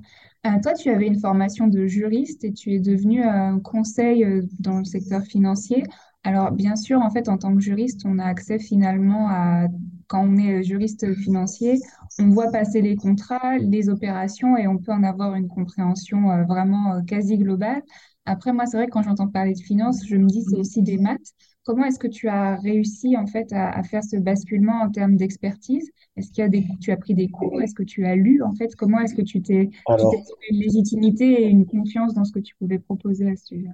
Euh, 0.46 0.50
toi, 0.62 0.74
tu 0.74 0.90
avais 0.90 1.06
une 1.06 1.20
formation 1.20 1.68
de 1.68 1.86
juriste 1.86 2.44
et 2.44 2.52
tu 2.52 2.72
es 2.74 2.80
devenu 2.80 3.24
euh, 3.24 3.58
conseil 3.60 4.24
euh, 4.24 4.42
dans 4.60 4.78
le 4.78 4.84
secteur 4.84 5.22
financier. 5.24 5.84
Alors, 6.24 6.52
bien 6.52 6.76
sûr, 6.76 7.00
en 7.00 7.10
fait, 7.10 7.28
en 7.28 7.38
tant 7.38 7.54
que 7.54 7.60
juriste, 7.60 8.02
on 8.06 8.18
a 8.18 8.24
accès 8.24 8.58
finalement 8.58 9.28
à, 9.28 9.66
quand 10.08 10.24
on 10.26 10.36
est 10.36 10.60
euh, 10.60 10.62
juriste 10.62 11.14
financier, 11.14 11.78
on 12.18 12.28
voit 12.30 12.50
passer 12.50 12.80
les 12.82 12.96
contrats, 12.96 13.58
les 13.58 13.88
opérations 13.88 14.56
et 14.56 14.66
on 14.66 14.78
peut 14.78 14.92
en 14.92 15.02
avoir 15.02 15.34
une 15.34 15.48
compréhension 15.48 16.30
euh, 16.30 16.44
vraiment 16.44 16.94
euh, 16.94 17.02
quasi 17.02 17.38
globale. 17.38 17.82
Après, 18.26 18.52
moi, 18.52 18.66
c'est 18.66 18.76
vrai 18.76 18.86
que 18.86 18.92
quand 18.92 19.02
j'entends 19.02 19.28
parler 19.28 19.54
de 19.54 19.60
finance, 19.60 20.06
je 20.06 20.16
me 20.16 20.26
dis 20.26 20.42
c'est 20.42 20.56
aussi 20.56 20.82
des 20.82 20.98
maths. 20.98 21.32
Comment 21.64 21.84
est-ce 21.86 21.98
que 21.98 22.06
tu 22.06 22.28
as 22.28 22.56
réussi 22.56 23.16
en 23.16 23.26
fait 23.26 23.52
à, 23.52 23.70
à 23.70 23.82
faire 23.82 24.04
ce 24.04 24.16
basculement 24.16 24.82
en 24.82 24.90
termes 24.90 25.16
d'expertise? 25.16 25.90
Est-ce 26.16 26.30
qu'il 26.30 26.42
y 26.42 26.44
a 26.44 26.48
des, 26.48 26.66
tu 26.80 26.90
as 26.92 26.96
pris 26.96 27.14
des 27.14 27.28
cours? 27.30 27.60
Est-ce 27.62 27.74
que 27.74 27.82
tu 27.82 28.04
as 28.06 28.16
lu? 28.16 28.42
En 28.42 28.54
fait, 28.54 28.74
comment 28.76 29.00
est-ce 29.00 29.14
que 29.14 29.22
tu 29.22 29.42
t'es, 29.42 29.70
tu 29.96 30.08
t'es 30.08 30.16
Alors, 30.16 30.24
trouvé 30.26 30.46
une 30.50 30.60
légitimité 30.60 31.42
et 31.42 31.48
une 31.48 31.66
confiance 31.66 32.14
dans 32.14 32.24
ce 32.24 32.32
que 32.32 32.40
tu 32.40 32.54
pouvais 32.56 32.78
proposer 32.78 33.28
à 33.30 33.36
ce 33.36 33.46
sujet? 33.46 33.70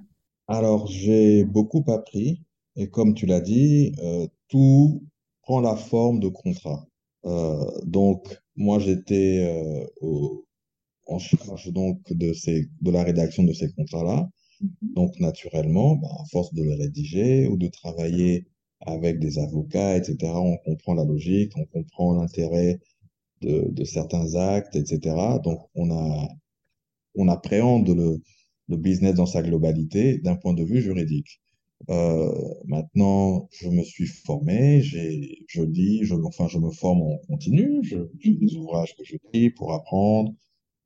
alors 0.47 0.87
j'ai 0.87 1.43
beaucoup 1.45 1.83
appris 1.87 2.41
et 2.75 2.89
comme 2.89 3.13
tu 3.15 3.25
l'as 3.25 3.41
dit, 3.41 3.93
euh, 3.99 4.27
tout 4.47 5.03
prend 5.43 5.59
la 5.59 5.75
forme 5.75 6.19
de 6.19 6.29
contrat. 6.29 6.85
Euh, 7.25 7.65
donc, 7.85 8.25
moi, 8.55 8.79
j'étais 8.79 9.39
euh, 9.43 9.85
au- 10.01 10.45
en 11.07 11.19
charge 11.19 11.71
donc 11.73 12.01
de 12.11 12.33
ces, 12.33 12.69
de 12.81 12.91
la 12.91 13.03
rédaction 13.03 13.43
de 13.43 13.53
ces 13.53 13.71
contrats-là. 13.73 14.29
Mhm. 14.61 14.93
Donc, 14.95 15.19
naturellement, 15.19 15.95
bah, 15.95 16.09
à 16.19 16.25
force 16.31 16.53
de 16.53 16.63
le 16.63 16.73
rédiger 16.75 17.47
ou 17.47 17.57
de 17.57 17.67
travailler 17.67 18.47
avec 18.81 19.19
des 19.19 19.39
avocats, 19.39 19.97
etc., 19.97 20.41
on 20.41 20.57
comprend 20.57 20.93
la 20.95 21.05
logique, 21.05 21.53
on 21.57 21.65
comprend 21.65 22.13
l'intérêt 22.15 22.79
de, 23.41 23.69
de 23.71 23.83
certains 23.85 24.35
actes, 24.35 24.75
etc. 24.77 25.39
Donc, 25.43 25.59
on 25.75 25.91
a 25.91 26.27
on 27.15 27.27
appréhende 27.27 27.89
le, 27.89 28.21
le 28.69 28.77
business 28.77 29.15
dans 29.15 29.25
sa 29.25 29.41
globalité 29.41 30.17
d'un 30.19 30.35
point 30.35 30.53
de 30.53 30.63
vue 30.63 30.81
juridique. 30.81 31.41
Euh, 31.89 32.31
maintenant, 32.65 33.47
je 33.51 33.69
me 33.69 33.83
suis 33.83 34.05
formé, 34.07 34.81
j'ai, 34.81 35.45
je 35.47 35.63
enfin, 36.25 36.47
je 36.47 36.59
me 36.59 36.71
forme 36.71 37.01
en 37.01 37.17
continu, 37.27 37.83
j'ai 37.83 37.97
des 38.23 38.55
ouvrages 38.55 38.95
que 38.95 39.03
je 39.03 39.15
lis 39.33 39.49
pour 39.49 39.73
apprendre, 39.73 40.33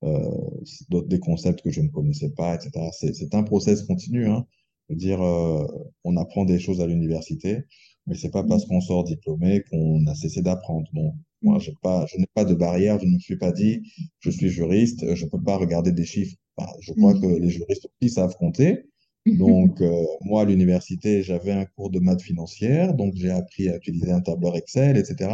des 0.02 1.20
concepts 1.20 1.62
que 1.62 1.72
je 1.72 1.82
ne 1.82 1.88
connaissais 1.90 2.30
pas, 2.30 2.56
etc. 2.56 2.90
C'est, 2.92 3.34
un 3.34 3.44
process 3.44 3.84
continu, 3.84 4.28
hein. 4.28 4.46
Je 4.88 4.94
veux 4.94 5.00
dire, 5.00 5.22
euh, 5.22 5.66
on 6.04 6.16
apprend 6.16 6.46
des 6.46 6.60
choses 6.60 6.80
à 6.80 6.86
l'université, 6.86 7.64
mais 8.06 8.16
c'est 8.16 8.30
pas 8.30 8.44
parce 8.44 8.66
qu'on 8.66 8.82
sort 8.82 9.04
diplômé 9.04 9.64
qu'on 9.70 10.06
a 10.06 10.14
cessé 10.14 10.44
d'apprendre. 10.44 10.88
Non, 10.94 11.16
moi, 11.42 11.60
j'ai 11.60 11.74
pas, 11.82 12.06
je 12.06 12.18
n'ai 12.18 12.28
pas 12.34 12.46
de 12.46 12.54
barrière, 12.54 13.00
je 13.00 13.06
ne 13.06 13.14
me 13.14 13.20
suis 13.20 13.38
pas 13.38 13.52
dit, 13.52 13.82
je 14.20 14.30
suis 14.30 14.50
juriste, 14.50 15.16
je 15.16 15.26
peux 15.26 15.42
pas 15.42 15.58
regarder 15.58 15.92
des 15.92 16.06
chiffres. 16.06 16.36
Bah, 16.58 16.68
je 16.82 16.94
crois 16.94 17.14
que 17.14 17.26
les 17.26 17.50
juristes 17.50 17.88
aussi 18.02 18.12
savent 18.12 18.36
compter. 18.38 18.86
Donc, 19.26 19.82
euh, 19.82 20.06
moi, 20.22 20.44
à 20.44 20.46
l'université, 20.46 21.24
j'avais 21.24 21.52
un 21.52 21.66
cours 21.66 21.90
de 21.90 22.00
maths 22.00 22.22
financière, 22.22 22.94
donc 22.94 23.16
j'ai 23.16 23.32
appris 23.32 23.70
à 23.70 23.78
utiliser 23.78 24.12
un 24.12 24.22
tableur 24.22 24.56
Excel, 24.56 24.98
etc. 24.98 25.32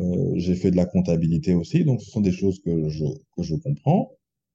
Euh, 0.00 0.32
j'ai 0.36 0.54
fait 0.56 0.70
de 0.70 0.76
la 0.76 0.86
comptabilité 0.86 1.54
aussi, 1.54 1.84
donc 1.84 2.02
ce 2.02 2.10
sont 2.10 2.20
des 2.20 2.32
choses 2.32 2.60
que 2.60 2.88
je, 2.88 3.04
que 3.36 3.42
je 3.42 3.54
comprends. 3.56 4.12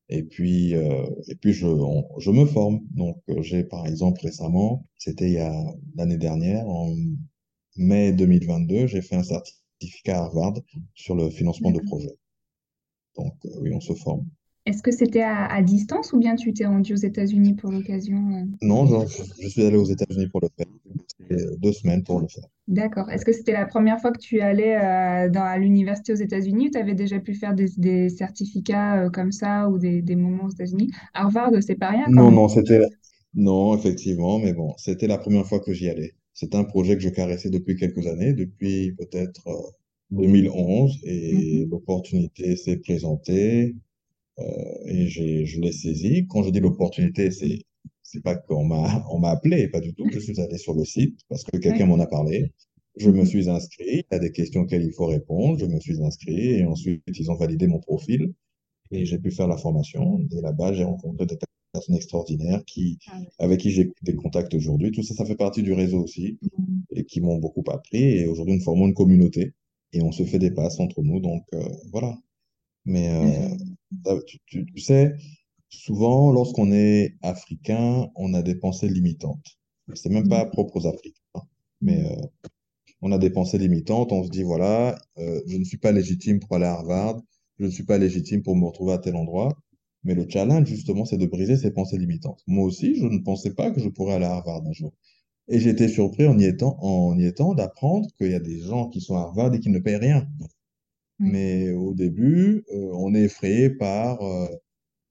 Et 0.10 0.24
puis, 0.24 0.76
euh, 0.76 1.06
et 1.28 1.36
puis 1.36 1.54
je, 1.54 1.68
on- 1.68 2.08
je 2.20 2.32
me 2.32 2.46
forme. 2.46 2.82
Donc, 2.92 3.18
euh, 3.30 3.42
j'ai 3.42 3.64
par 3.64 3.86
exemple 3.88 4.22
récemment, 4.22 4.86
c'était 4.98 5.28
il 5.28 5.34
y 5.34 5.40
a 5.40 5.54
l'année 5.96 6.18
dernière, 6.18 6.68
en 6.68 6.94
mai 7.78 8.12
2022, 8.14 8.88
j'ai 8.88 9.02
fait 9.02 9.16
un 9.16 9.24
certificat 9.24 10.18
à 10.20 10.24
Harvard 10.26 10.56
sur 10.96 11.16
le 11.16 11.30
financement 11.30 11.72
de 11.72 11.80
projets. 11.80 12.18
Donc, 13.16 13.36
euh, 13.46 13.50
oui, 13.62 13.72
on 13.74 13.80
se 13.82 13.94
forme. 13.94 14.26
Est-ce 14.66 14.82
que 14.82 14.92
c'était 14.92 15.22
à, 15.22 15.46
à 15.46 15.62
distance 15.62 16.14
ou 16.14 16.20
bien 16.20 16.36
tu 16.36 16.54
t'es 16.54 16.66
rendu 16.66 16.94
aux 16.94 16.98
États-Unis 16.98 17.56
pour 17.56 17.72
l'occasion? 17.72 18.48
Non, 18.62 18.86
je, 18.86 19.24
je 19.42 19.48
suis 19.50 19.64
allé 19.66 19.78
aux 19.78 19.86
États-Unis 19.86 20.28
pour 20.28 20.42
le 20.42 20.50
faire. 20.56 20.68
Passé 21.30 21.46
deux 21.60 21.74
semaines 21.74 22.04
pour 22.04 22.20
le 22.22 22.28
faire. 22.28 22.48
D'accord. 22.70 23.10
Est-ce 23.10 23.26
que 23.26 23.34
c'était 23.34 23.52
la 23.54 23.66
première 23.66 24.00
fois 24.00 24.12
que 24.12 24.20
tu 24.20 24.40
allais 24.42 24.78
euh, 24.78 25.30
dans, 25.30 25.44
à 25.44 25.58
l'université 25.58 26.14
aux 26.14 26.16
États-Unis 26.16 26.68
ou 26.68 26.72
tu 26.72 26.78
avais 26.78 26.94
déjà 26.94 27.20
pu 27.20 27.34
faire 27.34 27.56
des, 27.56 27.68
des 27.78 28.10
certificats 28.10 29.06
euh, 29.06 29.10
comme 29.10 29.32
ça 29.32 29.68
ou 29.70 29.80
des, 29.80 30.02
des 30.04 30.16
moments 30.16 30.46
aux 30.46 30.50
États-Unis? 30.52 30.92
Harvard, 31.16 31.52
c'est 31.62 31.76
pas 31.76 31.90
rien 31.90 32.10
quand 32.14 32.24
Non, 32.24 32.30
même. 32.30 32.38
non, 32.38 32.50
c'était, 32.50 32.82
non, 33.34 33.76
effectivement, 33.78 34.40
mais 34.40 34.54
bon, 34.54 34.74
c'était 34.78 35.08
la 35.08 35.18
première 35.18 35.46
fois 35.48 35.60
que 35.60 35.74
j'y 35.74 35.90
allais. 35.90 36.14
C'est 36.34 36.56
un 36.56 36.64
projet 36.64 36.96
que 36.96 37.02
je 37.02 37.10
caressais 37.10 37.50
depuis 37.50 37.76
quelques 37.76 38.06
années, 38.08 38.34
depuis 38.34 38.94
peut-être 38.94 39.48
euh, 39.48 39.54
2011, 40.12 41.00
et 41.04 41.66
Mhm. 41.66 41.70
l'opportunité 41.70 42.56
s'est 42.56 42.78
présentée, 42.78 43.76
euh, 44.40 44.44
et 44.88 45.08
je 45.10 45.60
l'ai 45.62 45.74
saisie. 45.74 46.28
Quand 46.30 46.44
je 46.44 46.52
dis 46.52 46.60
l'opportunité, 46.62 47.32
c'est, 47.32 47.60
c'est 48.12 48.24
pas 48.24 48.36
qu'on 48.36 48.66
m'a, 48.66 49.05
on 49.12 49.20
m'a 49.20 49.30
appelé, 49.32 49.68
pas 49.70 49.80
du 49.80 49.93
tout. 49.93 50.07
Je 50.12 50.20
suis 50.20 50.39
allé 50.41 50.57
sur 50.57 50.74
le 50.74 50.86
site 50.86 51.20
parce 51.30 51.43
que 51.43 51.57
quelqu'un 51.57 51.86
m'en 51.86 51.99
a 51.99 52.07
parlé. 52.07 52.51
Je 52.97 53.10
me 53.12 53.20
Mhm. 53.22 53.26
suis 53.26 53.49
inscrit, 53.49 53.86
il 53.99 54.03
y 54.12 54.16
a 54.16 54.20
des 54.20 54.32
questions 54.32 54.62
auxquelles 54.62 54.84
il 54.84 54.91
faut 54.93 55.05
répondre, 55.05 55.57
je 55.60 55.66
me 55.66 55.80
suis 55.80 56.01
inscrit, 56.03 56.49
et 56.60 56.66
ensuite, 56.66 57.03
ils 57.07 57.32
ont 57.32 57.36
validé 57.36 57.68
mon 57.68 57.80
profil. 57.80 58.34
Et 58.91 59.05
j'ai 59.05 59.20
pu 59.20 59.32
faire 59.32 59.47
la 59.47 59.57
formation. 59.57 60.20
Et 60.32 60.41
là-bas, 60.41 60.74
j'ai 60.74 60.84
rencontré 60.84 61.26
des 61.28 61.38
personnes 61.74 61.95
extraordinaires 61.95 62.64
qui, 62.66 62.97
Ah 63.07 63.20
ouais. 63.20 63.28
avec 63.39 63.60
qui 63.62 63.72
j'ai 63.72 63.91
des 64.01 64.16
contacts 64.16 64.53
aujourd'hui. 64.55 64.91
Tout 64.91 65.03
ça, 65.03 65.14
ça 65.14 65.26
fait 65.26 65.36
partie 65.36 65.64
du 65.64 65.74
réseau 65.74 65.99
aussi 66.03 66.39
Mhm. 66.41 66.84
et 66.95 67.03
qui 67.05 67.22
m'ont 67.22 67.38
beaucoup 67.38 67.64
appris. 67.72 68.03
Et 68.03 68.28
aujourd'hui, 68.28 68.55
nous 68.55 68.64
formons 68.64 68.88
une 68.88 68.95
communauté 68.95 69.53
et 69.93 70.01
on 70.01 70.12
se 70.12 70.24
fait 70.24 70.39
des 70.39 70.51
passes 70.51 70.80
entre 70.80 71.03
nous. 71.03 71.20
Donc, 71.20 71.43
euh, 71.53 71.62
voilà. 71.91 72.18
Mais 72.86 73.10
euh, 73.10 73.49
Mhm. 73.49 73.76
ça, 74.05 74.18
tu, 74.28 74.38
tu- 74.47 74.66
tu 74.66 74.80
sais, 74.82 75.14
souvent, 75.70 76.32
lorsqu'on 76.32 76.72
est 76.72 77.16
africain, 77.22 78.08
on 78.16 78.34
a 78.34 78.42
des 78.42 78.56
pensées 78.56 78.90
limitantes. 78.90 79.58
C'est 79.96 80.10
même 80.10 80.30
pas 80.30 80.46
propre 80.46 80.78
aux 80.78 80.88
Africains. 80.88 81.22
hein. 81.36 81.42
Mais 81.82 82.06
euh, 82.06 82.16
on 83.02 83.12
a 83.12 83.18
des 83.18 83.30
pensées 83.30 83.58
limitantes, 83.58 84.12
on 84.12 84.24
se 84.24 84.30
dit, 84.30 84.44
voilà, 84.44 84.98
euh, 85.18 85.42
je 85.48 85.58
ne 85.58 85.64
suis 85.64 85.78
pas 85.78 85.92
légitime 85.92 86.40
pour 86.40 86.56
aller 86.56 86.66
à 86.66 86.74
Harvard, 86.74 87.22
je 87.60 87.66
ne 87.66 87.70
suis 87.70 87.84
pas 87.86 87.98
légitime 87.98 88.42
pour 88.44 88.56
me 88.56 88.66
retrouver 88.66 88.94
à 88.94 88.98
tel 89.00 89.16
endroit. 89.16 89.58
Mais 90.04 90.16
le 90.16 90.26
challenge, 90.30 90.68
justement, 90.68 91.06
c'est 91.06 91.18
de 91.18 91.26
briser 91.26 91.58
ces 91.58 91.72
pensées 91.72 91.98
limitantes. 91.98 92.42
Moi 92.48 92.66
aussi, 92.66 92.96
je 92.96 93.06
ne 93.06 93.20
pensais 93.20 93.54
pas 93.54 93.72
que 93.72 93.82
je 93.82 93.90
pourrais 93.90 94.16
aller 94.16 94.26
à 94.26 94.34
Harvard 94.36 94.64
un 94.66 94.72
jour. 94.74 94.94
Et 95.50 95.60
j'ai 95.60 95.72
été 95.72 95.88
surpris 95.90 96.28
en 96.28 96.38
y 96.40 96.46
étant, 96.46 96.78
en 96.82 97.18
y 97.20 97.26
étant 97.26 97.54
d'apprendre 97.56 98.08
qu'il 98.18 98.32
y 98.32 98.36
a 98.36 98.40
des 98.40 98.60
gens 98.62 98.90
qui 98.90 99.02
sont 99.02 99.16
à 99.18 99.22
Harvard 99.22 99.54
et 99.56 99.60
qui 99.60 99.70
ne 99.70 99.80
payent 99.80 99.98
rien. 99.98 100.28
Ouais. 100.40 100.48
Mais 101.20 101.72
au 101.72 101.94
début, 101.94 102.64
euh, 102.74 102.92
on 102.94 103.14
est 103.16 103.24
effrayé 103.24 103.70
par 103.70 104.22
euh, 104.22 104.48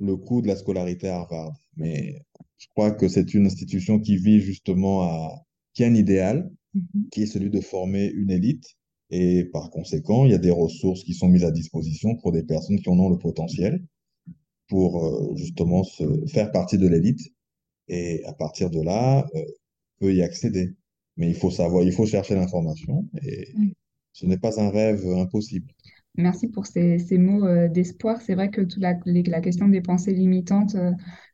le 0.01 0.17
coût 0.17 0.43
de 0.43 0.49
la 0.49 0.57
scolarité 0.57 1.09
à 1.09 1.17
Harvard. 1.17 1.55
Mais 1.77 2.23
je 2.59 2.67
crois 2.75 2.91
que 2.93 3.09
c'est 3.09 3.35
une 3.35 3.47
institution 3.47 3.99
qui 4.01 4.17
vit 4.17 4.41
justement 4.41 5.03
à, 5.03 5.31
qui 5.75 5.85
a 5.85 5.89
un 5.89 5.95
idéal, 5.95 6.51
Mhm. 6.75 7.09
qui 7.11 7.23
est 7.23 7.27
celui 7.27 7.51
de 7.51 7.61
former 7.61 8.07
une 8.07 8.31
élite. 8.31 8.65
Et 9.11 9.45
par 9.47 9.71
conséquent, 9.71 10.27
il 10.27 10.33
y 10.33 10.35
a 10.35 10.39
des 10.39 10.51
ressources 10.51 11.03
qui 11.03 11.15
sont 11.15 11.29
mises 11.29 11.45
à 11.45 11.51
disposition 11.51 12.17
pour 12.17 12.31
des 12.33 12.43
personnes 12.43 12.79
qui 12.81 12.91
en 12.91 12.99
ont 12.99 13.09
le 13.09 13.19
potentiel 13.19 13.83
pour 14.69 15.05
euh, 15.05 15.37
justement 15.37 15.85
se 15.85 16.05
faire 16.27 16.53
partie 16.53 16.79
de 16.79 16.87
l'élite. 16.89 17.21
Et 17.89 18.25
à 18.25 18.35
partir 18.35 18.71
de 18.71 18.83
là, 18.83 19.27
euh, 19.35 19.41
on 20.01 20.07
peut 20.07 20.15
y 20.15 20.23
accéder. 20.23 20.75
Mais 21.17 21.29
il 21.29 21.35
faut 21.35 21.51
savoir, 21.51 21.85
il 21.85 21.93
faut 21.93 22.07
chercher 22.07 22.35
l'information 22.35 23.09
et 23.23 23.49
ce 24.13 24.27
n'est 24.27 24.39
pas 24.39 24.61
un 24.61 24.71
rêve 24.71 25.07
impossible. 25.07 25.73
Merci 26.19 26.49
pour 26.49 26.67
ces, 26.67 26.99
mots 27.13 27.47
euh, 27.47 27.69
d'espoir. 27.69 28.21
C'est 28.21 28.35
vrai 28.35 28.51
que 28.51 28.61
toute 28.61 28.83
la, 28.83 28.95
question 29.41 29.69
des 29.69 29.81
pensées 29.81 30.13
limitantes, 30.13 30.75
euh, 30.75 30.91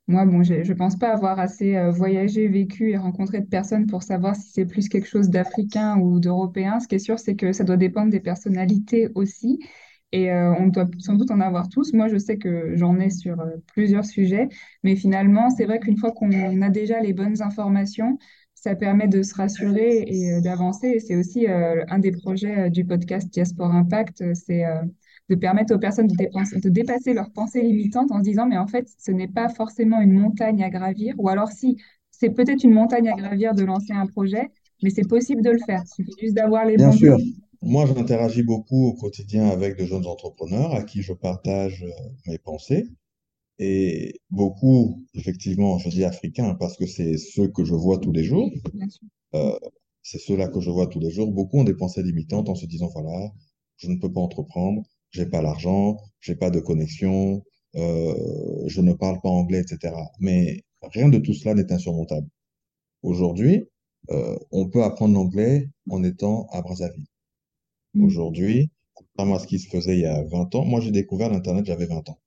moi, 0.09 0.26
bon, 0.26 0.43
je 0.43 0.57
ne 0.57 0.74
pense 0.74 0.97
pas 0.97 1.09
avoir 1.11 1.39
assez 1.39 1.74
euh, 1.74 1.91
voyagé, 1.91 2.49
vécu 2.49 2.91
et 2.91 2.99
rencontré 2.99 3.41
de 3.41 3.47
personnes 3.47 3.87
pour 3.87 4.03
savoir 4.03 4.37
si 4.37 4.53
c'est 4.53 4.66
plus 4.66 4.91
quelque 4.91 5.09
chose 5.09 5.30
d'africain 5.30 5.99
ou 5.99 6.20
d'européen. 6.20 6.80
Ce 6.80 6.87
qui 6.87 6.97
est 6.97 6.99
sûr, 6.99 7.18
c'est 7.18 7.35
que 7.35 7.53
ça 7.53 7.64
doit 7.64 7.78
dépendre 7.78 8.11
des 8.11 8.20
personnalités 8.20 9.09
aussi. 9.14 9.59
Et 10.12 10.32
on 10.32 10.68
doit 10.68 10.89
sans 10.99 11.14
doute 11.14 11.32
en 11.32 11.41
avoir 11.41 11.68
tous. 11.68 11.93
Moi, 11.93 12.07
je 12.07 12.18
sais 12.18 12.39
que 12.39 12.76
j'en 12.76 13.01
ai 13.01 13.11
sur 13.11 13.37
plusieurs 13.74 14.05
sujets. 14.05 14.49
Mais 14.85 14.95
finalement, 14.95 15.51
c'est 15.51 15.64
vrai 15.64 15.80
qu'une 15.80 15.97
fois 15.97 16.12
qu'on 16.12 16.62
a 16.62 16.68
déjà 16.68 17.01
les 17.01 17.12
bonnes 17.12 17.43
informations, 17.43 18.16
ça 18.64 18.74
permet 18.74 19.08
de 19.08 19.22
se 19.22 19.34
rassurer 19.34 20.04
et 20.06 20.32
euh, 20.32 20.40
d'avancer. 20.40 20.98
C'est 21.00 21.16
aussi 21.16 21.46
euh, 21.48 21.84
un 21.88 21.98
des 21.98 22.12
projets 22.12 22.58
euh, 22.66 22.70
du 22.70 22.84
podcast 22.84 23.28
Diaspora 23.32 23.72
Impact, 23.74 24.24
c'est 24.34 24.64
euh, 24.64 24.82
de 25.28 25.34
permettre 25.34 25.74
aux 25.74 25.78
personnes 25.78 26.06
de, 26.06 26.14
dépenser- 26.16 26.60
de 26.60 26.68
dépasser 26.70 27.12
leurs 27.14 27.30
pensées 27.32 27.62
limitantes 27.62 28.10
en 28.12 28.18
se 28.18 28.22
disant, 28.24 28.46
mais 28.46 28.58
en 28.58 28.66
fait, 28.66 28.86
ce 28.98 29.10
n'est 29.12 29.28
pas 29.28 29.48
forcément 29.48 30.00
une 30.00 30.12
montagne 30.12 30.62
à 30.62 30.70
gravir, 30.70 31.14
ou 31.18 31.28
alors 31.28 31.50
si, 31.52 31.76
c'est 32.10 32.30
peut-être 32.30 32.64
une 32.64 32.72
montagne 32.74 33.08
à 33.08 33.14
gravir 33.14 33.54
de 33.54 33.64
lancer 33.64 33.92
un 33.92 34.06
projet, 34.06 34.48
mais 34.82 34.90
c'est 34.90 35.08
possible 35.08 35.42
de 35.42 35.50
le 35.50 35.58
faire. 35.58 35.82
Il 35.84 35.88
suffit 36.04 36.14
juste 36.20 36.34
d'avoir 36.34 36.64
les 36.66 36.76
Bien 36.76 36.90
bons 36.90 36.92
sûr, 36.92 37.16
outils. 37.16 37.36
moi 37.62 37.84
j'interagis 37.86 38.44
beaucoup 38.44 38.86
au 38.86 38.92
quotidien 38.94 39.48
avec 39.48 39.76
de 39.76 39.84
jeunes 39.86 40.06
entrepreneurs 40.06 40.72
à 40.72 40.84
qui 40.84 41.02
je 41.02 41.12
partage 41.12 41.84
mes 42.26 42.38
pensées 42.38 42.86
et 43.59 44.20
beaucoup, 44.30 45.05
effectivement, 45.14 45.78
je 45.78 45.88
dis 45.88 46.05
africains 46.05 46.55
parce 46.55 46.76
que 46.76 46.86
c'est 46.86 47.16
ceux 47.18 47.48
que 47.48 47.64
je 47.64 47.74
vois 47.74 47.98
tous 47.98 48.12
les 48.12 48.24
jours. 48.24 48.50
Euh, 49.34 49.59
c'est 50.02 50.18
ceux-là 50.18 50.48
que 50.48 50.61
je 50.61 50.70
vois 50.70 50.86
tous 50.86 51.00
les 51.00 51.11
jours. 51.11 51.32
Beaucoup 51.32 51.59
ont 51.59 51.64
des 51.64 51.74
pensées 51.74 52.02
limitantes 52.02 52.48
en 52.48 52.55
se 52.55 52.66
disant, 52.66 52.88
voilà, 52.92 53.32
je 53.76 53.88
ne 53.88 53.98
peux 53.98 54.12
pas 54.12 54.20
entreprendre, 54.20 54.82
j'ai 55.11 55.26
pas 55.26 55.42
l'argent, 55.42 55.96
j'ai 56.20 56.36
pas 56.36 56.50
de 56.50 56.61
connexion, 56.61 57.42
euh, 57.76 58.64
je 58.66 58.80
ne 58.80 58.92
parle 58.92 59.20
pas 59.20 59.28
anglais, 59.28 59.61
etc. 59.61 59.94
Mais 60.20 60.62
rien 60.82 61.09
de 61.09 61.18
tout 61.18 61.34
cela 61.34 61.55
n'est 61.55 61.72
insurmontable. 61.72 62.28
Aujourd'hui, 63.02 63.64
euh, 64.11 64.36
on 64.50 64.68
peut 64.68 64.82
apprendre 64.82 65.14
l'anglais 65.14 65.70
en 65.90 66.02
étant 66.05 66.46
à 66.50 66.61
Brazzaville. 66.62 67.07
Mm. 67.94 68.05
Aujourd'hui, 68.05 68.70
contrairement 68.94 69.36
à 69.36 69.38
ce 69.38 69.46
qui 69.46 69.59
se 69.59 69.68
faisait 69.68 69.96
il 69.96 70.02
y 70.02 70.07
a 70.07 70.22
20 70.24 70.55
ans, 70.55 70.64
moi 70.64 70.80
j'ai 70.80 70.90
découvert 70.90 71.30
l'Internet, 71.30 71.64
j'avais 71.66 71.86
20 71.86 72.09
ans. 72.11 72.18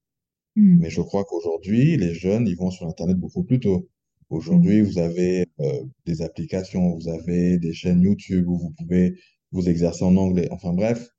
Mais 0.80 0.88
Mm. 0.88 0.90
je 0.90 1.02
crois 1.02 1.24
qu'aujourd'hui, 1.26 1.98
les 1.98 2.14
jeunes, 2.14 2.48
ils 2.48 2.56
vont 2.58 2.72
sur 2.72 2.88
Internet 2.88 3.18
beaucoup 3.18 3.44
plus 3.44 3.60
tôt. 3.60 3.90
Aujourd'hui, 4.30 4.82
vous 4.82 4.98
avez 4.98 5.46
euh, 5.62 5.84
des 6.06 6.22
applications, 6.22 6.96
vous 6.96 7.08
avez 7.10 7.58
des 7.60 7.74
chaînes 7.74 8.02
YouTube 8.02 8.48
où 8.48 8.58
vous 8.58 8.72
pouvez 8.72 9.16
vous 9.52 9.70
exercer 9.70 10.04
en 10.04 10.18
anglais. 10.18 10.48
Enfin 10.52 10.74
bref, 10.74 11.10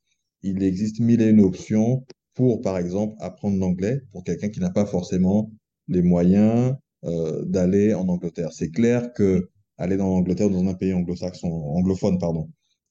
il 0.43 0.63
existe 0.63 1.01
mille 1.01 1.23
et 1.23 1.29
une 1.31 1.41
options 1.41 2.05
pour, 2.35 2.61
par 2.63 2.79
exemple, 2.79 3.15
apprendre 3.21 3.59
l'anglais 3.59 4.01
pour 4.13 4.25
quelqu'un 4.25 4.49
qui 4.51 4.61
n'a 4.61 4.71
pas 4.71 4.87
forcément 4.87 5.51
les 5.89 6.03
moyens 6.03 6.75
euh, 7.05 7.45
d'aller 7.45 7.95
en 7.95 8.09
Angleterre. 8.09 8.53
C'est 8.53 8.71
clair 8.71 9.13
que 9.15 9.51
aller 9.79 9.97
dans 9.97 10.09
l'Angleterre, 10.09 10.51
dans 10.51 10.67
un 10.67 10.75
pays 10.75 10.93
anglo-saxon, 10.93 11.49
anglophone, 11.49 12.19
pardon, 12.19 12.51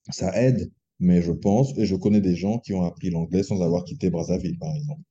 ça 0.09 0.33
aide, 0.41 0.71
mais 0.99 1.21
je 1.21 1.31
pense, 1.31 1.77
et 1.77 1.85
je 1.85 1.95
connais 1.95 2.21
des 2.21 2.35
gens 2.35 2.59
qui 2.59 2.73
ont 2.73 2.83
appris 2.83 3.09
l'anglais 3.09 3.43
sans 3.43 3.61
avoir 3.61 3.83
quitté 3.83 4.09
Brazzaville, 4.09 4.57
par 4.57 4.73
exemple. 4.75 5.01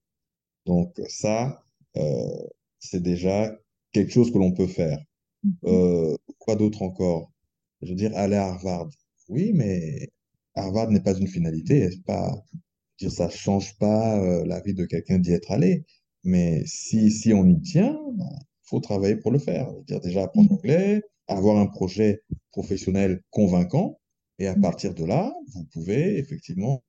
Donc 0.66 1.00
ça, 1.08 1.62
euh, 1.96 2.46
c'est 2.78 3.02
déjà 3.02 3.56
quelque 3.92 4.12
chose 4.12 4.32
que 4.32 4.38
l'on 4.38 4.52
peut 4.52 4.66
faire. 4.66 4.98
Mm. 5.42 5.50
Euh, 5.64 6.16
quoi 6.38 6.56
d'autre 6.56 6.82
encore? 6.82 7.32
Je 7.82 7.90
veux 7.90 7.94
dire, 7.94 8.16
aller 8.16 8.36
à 8.36 8.48
Harvard. 8.48 8.88
Oui, 9.28 9.52
mais 9.54 10.10
Harvard 10.54 10.90
n'est 10.90 11.00
pas 11.00 11.16
une 11.16 11.28
finalité. 11.28 11.90
C'est 11.90 12.04
pas, 12.04 12.34
dire, 12.98 13.12
ça 13.12 13.30
change 13.30 13.78
pas 13.78 14.18
euh, 14.20 14.44
la 14.46 14.60
vie 14.60 14.74
de 14.74 14.84
quelqu'un 14.84 15.18
d'y 15.18 15.32
être 15.32 15.50
allé. 15.52 15.84
Mais 16.24 16.62
si, 16.66 17.10
si 17.10 17.32
on 17.32 17.46
y 17.46 17.60
tient, 17.60 17.98
il 18.18 18.68
faut 18.68 18.80
travailler 18.80 19.16
pour 19.16 19.30
le 19.30 19.38
faire. 19.38 19.68
C'est-à-dire 19.70 20.00
déjà 20.00 20.24
apprendre 20.24 20.50
l'anglais, 20.50 21.02
avoir 21.28 21.58
un 21.58 21.66
projet 21.66 22.22
professionnel 22.50 23.22
convaincant, 23.30 23.98
et 24.38 24.48
à 24.48 24.54
partir 24.54 24.94
de 24.94 25.04
là, 25.04 25.34
vous 25.54 25.64
pouvez 25.72 26.18
effectivement 26.18 26.82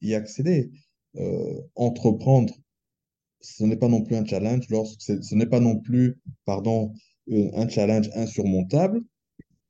y 0.00 0.14
accéder. 0.14 0.70
Euh, 1.16 1.60
entreprendre, 1.74 2.54
ce 3.42 3.64
n'est 3.64 3.76
pas 3.76 3.88
non 3.88 4.02
plus 4.02 4.16
un 4.16 4.24
challenge, 4.24 4.68
lorsque 4.70 5.00
ce 5.00 5.34
n'est 5.34 5.46
pas 5.46 5.60
non 5.60 5.78
plus, 5.78 6.18
pardon, 6.44 6.92
euh, 7.30 7.50
un 7.54 7.68
challenge 7.68 8.10
insurmontable, 8.14 9.02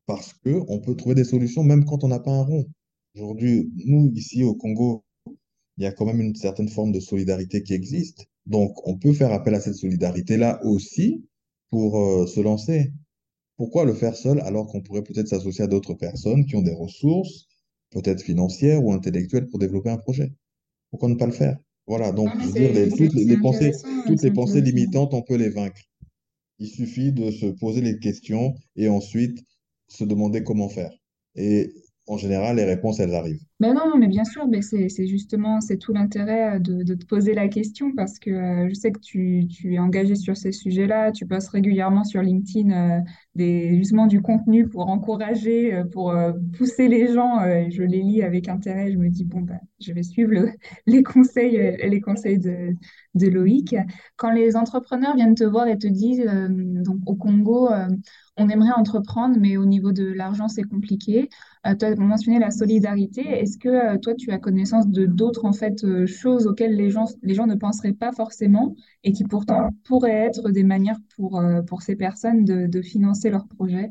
parce 0.07 0.35
qu'on 0.35 0.81
peut 0.81 0.97
trouver 0.97 1.15
des 1.15 1.25
solutions 1.25 1.63
même 1.63 1.85
quand 1.85 2.05
on 2.05 2.09
n'a 2.09 2.21
pas 2.21 2.33
un 2.33 2.43
rond. 2.43 2.67
Aujourd'hui, 3.15 3.71
nous, 3.87 4.11
ici 4.15 4.43
au 4.45 4.55
Congo, 4.55 5.05
il 5.77 5.85
y 5.85 5.87
a 5.87 5.93
quand 5.93 6.07
même 6.07 6.21
une 6.21 6.35
certaine 6.35 6.69
forme 6.69 6.93
de 6.93 7.01
solidarité 7.01 7.63
qui 7.63 7.75
existe. 7.75 8.27
Donc, 8.47 8.87
on 8.87 8.99
peut 8.99 9.13
faire 9.13 9.33
appel 9.33 9.55
à 9.55 9.61
cette 9.61 9.75
solidarité-là 9.75 10.65
aussi 10.65 11.25
pour 11.71 11.99
euh, 11.99 12.27
se 12.27 12.41
lancer. 12.41 12.93
Pourquoi 13.57 13.85
le 13.85 13.95
faire 13.95 14.17
seul 14.17 14.41
alors 14.41 14.67
qu'on 14.67 14.83
pourrait 14.83 15.03
peut-être 15.03 15.29
s'associer 15.29 15.65
à 15.65 15.67
d'autres 15.67 15.95
personnes 15.95 16.47
qui 16.47 16.57
ont 16.57 16.63
des 16.63 16.75
ressources, 16.75 17.47
peut-être 17.91 18.23
financières 18.23 18.85
ou 18.85 18.93
intellectuelles, 18.93 19.49
pour 19.49 19.59
développer 19.59 19.91
un 19.91 19.99
projet? 19.99 20.33
Pourquoi 20.91 21.09
ne 21.09 21.15
pas 21.15 21.27
le 21.27 21.33
faire? 21.33 21.59
Voilà, 21.87 22.13
donc 22.13 22.33
je 22.39 22.47
veux 22.47 22.53
dire, 22.53 22.73
les, 22.73 22.93
toutes 22.95 23.15
les, 23.15 23.25
les 23.25 23.37
pensées, 23.39 23.73
toutes 24.07 24.23
les 24.23 24.31
pensées 24.31 24.61
limitantes, 24.61 25.15
on 25.15 25.23
peut 25.23 25.37
les 25.37 25.51
vaincre. 25.51 25.81
Il 26.59 26.69
suffit 26.69 27.13
de 27.13 27.31
se 27.31 27.47
poser 27.47 27.81
les 27.83 27.99
questions 27.99 28.55
et 28.77 28.89
ensuite 28.89 29.45
se 29.89 30.05
demander 30.05 30.43
comment 30.45 30.69
faire. 30.69 30.93
Et 31.35 31.73
en 32.07 32.17
général, 32.19 32.57
les 32.57 32.65
réponses, 32.65 33.01
elles 33.01 33.15
arrivent. 33.15 33.43
Ben 33.61 33.75
non, 33.75 33.97
mais 33.97 34.09
bien 34.09 34.25
sûr, 34.25 34.49
mais 34.49 34.61
c'est 34.61 34.89
c'est 34.89 35.07
justement, 35.07 35.61
c'est 35.61 35.77
tout 35.77 35.93
l'intérêt 35.93 36.57
euh, 36.57 36.59
de, 36.59 36.83
de 36.83 36.95
te 36.95 37.07
poser 37.07 37.33
la 37.33 37.47
question 37.47 37.93
parce 37.95 38.19
que 38.19 38.31
euh, 38.31 38.69
je 38.69 38.75
sais 38.75 38.91
que 38.91 38.99
tu, 38.99 39.47
tu 39.49 39.75
es 39.75 39.79
engagé 39.79 40.17
sur 40.17 40.37
ces 40.37 40.51
sujets-là, 40.51 41.13
tu 41.13 41.27
postes 41.27 41.51
régulièrement 41.51 42.03
sur 42.03 42.23
LinkedIn 42.23 42.71
euh, 42.73 43.01
des, 43.37 43.77
justement 43.77 44.09
du 44.09 44.21
contenu 44.21 44.69
pour 44.69 44.89
encourager, 44.89 45.75
euh, 45.75 45.85
pour 45.85 46.11
euh, 46.11 46.33
pousser 46.59 46.89
les 46.89 47.13
gens. 47.13 47.41
euh, 47.41 47.67
et 47.67 47.71
je 47.71 47.85
les 47.85 48.03
lis 48.03 48.23
avec 48.23 48.49
intérêt, 48.49 48.91
je 48.91 48.99
me 48.99 49.09
dis, 49.09 49.25
bon, 49.25 49.43
ben, 49.43 49.61
je 49.83 49.93
vais 49.93 50.03
suivre 50.03 50.31
le- 50.33 50.51
les 50.87 51.03
conseils, 51.03 51.59
euh, 51.59 51.77
les 51.89 52.01
conseils 52.01 52.39
de, 52.39 52.75
Loïc. 53.29 53.75
Quand 54.17 54.31
les 54.33 54.57
entrepreneurs 54.57 55.15
viennent 55.17 55.35
te 55.35 55.45
voir 55.45 55.67
et 55.69 55.79
te 55.79 55.87
disent, 55.87 56.21
euh, 56.27 56.49
donc 56.51 56.99
au 57.07 57.15
Congo, 57.15 57.71
euh, 57.71 57.89
on 58.37 58.49
aimerait 58.49 58.73
entreprendre, 58.73 59.37
mais 59.39 59.57
au 59.57 59.67
niveau 59.67 59.93
de 59.93 60.05
l'argent, 60.05 60.49
c'est 60.49 60.63
compliqué. 60.63 61.29
Tu 61.79 61.85
as 61.85 61.95
mentionné 61.97 62.39
la 62.39 62.51
solidarité. 62.51 63.21
Est-ce 63.23 63.59
que 63.59 63.97
toi, 63.99 64.15
tu 64.15 64.31
as 64.31 64.39
connaissance 64.39 64.89
de 64.89 65.05
d'autres 65.07 65.45
en 65.45 65.53
fait 65.53 66.07
choses 66.07 66.47
auxquelles 66.47 66.75
les 66.75 66.91
gens, 66.91 67.05
les 67.23 67.35
gens 67.35 67.47
ne 67.47 67.55
penseraient 67.55 67.93
pas 67.93 68.11
forcément 68.13 68.75
et 69.05 69.13
qui 69.13 69.25
pourtant 69.25 69.69
pourraient 69.85 70.11
être 70.27 70.51
des 70.51 70.65
manières 70.65 70.99
pour, 71.17 71.43
pour 71.67 71.83
ces 71.83 71.95
personnes 71.95 72.45
de, 72.45 72.67
de 72.67 72.83
financer 72.83 73.29
leurs 73.31 73.47
projets, 73.47 73.91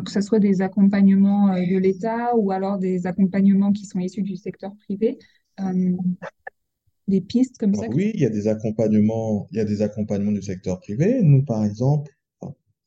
que 0.00 0.10
ce 0.10 0.20
soit 0.20 0.38
des 0.38 0.62
accompagnements 0.62 1.52
euh, 1.52 1.60
de 1.60 1.76
l'État 1.76 2.34
ou 2.36 2.50
alors 2.50 2.78
des 2.78 3.06
accompagnements 3.06 3.72
qui 3.72 3.84
sont 3.84 3.98
issus 3.98 4.22
du 4.22 4.36
secteur 4.36 4.74
privé, 4.86 5.18
euh, 5.60 5.96
des 7.08 7.20
pistes 7.20 7.58
comme 7.58 7.74
ça 7.74 7.82
Alors 7.82 7.94
oui, 7.94 8.12
il 8.14 8.20
y 8.20 8.26
a 8.26 8.30
des 8.30 8.48
accompagnements, 8.48 9.48
il 9.50 9.58
y 9.58 9.60
a 9.60 9.64
des 9.64 9.82
accompagnements 9.82 10.32
du 10.32 10.42
secteur 10.42 10.80
privé. 10.80 11.20
Nous, 11.22 11.44
par 11.44 11.64
exemple, 11.64 12.10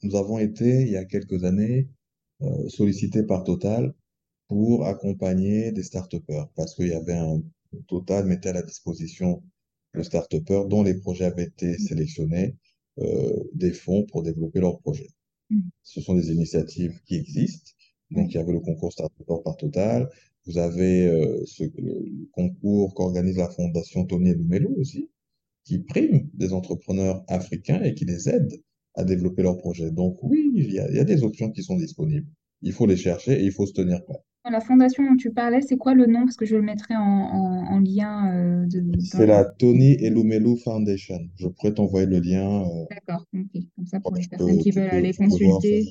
nous 0.04 0.16
avons 0.16 0.40
été, 0.40 0.82
il 0.82 0.90
y 0.90 0.98
a 0.98 1.06
quelques 1.06 1.44
années, 1.44 1.90
euh, 2.42 2.68
sollicités 2.70 3.24
par 3.24 3.44
Total 3.44 3.94
pour 4.48 4.86
accompagner 4.86 5.72
des 5.72 5.84
start-upers 5.84 6.50
parce 6.56 6.76
qu'il 6.76 6.88
y 6.88 6.94
avait 6.94 7.14
un 7.14 7.42
Total 7.88 8.26
mettait 8.26 8.50
à 8.50 8.54
la 8.54 8.62
disposition 8.62 9.44
de 9.96 10.04
start-upers 10.04 10.68
dont 10.68 10.84
les 10.84 10.96
projets 10.96 11.26
avaient 11.26 11.46
été 11.46 11.78
sélectionnés 11.78 12.56
euh, 13.00 13.44
des 13.54 13.72
fonds 13.72 14.06
pour 14.06 14.24
développer 14.24 14.60
leurs 14.60 14.80
projets. 14.80 15.10
Mm. 15.50 15.62
Ce 15.84 16.02
sont 16.02 16.16
des 16.16 16.32
initiatives 16.32 17.00
qui 17.06 17.16
existent. 17.16 17.72
Donc, 18.12 18.32
il 18.32 18.36
y 18.36 18.40
avait 18.40 18.54
le 18.54 18.60
concours 18.60 18.92
start-up 18.92 19.28
par 19.44 19.58
Total. 19.58 20.10
Vous 20.46 20.58
avez 20.58 21.08
euh, 21.08 21.44
ce, 21.46 21.64
le 21.64 22.28
concours 22.32 22.94
qu'organise 22.94 23.38
la 23.38 23.50
Fondation 23.50 24.06
Tony 24.06 24.30
Elumelu 24.30 24.68
aussi, 24.78 25.10
qui 25.64 25.80
prime 25.80 26.30
des 26.34 26.54
entrepreneurs 26.54 27.24
africains 27.28 27.82
et 27.82 27.96
qui 27.96 28.06
les 28.06 28.30
aide 28.30 28.62
à 28.96 29.04
développer 29.04 29.42
leurs 29.44 29.58
projets. 29.58 29.92
Donc 29.92 30.20
oui, 30.24 30.52
il 30.56 30.72
y 30.72 30.80
a, 30.80 30.90
il 30.90 30.96
y 30.96 31.00
a 31.00 31.04
des 31.04 31.24
options 31.24 31.52
qui 31.52 31.64
sont 31.64 31.76
disponibles. 31.76 32.28
Il 32.62 32.74
faut 32.74 32.86
les 32.86 32.98
chercher 32.98 33.42
et 33.42 33.44
il 33.44 33.52
faut 33.52 33.66
se 33.66 33.74
tenir 33.74 34.04
prêt. 34.06 34.20
La 34.50 34.62
fondation 34.62 35.04
dont 35.04 35.16
tu 35.16 35.32
parlais, 35.32 35.62
c'est 35.62 35.76
quoi 35.78 35.96
le 35.96 36.06
nom? 36.06 36.20
Parce 36.24 36.36
que 36.36 36.46
je 36.46 36.56
le 36.56 36.62
mettrai 36.62 36.96
en, 36.96 37.02
en- 37.02 37.66
en 37.74 37.80
lien 37.80 38.32
euh, 38.32 38.68
C'est 39.00 39.26
la 39.26 39.44
Tony 39.44 39.94
Elumelu 39.94 40.58
Foundation. 40.58 41.20
Je 41.36 41.48
pourrais 41.48 41.74
t'envoyer 41.74 42.06
le 42.06 42.20
lien. 42.20 42.62
euh, 42.64 42.86
D'accord, 42.92 43.26
ok. 43.34 43.64
Comme 43.76 43.86
ça, 43.88 44.00
pour 44.00 44.16
les 44.16 44.28
personnes 44.28 44.58
peux, 44.58 44.62
qui 44.62 44.72
veulent 44.72 44.90
peux, 44.90 44.96
aller 44.98 45.14
consulter. 45.14 45.88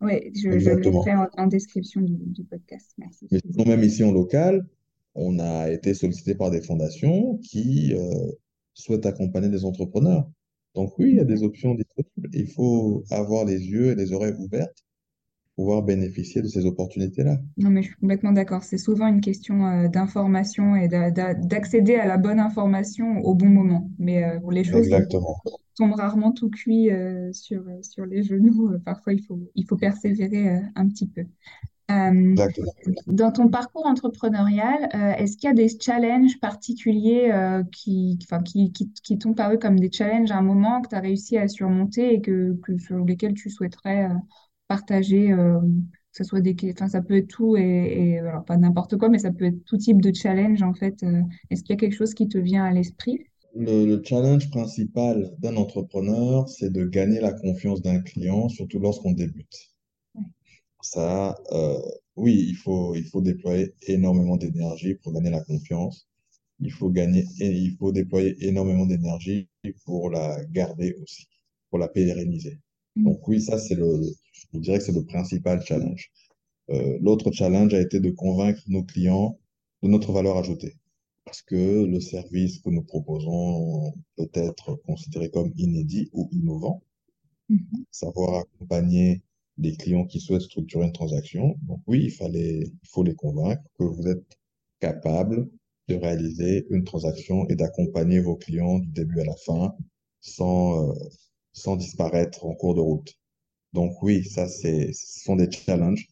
Oui, 0.00 0.12
je, 0.34 0.58
je 0.58 0.70
le 0.70 0.90
mettrai 0.90 1.14
en, 1.14 1.26
en 1.36 1.46
description 1.46 2.00
du, 2.00 2.14
du 2.16 2.42
podcast. 2.44 2.92
Merci. 2.96 3.26
Mais 3.30 3.40
sinon, 3.44 3.66
même 3.66 3.84
ici 3.84 4.02
en 4.02 4.12
local, 4.12 4.66
on 5.14 5.38
a 5.38 5.70
été 5.70 5.92
sollicité 5.92 6.34
par 6.34 6.50
des 6.50 6.62
fondations 6.62 7.36
qui 7.38 7.92
euh, 7.94 8.32
souhaitent 8.72 9.04
accompagner 9.04 9.50
des 9.50 9.66
entrepreneurs. 9.66 10.26
Donc 10.74 10.98
oui, 10.98 11.10
il 11.10 11.16
y 11.16 11.20
a 11.20 11.24
des 11.24 11.42
options 11.42 11.74
disponibles. 11.74 12.30
Il 12.32 12.46
faut 12.46 13.04
avoir 13.10 13.44
les 13.44 13.58
yeux 13.60 13.90
et 13.90 13.94
les 13.94 14.12
oreilles 14.14 14.36
ouvertes 14.38 14.84
pouvoir 15.60 15.82
bénéficier 15.82 16.40
de 16.40 16.48
ces 16.48 16.64
opportunités-là. 16.64 17.36
Non, 17.58 17.68
mais 17.68 17.82
je 17.82 17.88
suis 17.88 17.96
complètement 17.96 18.32
d'accord. 18.32 18.62
C'est 18.64 18.78
souvent 18.78 19.08
une 19.08 19.20
question 19.20 19.66
euh, 19.66 19.88
d'information 19.88 20.74
et 20.74 20.88
d'a- 20.88 21.10
d'a- 21.10 21.34
d'accéder 21.34 21.96
à 21.96 22.06
la 22.06 22.16
bonne 22.16 22.40
information 22.40 23.18
au 23.24 23.34
bon 23.34 23.50
moment. 23.50 23.90
Mais 23.98 24.24
euh, 24.24 24.38
les 24.50 24.64
choses 24.64 24.88
tombent, 24.88 25.02
Exactement. 25.02 25.36
tombent 25.74 25.94
rarement 25.94 26.32
tout 26.32 26.48
cuit 26.48 26.90
euh, 26.90 27.30
sur, 27.34 27.62
sur 27.82 28.06
les 28.06 28.22
genoux. 28.22 28.70
Euh, 28.72 28.78
Parfois, 28.78 29.12
il 29.12 29.22
faut, 29.22 29.38
il 29.54 29.66
faut 29.66 29.76
persévérer 29.76 30.48
euh, 30.48 30.60
un 30.76 30.88
petit 30.88 31.06
peu. 31.08 31.24
Euh. 31.90 32.34
Dans 33.06 33.32
ton 33.32 33.48
parcours 33.48 33.84
entrepreneurial, 33.84 34.88
euh, 34.94 35.12
est-ce 35.18 35.36
qu'il 35.36 35.48
y 35.48 35.50
a 35.50 35.54
des 35.54 35.68
challenges 35.68 36.38
particuliers 36.40 37.30
euh, 37.32 37.64
qui, 37.72 38.18
qui, 38.46 38.72
qui, 38.72 38.92
qui 38.92 39.18
t'ont 39.18 39.34
paru 39.34 39.58
comme 39.58 39.78
des 39.78 39.90
challenges 39.92 40.30
à 40.30 40.38
un 40.38 40.42
moment 40.42 40.80
que 40.82 40.88
tu 40.88 40.94
as 40.94 41.00
réussi 41.00 41.36
à 41.36 41.48
surmonter 41.48 42.14
et 42.14 42.20
que, 42.20 42.56
que 42.62 42.78
sur 42.78 43.04
lesquels 43.04 43.34
tu 43.34 43.50
souhaiterais 43.50 44.04
euh, 44.04 44.14
partager, 44.70 45.32
euh, 45.32 45.60
que 45.60 46.16
ce 46.18 46.24
soit 46.24 46.40
des, 46.40 46.56
enfin, 46.72 46.88
ça 46.88 47.02
peut 47.02 47.16
être 47.18 47.28
tout 47.28 47.56
et, 47.56 47.62
et 47.62 48.18
alors 48.20 48.44
pas 48.44 48.56
n'importe 48.56 48.96
quoi, 48.98 49.08
mais 49.10 49.18
ça 49.18 49.32
peut 49.32 49.46
être 49.46 49.64
tout 49.66 49.76
type 49.76 50.00
de 50.00 50.12
challenge 50.14 50.62
en 50.62 50.74
fait. 50.74 51.02
Euh, 51.02 51.22
est-ce 51.50 51.62
qu'il 51.62 51.74
y 51.74 51.78
a 51.78 51.80
quelque 51.80 51.96
chose 51.96 52.14
qui 52.14 52.28
te 52.28 52.38
vient 52.38 52.64
à 52.64 52.72
l'esprit? 52.72 53.18
Le, 53.54 53.86
le 53.86 54.02
challenge 54.04 54.50
principal 54.50 55.36
d'un 55.38 55.54
entrepreneur, 55.56 56.48
c'est 56.48 56.72
de 56.72 56.84
gagner 56.84 57.20
la 57.20 57.32
confiance 57.32 57.80
d'un 57.80 58.00
client, 58.00 58.48
surtout 58.48 58.80
lorsqu'on 58.80 59.12
débute. 59.12 59.70
Ouais. 60.14 60.24
Ça, 60.82 61.34
euh, 61.52 61.78
oui, 62.16 62.44
il 62.48 62.54
faut, 62.56 62.94
il 62.94 63.04
faut 63.04 63.20
déployer 63.22 63.74
énormément 63.86 64.36
d'énergie 64.36 64.94
pour 64.94 65.12
gagner 65.12 65.30
la 65.30 65.40
confiance. 65.42 66.06
Il 66.60 66.72
faut 66.72 66.90
gagner 66.90 67.24
et 67.40 67.50
il 67.50 67.76
faut 67.76 67.92
déployer 67.92 68.36
énormément 68.46 68.86
d'énergie 68.86 69.48
pour 69.86 70.10
la 70.10 70.44
garder 70.46 70.94
aussi, 71.02 71.26
pour 71.70 71.78
la 71.78 71.88
pérenniser. 71.88 72.58
Mm. 72.96 73.04
Donc 73.04 73.28
oui, 73.28 73.40
ça, 73.40 73.58
c'est 73.58 73.74
le, 73.74 74.02
je 74.52 74.58
dirais 74.58 74.78
que 74.78 74.84
c'est 74.84 74.92
le 74.92 75.04
principal 75.04 75.62
challenge. 75.62 76.10
Euh, 76.70 76.98
l'autre 77.00 77.32
challenge 77.32 77.74
a 77.74 77.80
été 77.80 78.00
de 78.00 78.10
convaincre 78.10 78.62
nos 78.68 78.84
clients 78.84 79.38
de 79.82 79.88
notre 79.88 80.12
valeur 80.12 80.36
ajoutée. 80.36 80.76
Parce 81.24 81.42
que 81.42 81.84
le 81.84 82.00
service 82.00 82.60
que 82.60 82.70
nous 82.70 82.82
proposons 82.82 83.92
peut 84.16 84.30
être 84.34 84.74
considéré 84.86 85.30
comme 85.30 85.52
inédit 85.56 86.08
ou 86.12 86.28
innovant. 86.32 86.82
Mhm. 87.48 87.84
Savoir 87.90 88.40
accompagner 88.40 89.22
des 89.58 89.76
clients 89.76 90.06
qui 90.06 90.20
souhaitent 90.20 90.42
structurer 90.42 90.86
une 90.86 90.92
transaction. 90.92 91.56
Donc 91.62 91.80
oui, 91.86 92.04
il 92.04 92.10
fallait, 92.10 92.60
il 92.60 92.88
faut 92.88 93.02
les 93.02 93.14
convaincre 93.14 93.62
que 93.78 93.84
vous 93.84 94.06
êtes 94.08 94.38
capable 94.80 95.48
de 95.88 95.96
réaliser 95.96 96.66
une 96.70 96.84
transaction 96.84 97.46
et 97.48 97.56
d'accompagner 97.56 98.20
vos 98.20 98.36
clients 98.36 98.78
du 98.78 98.88
début 98.88 99.20
à 99.20 99.24
la 99.24 99.36
fin 99.36 99.74
sans, 100.20 100.90
euh, 100.90 100.94
sans 101.52 101.76
disparaître 101.76 102.44
en 102.44 102.54
cours 102.54 102.74
de 102.74 102.80
route. 102.80 103.14
Donc 103.72 104.02
oui, 104.02 104.24
ça, 104.24 104.48
ce 104.48 104.90
sont 104.92 105.36
des 105.36 105.50
challenges 105.50 106.06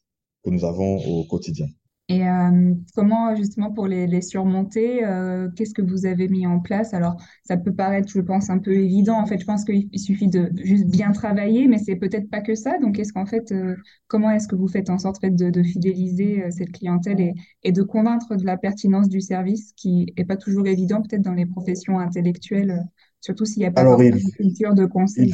que 0.44 0.50
nous 0.50 0.64
avons 0.64 0.96
au 0.98 1.24
quotidien. 1.24 1.66
Et 2.10 2.26
euh, 2.26 2.74
comment, 2.94 3.36
justement, 3.36 3.70
pour 3.70 3.86
les, 3.86 4.22
surmonter, 4.22 5.04
euh, 5.04 5.50
qu'est-ce 5.54 5.74
que 5.74 5.82
vous 5.82 6.06
avez 6.06 6.28
mis 6.28 6.46
en 6.46 6.58
place? 6.58 6.94
Alors, 6.94 7.20
ça 7.44 7.58
peut 7.58 7.74
paraître, 7.74 8.08
je 8.08 8.20
pense, 8.20 8.48
un 8.48 8.58
peu 8.58 8.72
évident. 8.72 9.20
En 9.20 9.26
fait, 9.26 9.38
je 9.38 9.44
pense 9.44 9.62
qu'il 9.62 9.90
il 9.92 9.98
suffit 9.98 10.28
de 10.28 10.50
juste 10.56 10.86
bien 10.86 11.12
travailler, 11.12 11.68
mais 11.68 11.76
c'est 11.76 11.96
peut-être 11.96 12.30
pas 12.30 12.40
que 12.40 12.54
ça. 12.54 12.78
Donc, 12.78 12.98
est-ce 12.98 13.12
qu'en 13.12 13.26
fait, 13.26 13.52
euh, 13.52 13.76
comment 14.06 14.30
est-ce 14.30 14.48
que 14.48 14.56
vous 14.56 14.68
faites 14.68 14.88
en 14.88 14.96
sorte, 14.96 15.22
de, 15.22 15.62
fidéliser 15.62 16.50
cette 16.50 16.72
clientèle 16.72 17.20
et, 17.20 17.34
et 17.62 17.72
de 17.72 17.82
convaincre 17.82 18.36
de 18.36 18.44
la 18.46 18.56
pertinence 18.56 19.10
du 19.10 19.20
service, 19.20 19.74
qui 19.76 20.10
est 20.16 20.24
pas 20.24 20.38
toujours 20.38 20.66
évident, 20.66 21.02
peut-être, 21.02 21.20
dans 21.20 21.34
les 21.34 21.46
professions 21.46 21.98
intellectuelles, 21.98 22.84
surtout 23.20 23.44
s'il 23.46 23.60
n'y 23.60 23.66
a 23.66 23.70
pas 23.72 23.82
Alors, 23.82 24.02
il, 24.02 24.16
une 24.16 24.32
culture 24.32 24.74
de 24.74 24.84
il 24.84 24.88
conseil. 24.88 25.32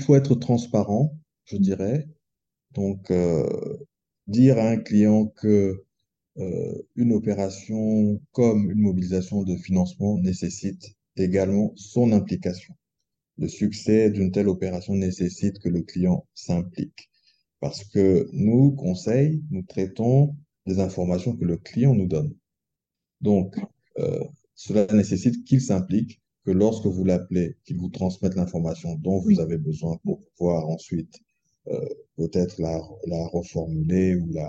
faut 0.00 0.14
être 0.16 0.34
transparent, 0.34 1.16
je 1.44 1.56
dirais. 1.56 2.08
Donc, 2.74 3.10
euh, 3.10 3.46
dire 4.26 4.58
à 4.58 4.68
un 4.70 4.78
client 4.78 5.26
que 5.26 5.84
euh, 6.38 6.82
une 6.96 7.12
opération 7.12 8.20
comme 8.32 8.70
une 8.70 8.80
mobilisation 8.80 9.42
de 9.44 9.56
financement 9.56 10.18
nécessite 10.18 10.94
également 11.16 11.72
son 11.76 12.12
implication. 12.12 12.74
le 13.38 13.48
succès 13.48 14.10
d'une 14.10 14.32
telle 14.32 14.48
opération 14.48 14.94
nécessite 14.94 15.58
que 15.60 15.68
le 15.70 15.82
client 15.82 16.26
s'implique. 16.34 17.10
Parce 17.60 17.84
que 17.84 18.28
nous, 18.32 18.72
conseils, 18.72 19.42
nous 19.50 19.62
traitons 19.62 20.36
des 20.66 20.80
informations 20.80 21.36
que 21.36 21.44
le 21.46 21.56
client 21.58 21.94
nous 21.94 22.06
donne. 22.06 22.34
Donc, 23.20 23.56
euh, 23.98 24.24
cela 24.54 24.86
nécessite 24.92 25.44
qu'il 25.44 25.60
s'implique, 25.60 26.20
que 26.48 26.52
lorsque 26.54 26.86
vous 26.86 27.04
l'appelez, 27.04 27.56
qu'il 27.64 27.76
vous 27.76 27.90
transmette 27.90 28.34
l'information 28.34 28.94
dont 28.94 29.20
vous 29.20 29.38
avez 29.38 29.58
besoin 29.58 29.98
pour 30.02 30.18
pouvoir 30.34 30.66
ensuite 30.66 31.14
euh, 31.66 31.86
peut-être 32.16 32.58
la, 32.58 32.80
la 33.06 33.26
reformuler 33.26 34.16
ou 34.16 34.32
la, 34.32 34.48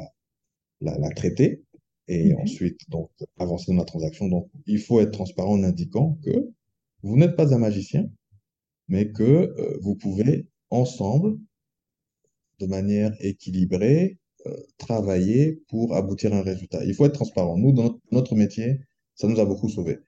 la, 0.79 0.97
la 0.97 1.09
traiter 1.09 1.61
et 2.07 2.33
Mhm. 2.33 2.39
ensuite 2.39 2.79
donc 2.89 3.09
avancer 3.37 3.73
dans 3.73 3.79
la 3.79 3.83
transaction. 3.83 4.29
Donc, 4.29 4.49
il 4.65 4.79
faut 4.79 5.01
être 5.01 5.11
transparent 5.11 5.55
en 5.59 5.63
indiquant 5.63 6.17
que 6.23 6.51
vous 7.03 7.17
n'êtes 7.17 7.35
pas 7.35 7.53
un 7.53 7.57
magicien, 7.57 8.09
mais 8.87 9.11
que 9.11 9.23
euh, 9.23 9.77
vous 9.81 9.95
pouvez 9.95 10.47
ensemble, 10.69 11.37
de 12.59 12.65
manière 12.65 13.13
équilibrée, 13.19 14.19
euh, 14.47 14.55
travailler 14.77 15.61
pour 15.67 15.97
aboutir 15.97 16.33
à 16.33 16.37
un 16.37 16.43
résultat. 16.43 16.85
Il 16.85 16.93
faut 16.93 17.05
être 17.05 17.19
transparent. 17.21 17.57
Nous, 17.57 17.73
dans 17.73 17.83
notre, 17.83 17.99
notre 18.13 18.35
métier, 18.35 18.79
ça 19.15 19.27
nous 19.27 19.39
a 19.41 19.45
beaucoup 19.45 19.67
sauvés. 19.67 19.99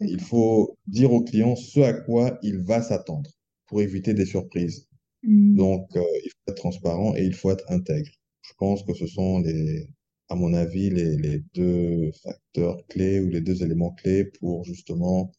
Il 0.00 0.20
faut 0.20 0.76
dire 0.86 1.12
au 1.12 1.22
client 1.22 1.56
ce 1.56 1.80
à 1.80 1.92
quoi 1.92 2.38
il 2.42 2.58
va 2.58 2.82
s'attendre 2.82 3.30
pour 3.66 3.82
éviter 3.82 4.14
des 4.14 4.26
surprises. 4.26 4.88
Mm. 5.22 5.56
Donc, 5.56 5.96
euh, 5.96 6.02
il 6.24 6.30
faut 6.30 6.52
être 6.52 6.56
transparent 6.56 7.14
et 7.14 7.24
il 7.24 7.34
faut 7.34 7.50
être 7.50 7.70
intègre. 7.70 8.10
Je 8.42 8.52
pense 8.58 8.82
que 8.82 8.94
ce 8.94 9.06
sont 9.06 9.40
les, 9.40 9.88
à 10.28 10.34
mon 10.34 10.54
avis, 10.54 10.90
les, 10.90 11.16
les 11.16 11.42
deux 11.54 12.10
facteurs 12.22 12.84
clés 12.88 13.20
ou 13.20 13.28
les 13.28 13.40
deux 13.40 13.62
éléments 13.62 13.92
clés 13.92 14.24
pour 14.40 14.64
justement 14.64 15.30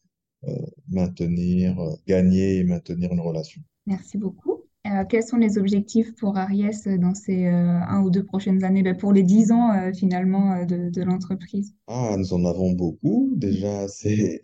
euh, 0.44 0.54
maintenir, 0.88 1.78
euh, 1.80 1.94
gagner 2.06 2.58
et 2.58 2.64
maintenir 2.64 3.12
une 3.12 3.20
relation. 3.20 3.60
Merci 3.86 4.18
beaucoup. 4.18 4.60
Quels 5.08 5.22
sont 5.22 5.36
les 5.36 5.58
objectifs 5.58 6.12
pour 6.16 6.36
Aries 6.36 6.98
dans 6.98 7.14
ces 7.14 7.46
un 7.46 8.02
ou 8.02 8.10
deux 8.10 8.24
prochaines 8.24 8.64
années, 8.64 8.82
ben, 8.82 8.96
pour 8.96 9.12
les 9.12 9.22
dix 9.22 9.52
ans 9.52 9.92
finalement 9.94 10.66
de, 10.66 10.90
de 10.90 11.02
l'entreprise? 11.02 11.72
Ah, 11.86 12.16
nous 12.18 12.34
en 12.34 12.44
avons 12.44 12.72
beaucoup. 12.72 13.32
Déjà, 13.36 13.86
c'est 13.86 14.42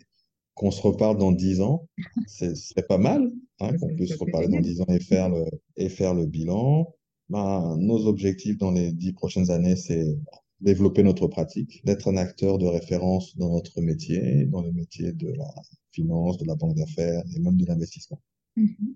qu'on 0.59 0.71
se 0.71 0.81
reparle 0.81 1.17
dans 1.17 1.31
dix 1.31 1.61
ans. 1.61 1.87
C'est 2.27 2.87
pas 2.87 2.97
mal, 2.97 3.31
hein, 3.61 3.77
qu'on 3.77 3.95
puisse 3.95 4.15
reparler 4.15 4.49
dans 4.49 4.59
dix 4.59 4.81
ans 4.81 4.85
et 4.89 4.99
faire 4.99 5.29
le, 5.29 5.45
et 5.77 5.87
faire 5.87 6.13
le 6.13 6.25
bilan. 6.25 6.93
Ben, 7.29 7.77
nos 7.77 8.07
objectifs 8.07 8.57
dans 8.57 8.71
les 8.71 8.91
dix 8.91 9.13
prochaines 9.13 9.51
années, 9.51 9.75
c'est 9.75 10.17
développer 10.59 11.03
notre 11.03 11.27
pratique, 11.27 11.81
d'être 11.85 12.09
un 12.09 12.17
acteur 12.17 12.57
de 12.57 12.65
référence 12.65 13.37
dans 13.37 13.51
notre 13.51 13.79
métier, 13.81 14.45
dans 14.47 14.61
les 14.61 14.71
métiers 14.71 15.13
de 15.13 15.29
la 15.29 15.49
finance, 15.91 16.37
de 16.37 16.45
la 16.45 16.55
banque 16.55 16.75
d'affaires 16.75 17.23
et 17.33 17.39
même 17.39 17.55
de 17.55 17.65
l'investissement. 17.65 18.19
Mhm. 18.57 18.95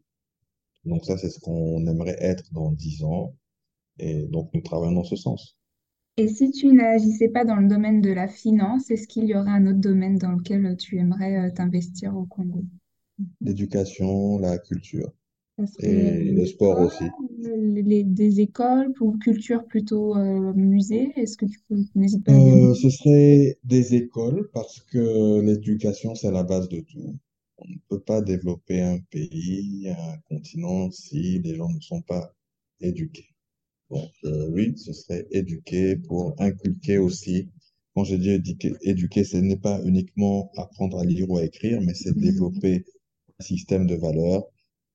Donc 0.86 1.05
ça, 1.05 1.18
c'est 1.18 1.30
ce 1.30 1.39
qu'on 1.39 1.88
aimerait 1.88 2.18
être 2.20 2.51
dans 2.51 2.72
dix 2.72 3.03
ans. 3.03 3.36
Et 3.99 4.24
donc, 4.28 4.49
nous 4.53 4.61
travaillons 4.61 4.93
dans 4.93 5.05
ce 5.05 5.16
sens. 5.16 5.57
Et 6.18 6.28
si 6.28 6.49
tu 6.49 6.72
n'agissais 6.74 7.30
pas 7.30 7.45
dans 7.45 7.57
le 7.57 7.68
domaine 7.68 8.01
de 8.01 8.11
la 8.11 8.28
finance, 8.28 8.89
est-ce 8.89 9.07
qu'il 9.07 9.26
y 9.26 9.36
aurait 9.36 9.51
un 9.51 9.68
autre 9.68 9.78
domaine 9.80 10.18
dans 10.18 10.32
lequel 10.32 10.76
tu 10.76 10.97
aimerais 10.97 11.38
euh, 11.38 11.51
t'investir 11.51 12.16
au 12.18 12.26
Congo? 12.26 12.64
Mhm. 13.20 13.28
L'éducation, 13.41 14.39
la 14.39 14.57
culture 14.57 15.11
et 15.80 16.34
le 16.34 16.45
sport 16.45 16.80
aussi. 16.80 17.05
les- 17.84 18.03
des 18.03 18.41
écoles 18.41 18.93
ou 19.01 19.18
culture 19.18 19.66
plutôt 19.66 20.16
euh, 20.18 20.53
musée? 20.53 21.11
Est-ce 21.16 21.38
que 21.38 21.45
tu 21.45 21.59
peux, 21.68 21.76
n'hésite 21.95 22.24
pas 22.26 22.34
à. 22.34 22.38
Euh, 22.38 22.74
ce 22.76 22.89
serait 22.89 23.57
des 23.64 23.95
écoles 23.95 24.49
parce 24.53 24.82
que 24.82 25.39
l'éducation, 25.39 26.16
c'est 26.16 26.32
la 26.32 26.43
base 26.43 26.68
de 26.68 26.82
tout. 26.82 27.18
On 27.57 27.66
ne 27.70 27.78
peut 27.88 28.01
pas 28.01 28.22
développer 28.22 28.82
un 28.82 28.99
pays, 28.99 29.88
un 29.89 30.18
continent 30.28 30.91
si 30.91 31.39
les 31.39 31.55
gens 31.55 31.70
ne 31.70 31.80
sont 31.80 32.01
pas 32.01 32.34
éduqués. 32.82 33.32
Euh, 34.25 34.49
oui, 34.51 34.73
ce 34.77 34.93
serait 34.93 35.25
éduquer 35.31 35.95
pour 35.97 36.35
inculquer 36.39 36.97
aussi. 36.97 37.49
Quand 37.95 38.03
je 38.03 38.15
dis 38.15 38.31
éduquer, 38.31 38.73
éduquer, 38.81 39.23
ce 39.23 39.37
n'est 39.37 39.57
pas 39.57 39.81
uniquement 39.83 40.51
apprendre 40.57 40.99
à 40.99 41.05
lire 41.05 41.29
ou 41.29 41.37
à 41.37 41.43
écrire, 41.43 41.81
mais 41.81 41.93
c'est 41.93 42.15
Mhm. 42.15 42.19
développer 42.19 42.85
un 43.39 43.43
système 43.43 43.87
de 43.87 43.95
valeurs 43.95 44.45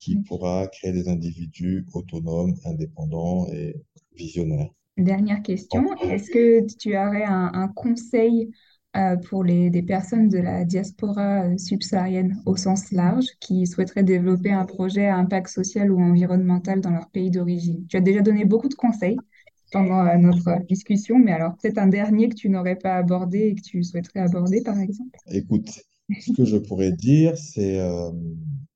qui 0.01 0.17
Oui. 0.17 0.25
pourra 0.29 0.69
créer 0.69 0.93
des 0.93 1.09
individus 1.09 1.87
autonomes, 1.95 2.55
indépendants 2.65 3.47
et 3.53 3.77
visionnaires. 4.17 4.71
Dernière 4.97 5.43
question, 5.43 5.97
est-ce 6.03 6.29
que 6.31 6.67
tu 6.77 6.97
aurais 6.97 7.25
un, 7.25 7.53
un 7.55 7.69
conseil 7.69 8.51
pour 9.29 9.45
les, 9.45 9.71
des 9.71 9.83
personnes 9.83 10.29
de 10.29 10.39
la 10.39 10.65
diaspora 10.65 11.45
euh, 11.45 11.59
subsaharienne 11.59 12.41
au 12.47 12.57
sens 12.57 12.91
large 12.91 13.27
qui 13.41 13.67
souhaiteraient 13.67 14.03
développer 14.03 14.51
un 14.51 14.65
projet 14.65 15.07
à 15.07 15.17
impact 15.17 15.49
social 15.49 15.91
ou 15.91 16.01
environnemental 16.01 16.81
dans 16.81 16.91
leur 16.91 17.09
pays 17.11 17.31
d'origine? 17.31 17.87
Tu 17.89 17.97
as 17.97 18.01
déjà 18.01 18.23
donné 18.23 18.45
beaucoup 18.45 18.69
de 18.69 18.75
conseils 18.75 19.17
pendant 19.73 20.05
euh, 20.05 20.17
notre 20.17 20.65
discussion, 20.67 21.19
mais 21.19 21.33
alors 21.33 21.55
peut-être 21.57 21.79
un 21.79 21.87
dernier 21.87 22.29
que 22.29 22.35
tu 22.35 22.49
n'aurais 22.49 22.77
pas 22.77 22.97
abordé 22.97 23.39
et 23.39 23.55
que 23.55 23.63
tu 23.63 23.83
souhaiterais 23.85 24.21
aborder, 24.21 24.63
par 24.63 24.79
exemple? 24.79 25.17
Écoute, 25.31 25.81
ce 26.21 26.33
que 26.33 26.45
je 26.45 26.57
pourrais 26.57 26.93
dire, 26.93 27.37
c'est 27.37 27.79
euh, 27.79 28.11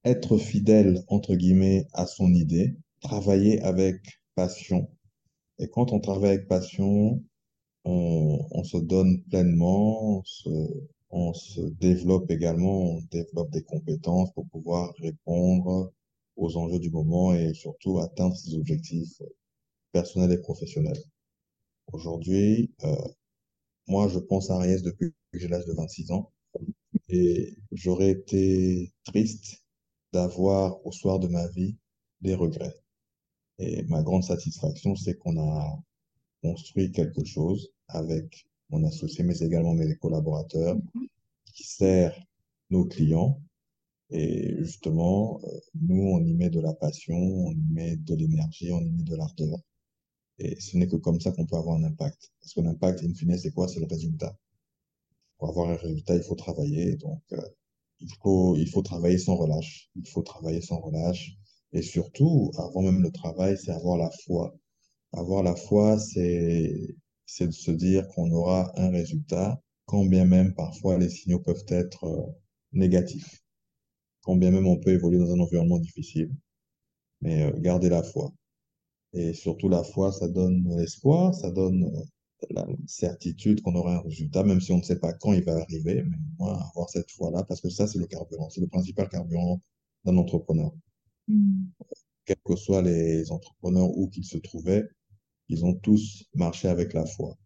être 0.04 0.36
fidèle, 0.38 1.02
entre 1.08 1.34
guillemets, 1.34 1.86
à 1.94 2.06
son 2.06 2.32
idée, 2.32 2.76
travailler 3.00 3.60
avec 3.62 4.20
passion. 4.34 4.88
Et 5.58 5.68
quand 5.68 5.92
on 5.92 6.00
travaille 6.00 6.30
avec 6.32 6.48
passion, 6.48 7.22
on, 7.84 8.46
on 8.50 8.64
se 8.64 8.78
donne 8.78 9.22
pleinement, 9.24 10.18
on 10.18 10.24
se, 10.24 10.48
on 11.10 11.32
se 11.34 11.60
développe 11.60 12.30
également, 12.30 12.82
on 12.96 13.02
développe 13.10 13.50
des 13.50 13.62
compétences 13.64 14.32
pour 14.34 14.48
pouvoir 14.48 14.92
répondre 14.98 15.92
aux 16.36 16.56
enjeux 16.56 16.78
du 16.80 16.90
moment 16.90 17.34
et 17.34 17.54
surtout 17.54 17.98
atteindre 18.00 18.36
ses 18.36 18.54
objectifs 18.56 19.20
personnels 19.92 20.32
et 20.32 20.38
professionnels. 20.38 21.02
Aujourd'hui, 21.92 22.72
euh, 22.84 22.94
moi, 23.88 24.08
je 24.08 24.18
pense 24.18 24.50
à 24.50 24.56
Ariès 24.56 24.82
depuis 24.82 25.12
que 25.32 25.38
j'ai 25.38 25.48
l'âge 25.48 25.66
de 25.66 25.72
26 25.72 26.10
ans. 26.10 26.30
Et 27.08 27.56
j'aurais 27.72 28.10
été 28.12 28.92
triste 29.04 29.64
d'avoir 30.12 30.84
au 30.86 30.92
soir 30.92 31.20
de 31.20 31.28
ma 31.28 31.48
vie 31.48 31.76
des 32.22 32.34
regrets. 32.34 32.74
Et 33.58 33.84
ma 33.84 34.02
grande 34.02 34.24
satisfaction, 34.24 34.96
c'est 34.96 35.16
qu'on 35.18 35.38
a 35.38 35.78
construit 36.42 36.92
quelque 36.92 37.24
chose 37.24 37.71
avec 37.88 38.46
mon 38.70 38.84
associé, 38.84 39.24
mais 39.24 39.38
également 39.38 39.74
mes 39.74 39.96
collaborateurs, 39.96 40.76
qui 41.54 41.64
sert 41.64 42.18
nos 42.70 42.84
clients. 42.86 43.40
Et 44.10 44.56
justement, 44.58 45.40
euh, 45.44 45.58
nous, 45.74 46.02
on 46.02 46.24
y 46.24 46.34
met 46.34 46.50
de 46.50 46.60
la 46.60 46.74
passion, 46.74 47.16
on 47.16 47.52
y 47.52 47.66
met 47.70 47.96
de 47.96 48.14
l'énergie, 48.14 48.70
on 48.72 48.80
y 48.80 48.90
met 48.90 49.04
de 49.04 49.16
l'ardeur. 49.16 49.58
Et 50.38 50.60
ce 50.60 50.76
n'est 50.76 50.88
que 50.88 50.96
comme 50.96 51.20
ça 51.20 51.32
qu'on 51.32 51.46
peut 51.46 51.56
avoir 51.56 51.76
un 51.76 51.84
impact. 51.84 52.32
Parce 52.40 52.54
que 52.54 52.60
l'impact, 52.60 53.02
in 53.04 53.14
fine, 53.14 53.38
c'est 53.38 53.52
quoi? 53.52 53.68
C'est 53.68 53.80
le 53.80 53.86
résultat. 53.86 54.36
Pour 55.38 55.48
avoir 55.50 55.70
un 55.70 55.76
résultat, 55.76 56.16
il 56.16 56.22
faut 56.22 56.34
travailler. 56.34 56.96
Donc, 56.96 57.22
euh, 57.32 57.48
il 58.00 58.08
faut, 58.22 58.56
il 58.56 58.68
faut 58.68 58.82
travailler 58.82 59.18
sans 59.18 59.36
relâche. 59.36 59.90
Il 59.96 60.06
faut 60.06 60.22
travailler 60.22 60.60
sans 60.60 60.80
relâche. 60.80 61.36
Et 61.72 61.82
surtout, 61.82 62.50
avant 62.58 62.82
même 62.82 63.02
le 63.02 63.10
travail, 63.10 63.56
c'est 63.58 63.70
avoir 63.72 63.96
la 63.96 64.10
foi. 64.24 64.54
Avoir 65.12 65.42
la 65.42 65.56
foi, 65.56 65.98
c'est, 65.98 66.96
c'est 67.34 67.46
de 67.46 67.52
se 67.52 67.70
dire 67.70 68.06
qu'on 68.08 68.30
aura 68.30 68.78
un 68.78 68.90
résultat, 68.90 69.58
quand 69.86 70.04
bien 70.04 70.26
même 70.26 70.54
parfois 70.54 70.98
les 70.98 71.08
signaux 71.08 71.40
peuvent 71.40 71.64
être 71.68 72.04
euh, 72.04 72.26
négatifs. 72.72 73.42
Quand 74.22 74.36
bien 74.36 74.50
même 74.50 74.66
on 74.66 74.76
peut 74.78 74.90
évoluer 74.90 75.18
dans 75.18 75.32
un 75.32 75.40
environnement 75.40 75.78
difficile. 75.78 76.30
Mais 77.22 77.44
euh, 77.44 77.58
garder 77.58 77.88
la 77.88 78.02
foi. 78.02 78.32
Et 79.14 79.32
surtout, 79.32 79.68
la 79.68 79.82
foi, 79.82 80.12
ça 80.12 80.28
donne 80.28 80.76
l'espoir, 80.76 81.34
ça 81.34 81.50
donne 81.50 81.84
euh, 81.84 82.02
la 82.50 82.66
certitude 82.86 83.62
qu'on 83.62 83.74
aura 83.76 83.96
un 83.96 84.00
résultat, 84.02 84.42
même 84.44 84.60
si 84.60 84.72
on 84.72 84.78
ne 84.78 84.82
sait 84.82 84.98
pas 84.98 85.12
quand 85.14 85.32
il 85.32 85.44
va 85.44 85.54
arriver, 85.56 86.02
mais 86.02 86.16
au 86.38 86.44
moins 86.44 86.58
avoir 86.70 86.90
cette 86.90 87.10
foi-là, 87.10 87.44
parce 87.44 87.60
que 87.62 87.70
ça, 87.70 87.86
c'est 87.86 87.98
le 87.98 88.06
carburant, 88.06 88.50
c'est 88.50 88.60
le 88.60 88.68
principal 88.68 89.08
carburant 89.08 89.60
d'un 90.04 90.16
entrepreneur. 90.18 90.72
Mm. 91.28 91.64
Quels 92.26 92.36
que 92.44 92.56
soient 92.56 92.82
les 92.82 93.30
entrepreneurs 93.32 93.96
où 93.96 94.08
qu'ils 94.08 94.26
se 94.26 94.38
trouvaient, 94.38 94.84
ils 95.48 95.64
ont 95.64 95.74
tous 95.74 96.24
marché 96.34 96.68
avec 96.68 96.92
la 96.94 97.04
foi. 97.06 97.36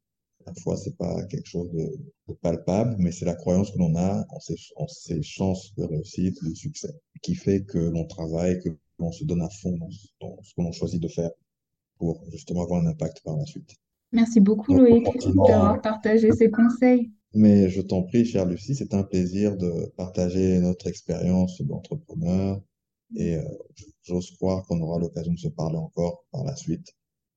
La 0.46 0.54
foi, 0.62 0.76
c'est 0.76 0.96
pas 0.96 1.24
quelque 1.24 1.48
chose 1.48 1.70
de, 1.72 1.90
de 2.28 2.34
palpable, 2.34 2.94
mais 2.98 3.10
c'est 3.10 3.24
la 3.24 3.34
croyance 3.34 3.72
que 3.72 3.78
l'on 3.78 3.96
a 3.96 4.24
en 4.30 4.40
ses, 4.40 4.54
en 4.76 4.86
ses 4.86 5.20
chances 5.22 5.74
de 5.74 5.84
réussite, 5.84 6.36
de 6.44 6.54
succès, 6.54 6.94
qui 7.22 7.34
fait 7.34 7.64
que 7.64 7.78
l'on 7.78 8.06
travaille, 8.06 8.60
que 8.60 8.68
l'on 8.98 9.10
se 9.10 9.24
donne 9.24 9.42
à 9.42 9.48
fond 9.50 9.76
dans, 9.76 9.88
dans 10.20 10.36
ce 10.42 10.54
que 10.54 10.62
l'on 10.62 10.72
choisit 10.72 11.02
de 11.02 11.08
faire 11.08 11.30
pour 11.98 12.22
justement 12.30 12.62
avoir 12.62 12.80
un 12.82 12.86
impact 12.86 13.22
par 13.24 13.36
la 13.36 13.44
suite. 13.44 13.74
Merci 14.12 14.38
beaucoup, 14.40 14.72
Donc, 14.72 14.82
Loïc, 14.88 15.04
d'avoir 15.34 15.80
partagé 15.82 16.30
ces 16.32 16.50
conseils. 16.50 17.10
mais 17.34 17.68
je 17.68 17.80
t'en 17.80 18.02
prie, 18.04 18.24
chère 18.24 18.46
Lucie, 18.46 18.74
c'est 18.76 18.94
un 18.94 19.02
plaisir 19.02 19.56
de 19.56 19.92
partager 19.96 20.60
notre 20.60 20.86
expérience 20.86 21.60
d'entrepreneur 21.60 22.60
et 23.16 23.36
euh, 23.36 23.42
j'ose 24.04 24.30
croire 24.32 24.64
qu'on 24.66 24.80
aura 24.80 24.98
l'occasion 25.00 25.32
de 25.32 25.38
se 25.38 25.48
parler 25.48 25.76
encore 25.76 26.24
par 26.30 26.44
la 26.44 26.54
suite 26.54 26.94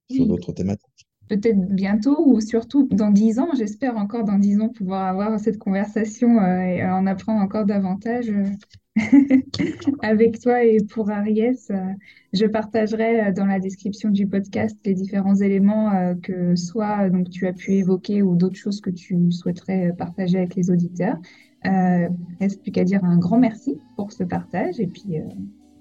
sur 0.09 0.27
d'autres 0.27 0.51
thématiques. 0.51 1.07
peut-être 1.27 1.59
bientôt 1.69 2.17
ou 2.25 2.41
surtout 2.41 2.87
dans 2.91 3.11
dix 3.11 3.39
ans, 3.39 3.49
j'espère 3.57 3.97
encore 3.97 4.23
dans 4.23 4.37
dix 4.37 4.59
ans 4.59 4.69
pouvoir 4.69 5.07
avoir 5.07 5.39
cette 5.39 5.57
conversation 5.57 6.41
et 6.41 6.83
en 6.85 7.05
apprendre 7.05 7.41
encore 7.41 7.65
davantage 7.65 8.31
avec 10.01 10.39
toi 10.39 10.63
et 10.63 10.79
pour 10.81 11.11
Ariès. 11.11 11.71
je 12.33 12.45
partagerai 12.45 13.31
dans 13.31 13.45
la 13.45 13.59
description 13.59 14.09
du 14.09 14.27
podcast 14.27 14.77
les 14.83 14.93
différents 14.93 15.35
éléments 15.35 16.15
que 16.21 16.55
soit 16.55 17.09
donc 17.09 17.29
tu 17.29 17.47
as 17.47 17.53
pu 17.53 17.73
évoquer 17.73 18.23
ou 18.23 18.35
d'autres 18.35 18.57
choses 18.57 18.81
que 18.81 18.89
tu 18.89 19.31
souhaiterais 19.31 19.93
partager 19.97 20.39
avec 20.39 20.55
les 20.55 20.71
auditeurs. 20.71 21.17
Euh, 21.65 22.07
reste 22.39 22.61
plus 22.61 22.71
qu'à 22.71 22.85
dire 22.85 23.03
un 23.03 23.17
grand 23.17 23.37
merci 23.37 23.77
pour 23.97 24.13
ce 24.13 24.23
partage 24.23 24.79
et 24.79 24.87
puis 24.87 25.17
euh, 25.17 25.23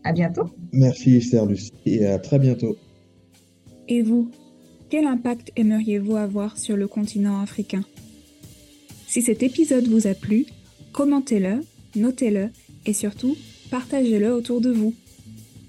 à 0.02 0.12
bientôt. 0.12 0.46
Merci 0.72 1.16
Esther 1.16 1.46
Lucie 1.46 1.72
et 1.86 2.06
à 2.06 2.18
très 2.18 2.38
bientôt. 2.38 2.76
Et 3.88 4.02
vous, 4.02 4.30
quel 4.90 5.06
impact 5.06 5.50
aimeriez-vous 5.56 6.16
avoir 6.16 6.58
sur 6.58 6.76
le 6.76 6.86
continent 6.86 7.40
africain? 7.40 7.84
Si 9.06 9.22
cet 9.22 9.42
épisode 9.42 9.88
vous 9.88 10.06
a 10.06 10.14
plu, 10.14 10.46
commentez-le, 10.92 11.64
notez-le 11.96 12.50
et 12.84 12.92
surtout 12.92 13.36
partagez-le 13.70 14.32
autour 14.32 14.60
de 14.60 14.70
vous. 14.70 14.94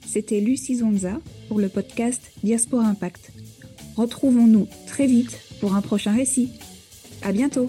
C'était 0.05 0.41
Lucie 0.41 0.77
Zonza 0.77 1.19
pour 1.47 1.59
le 1.59 1.69
podcast 1.69 2.31
Diaspora 2.43 2.85
Impact. 2.85 3.31
Retrouvons-nous 3.95 4.67
très 4.85 5.07
vite 5.07 5.39
pour 5.61 5.75
un 5.75 5.81
prochain 5.81 6.13
récit. 6.13 6.49
À 7.21 7.31
bientôt! 7.31 7.67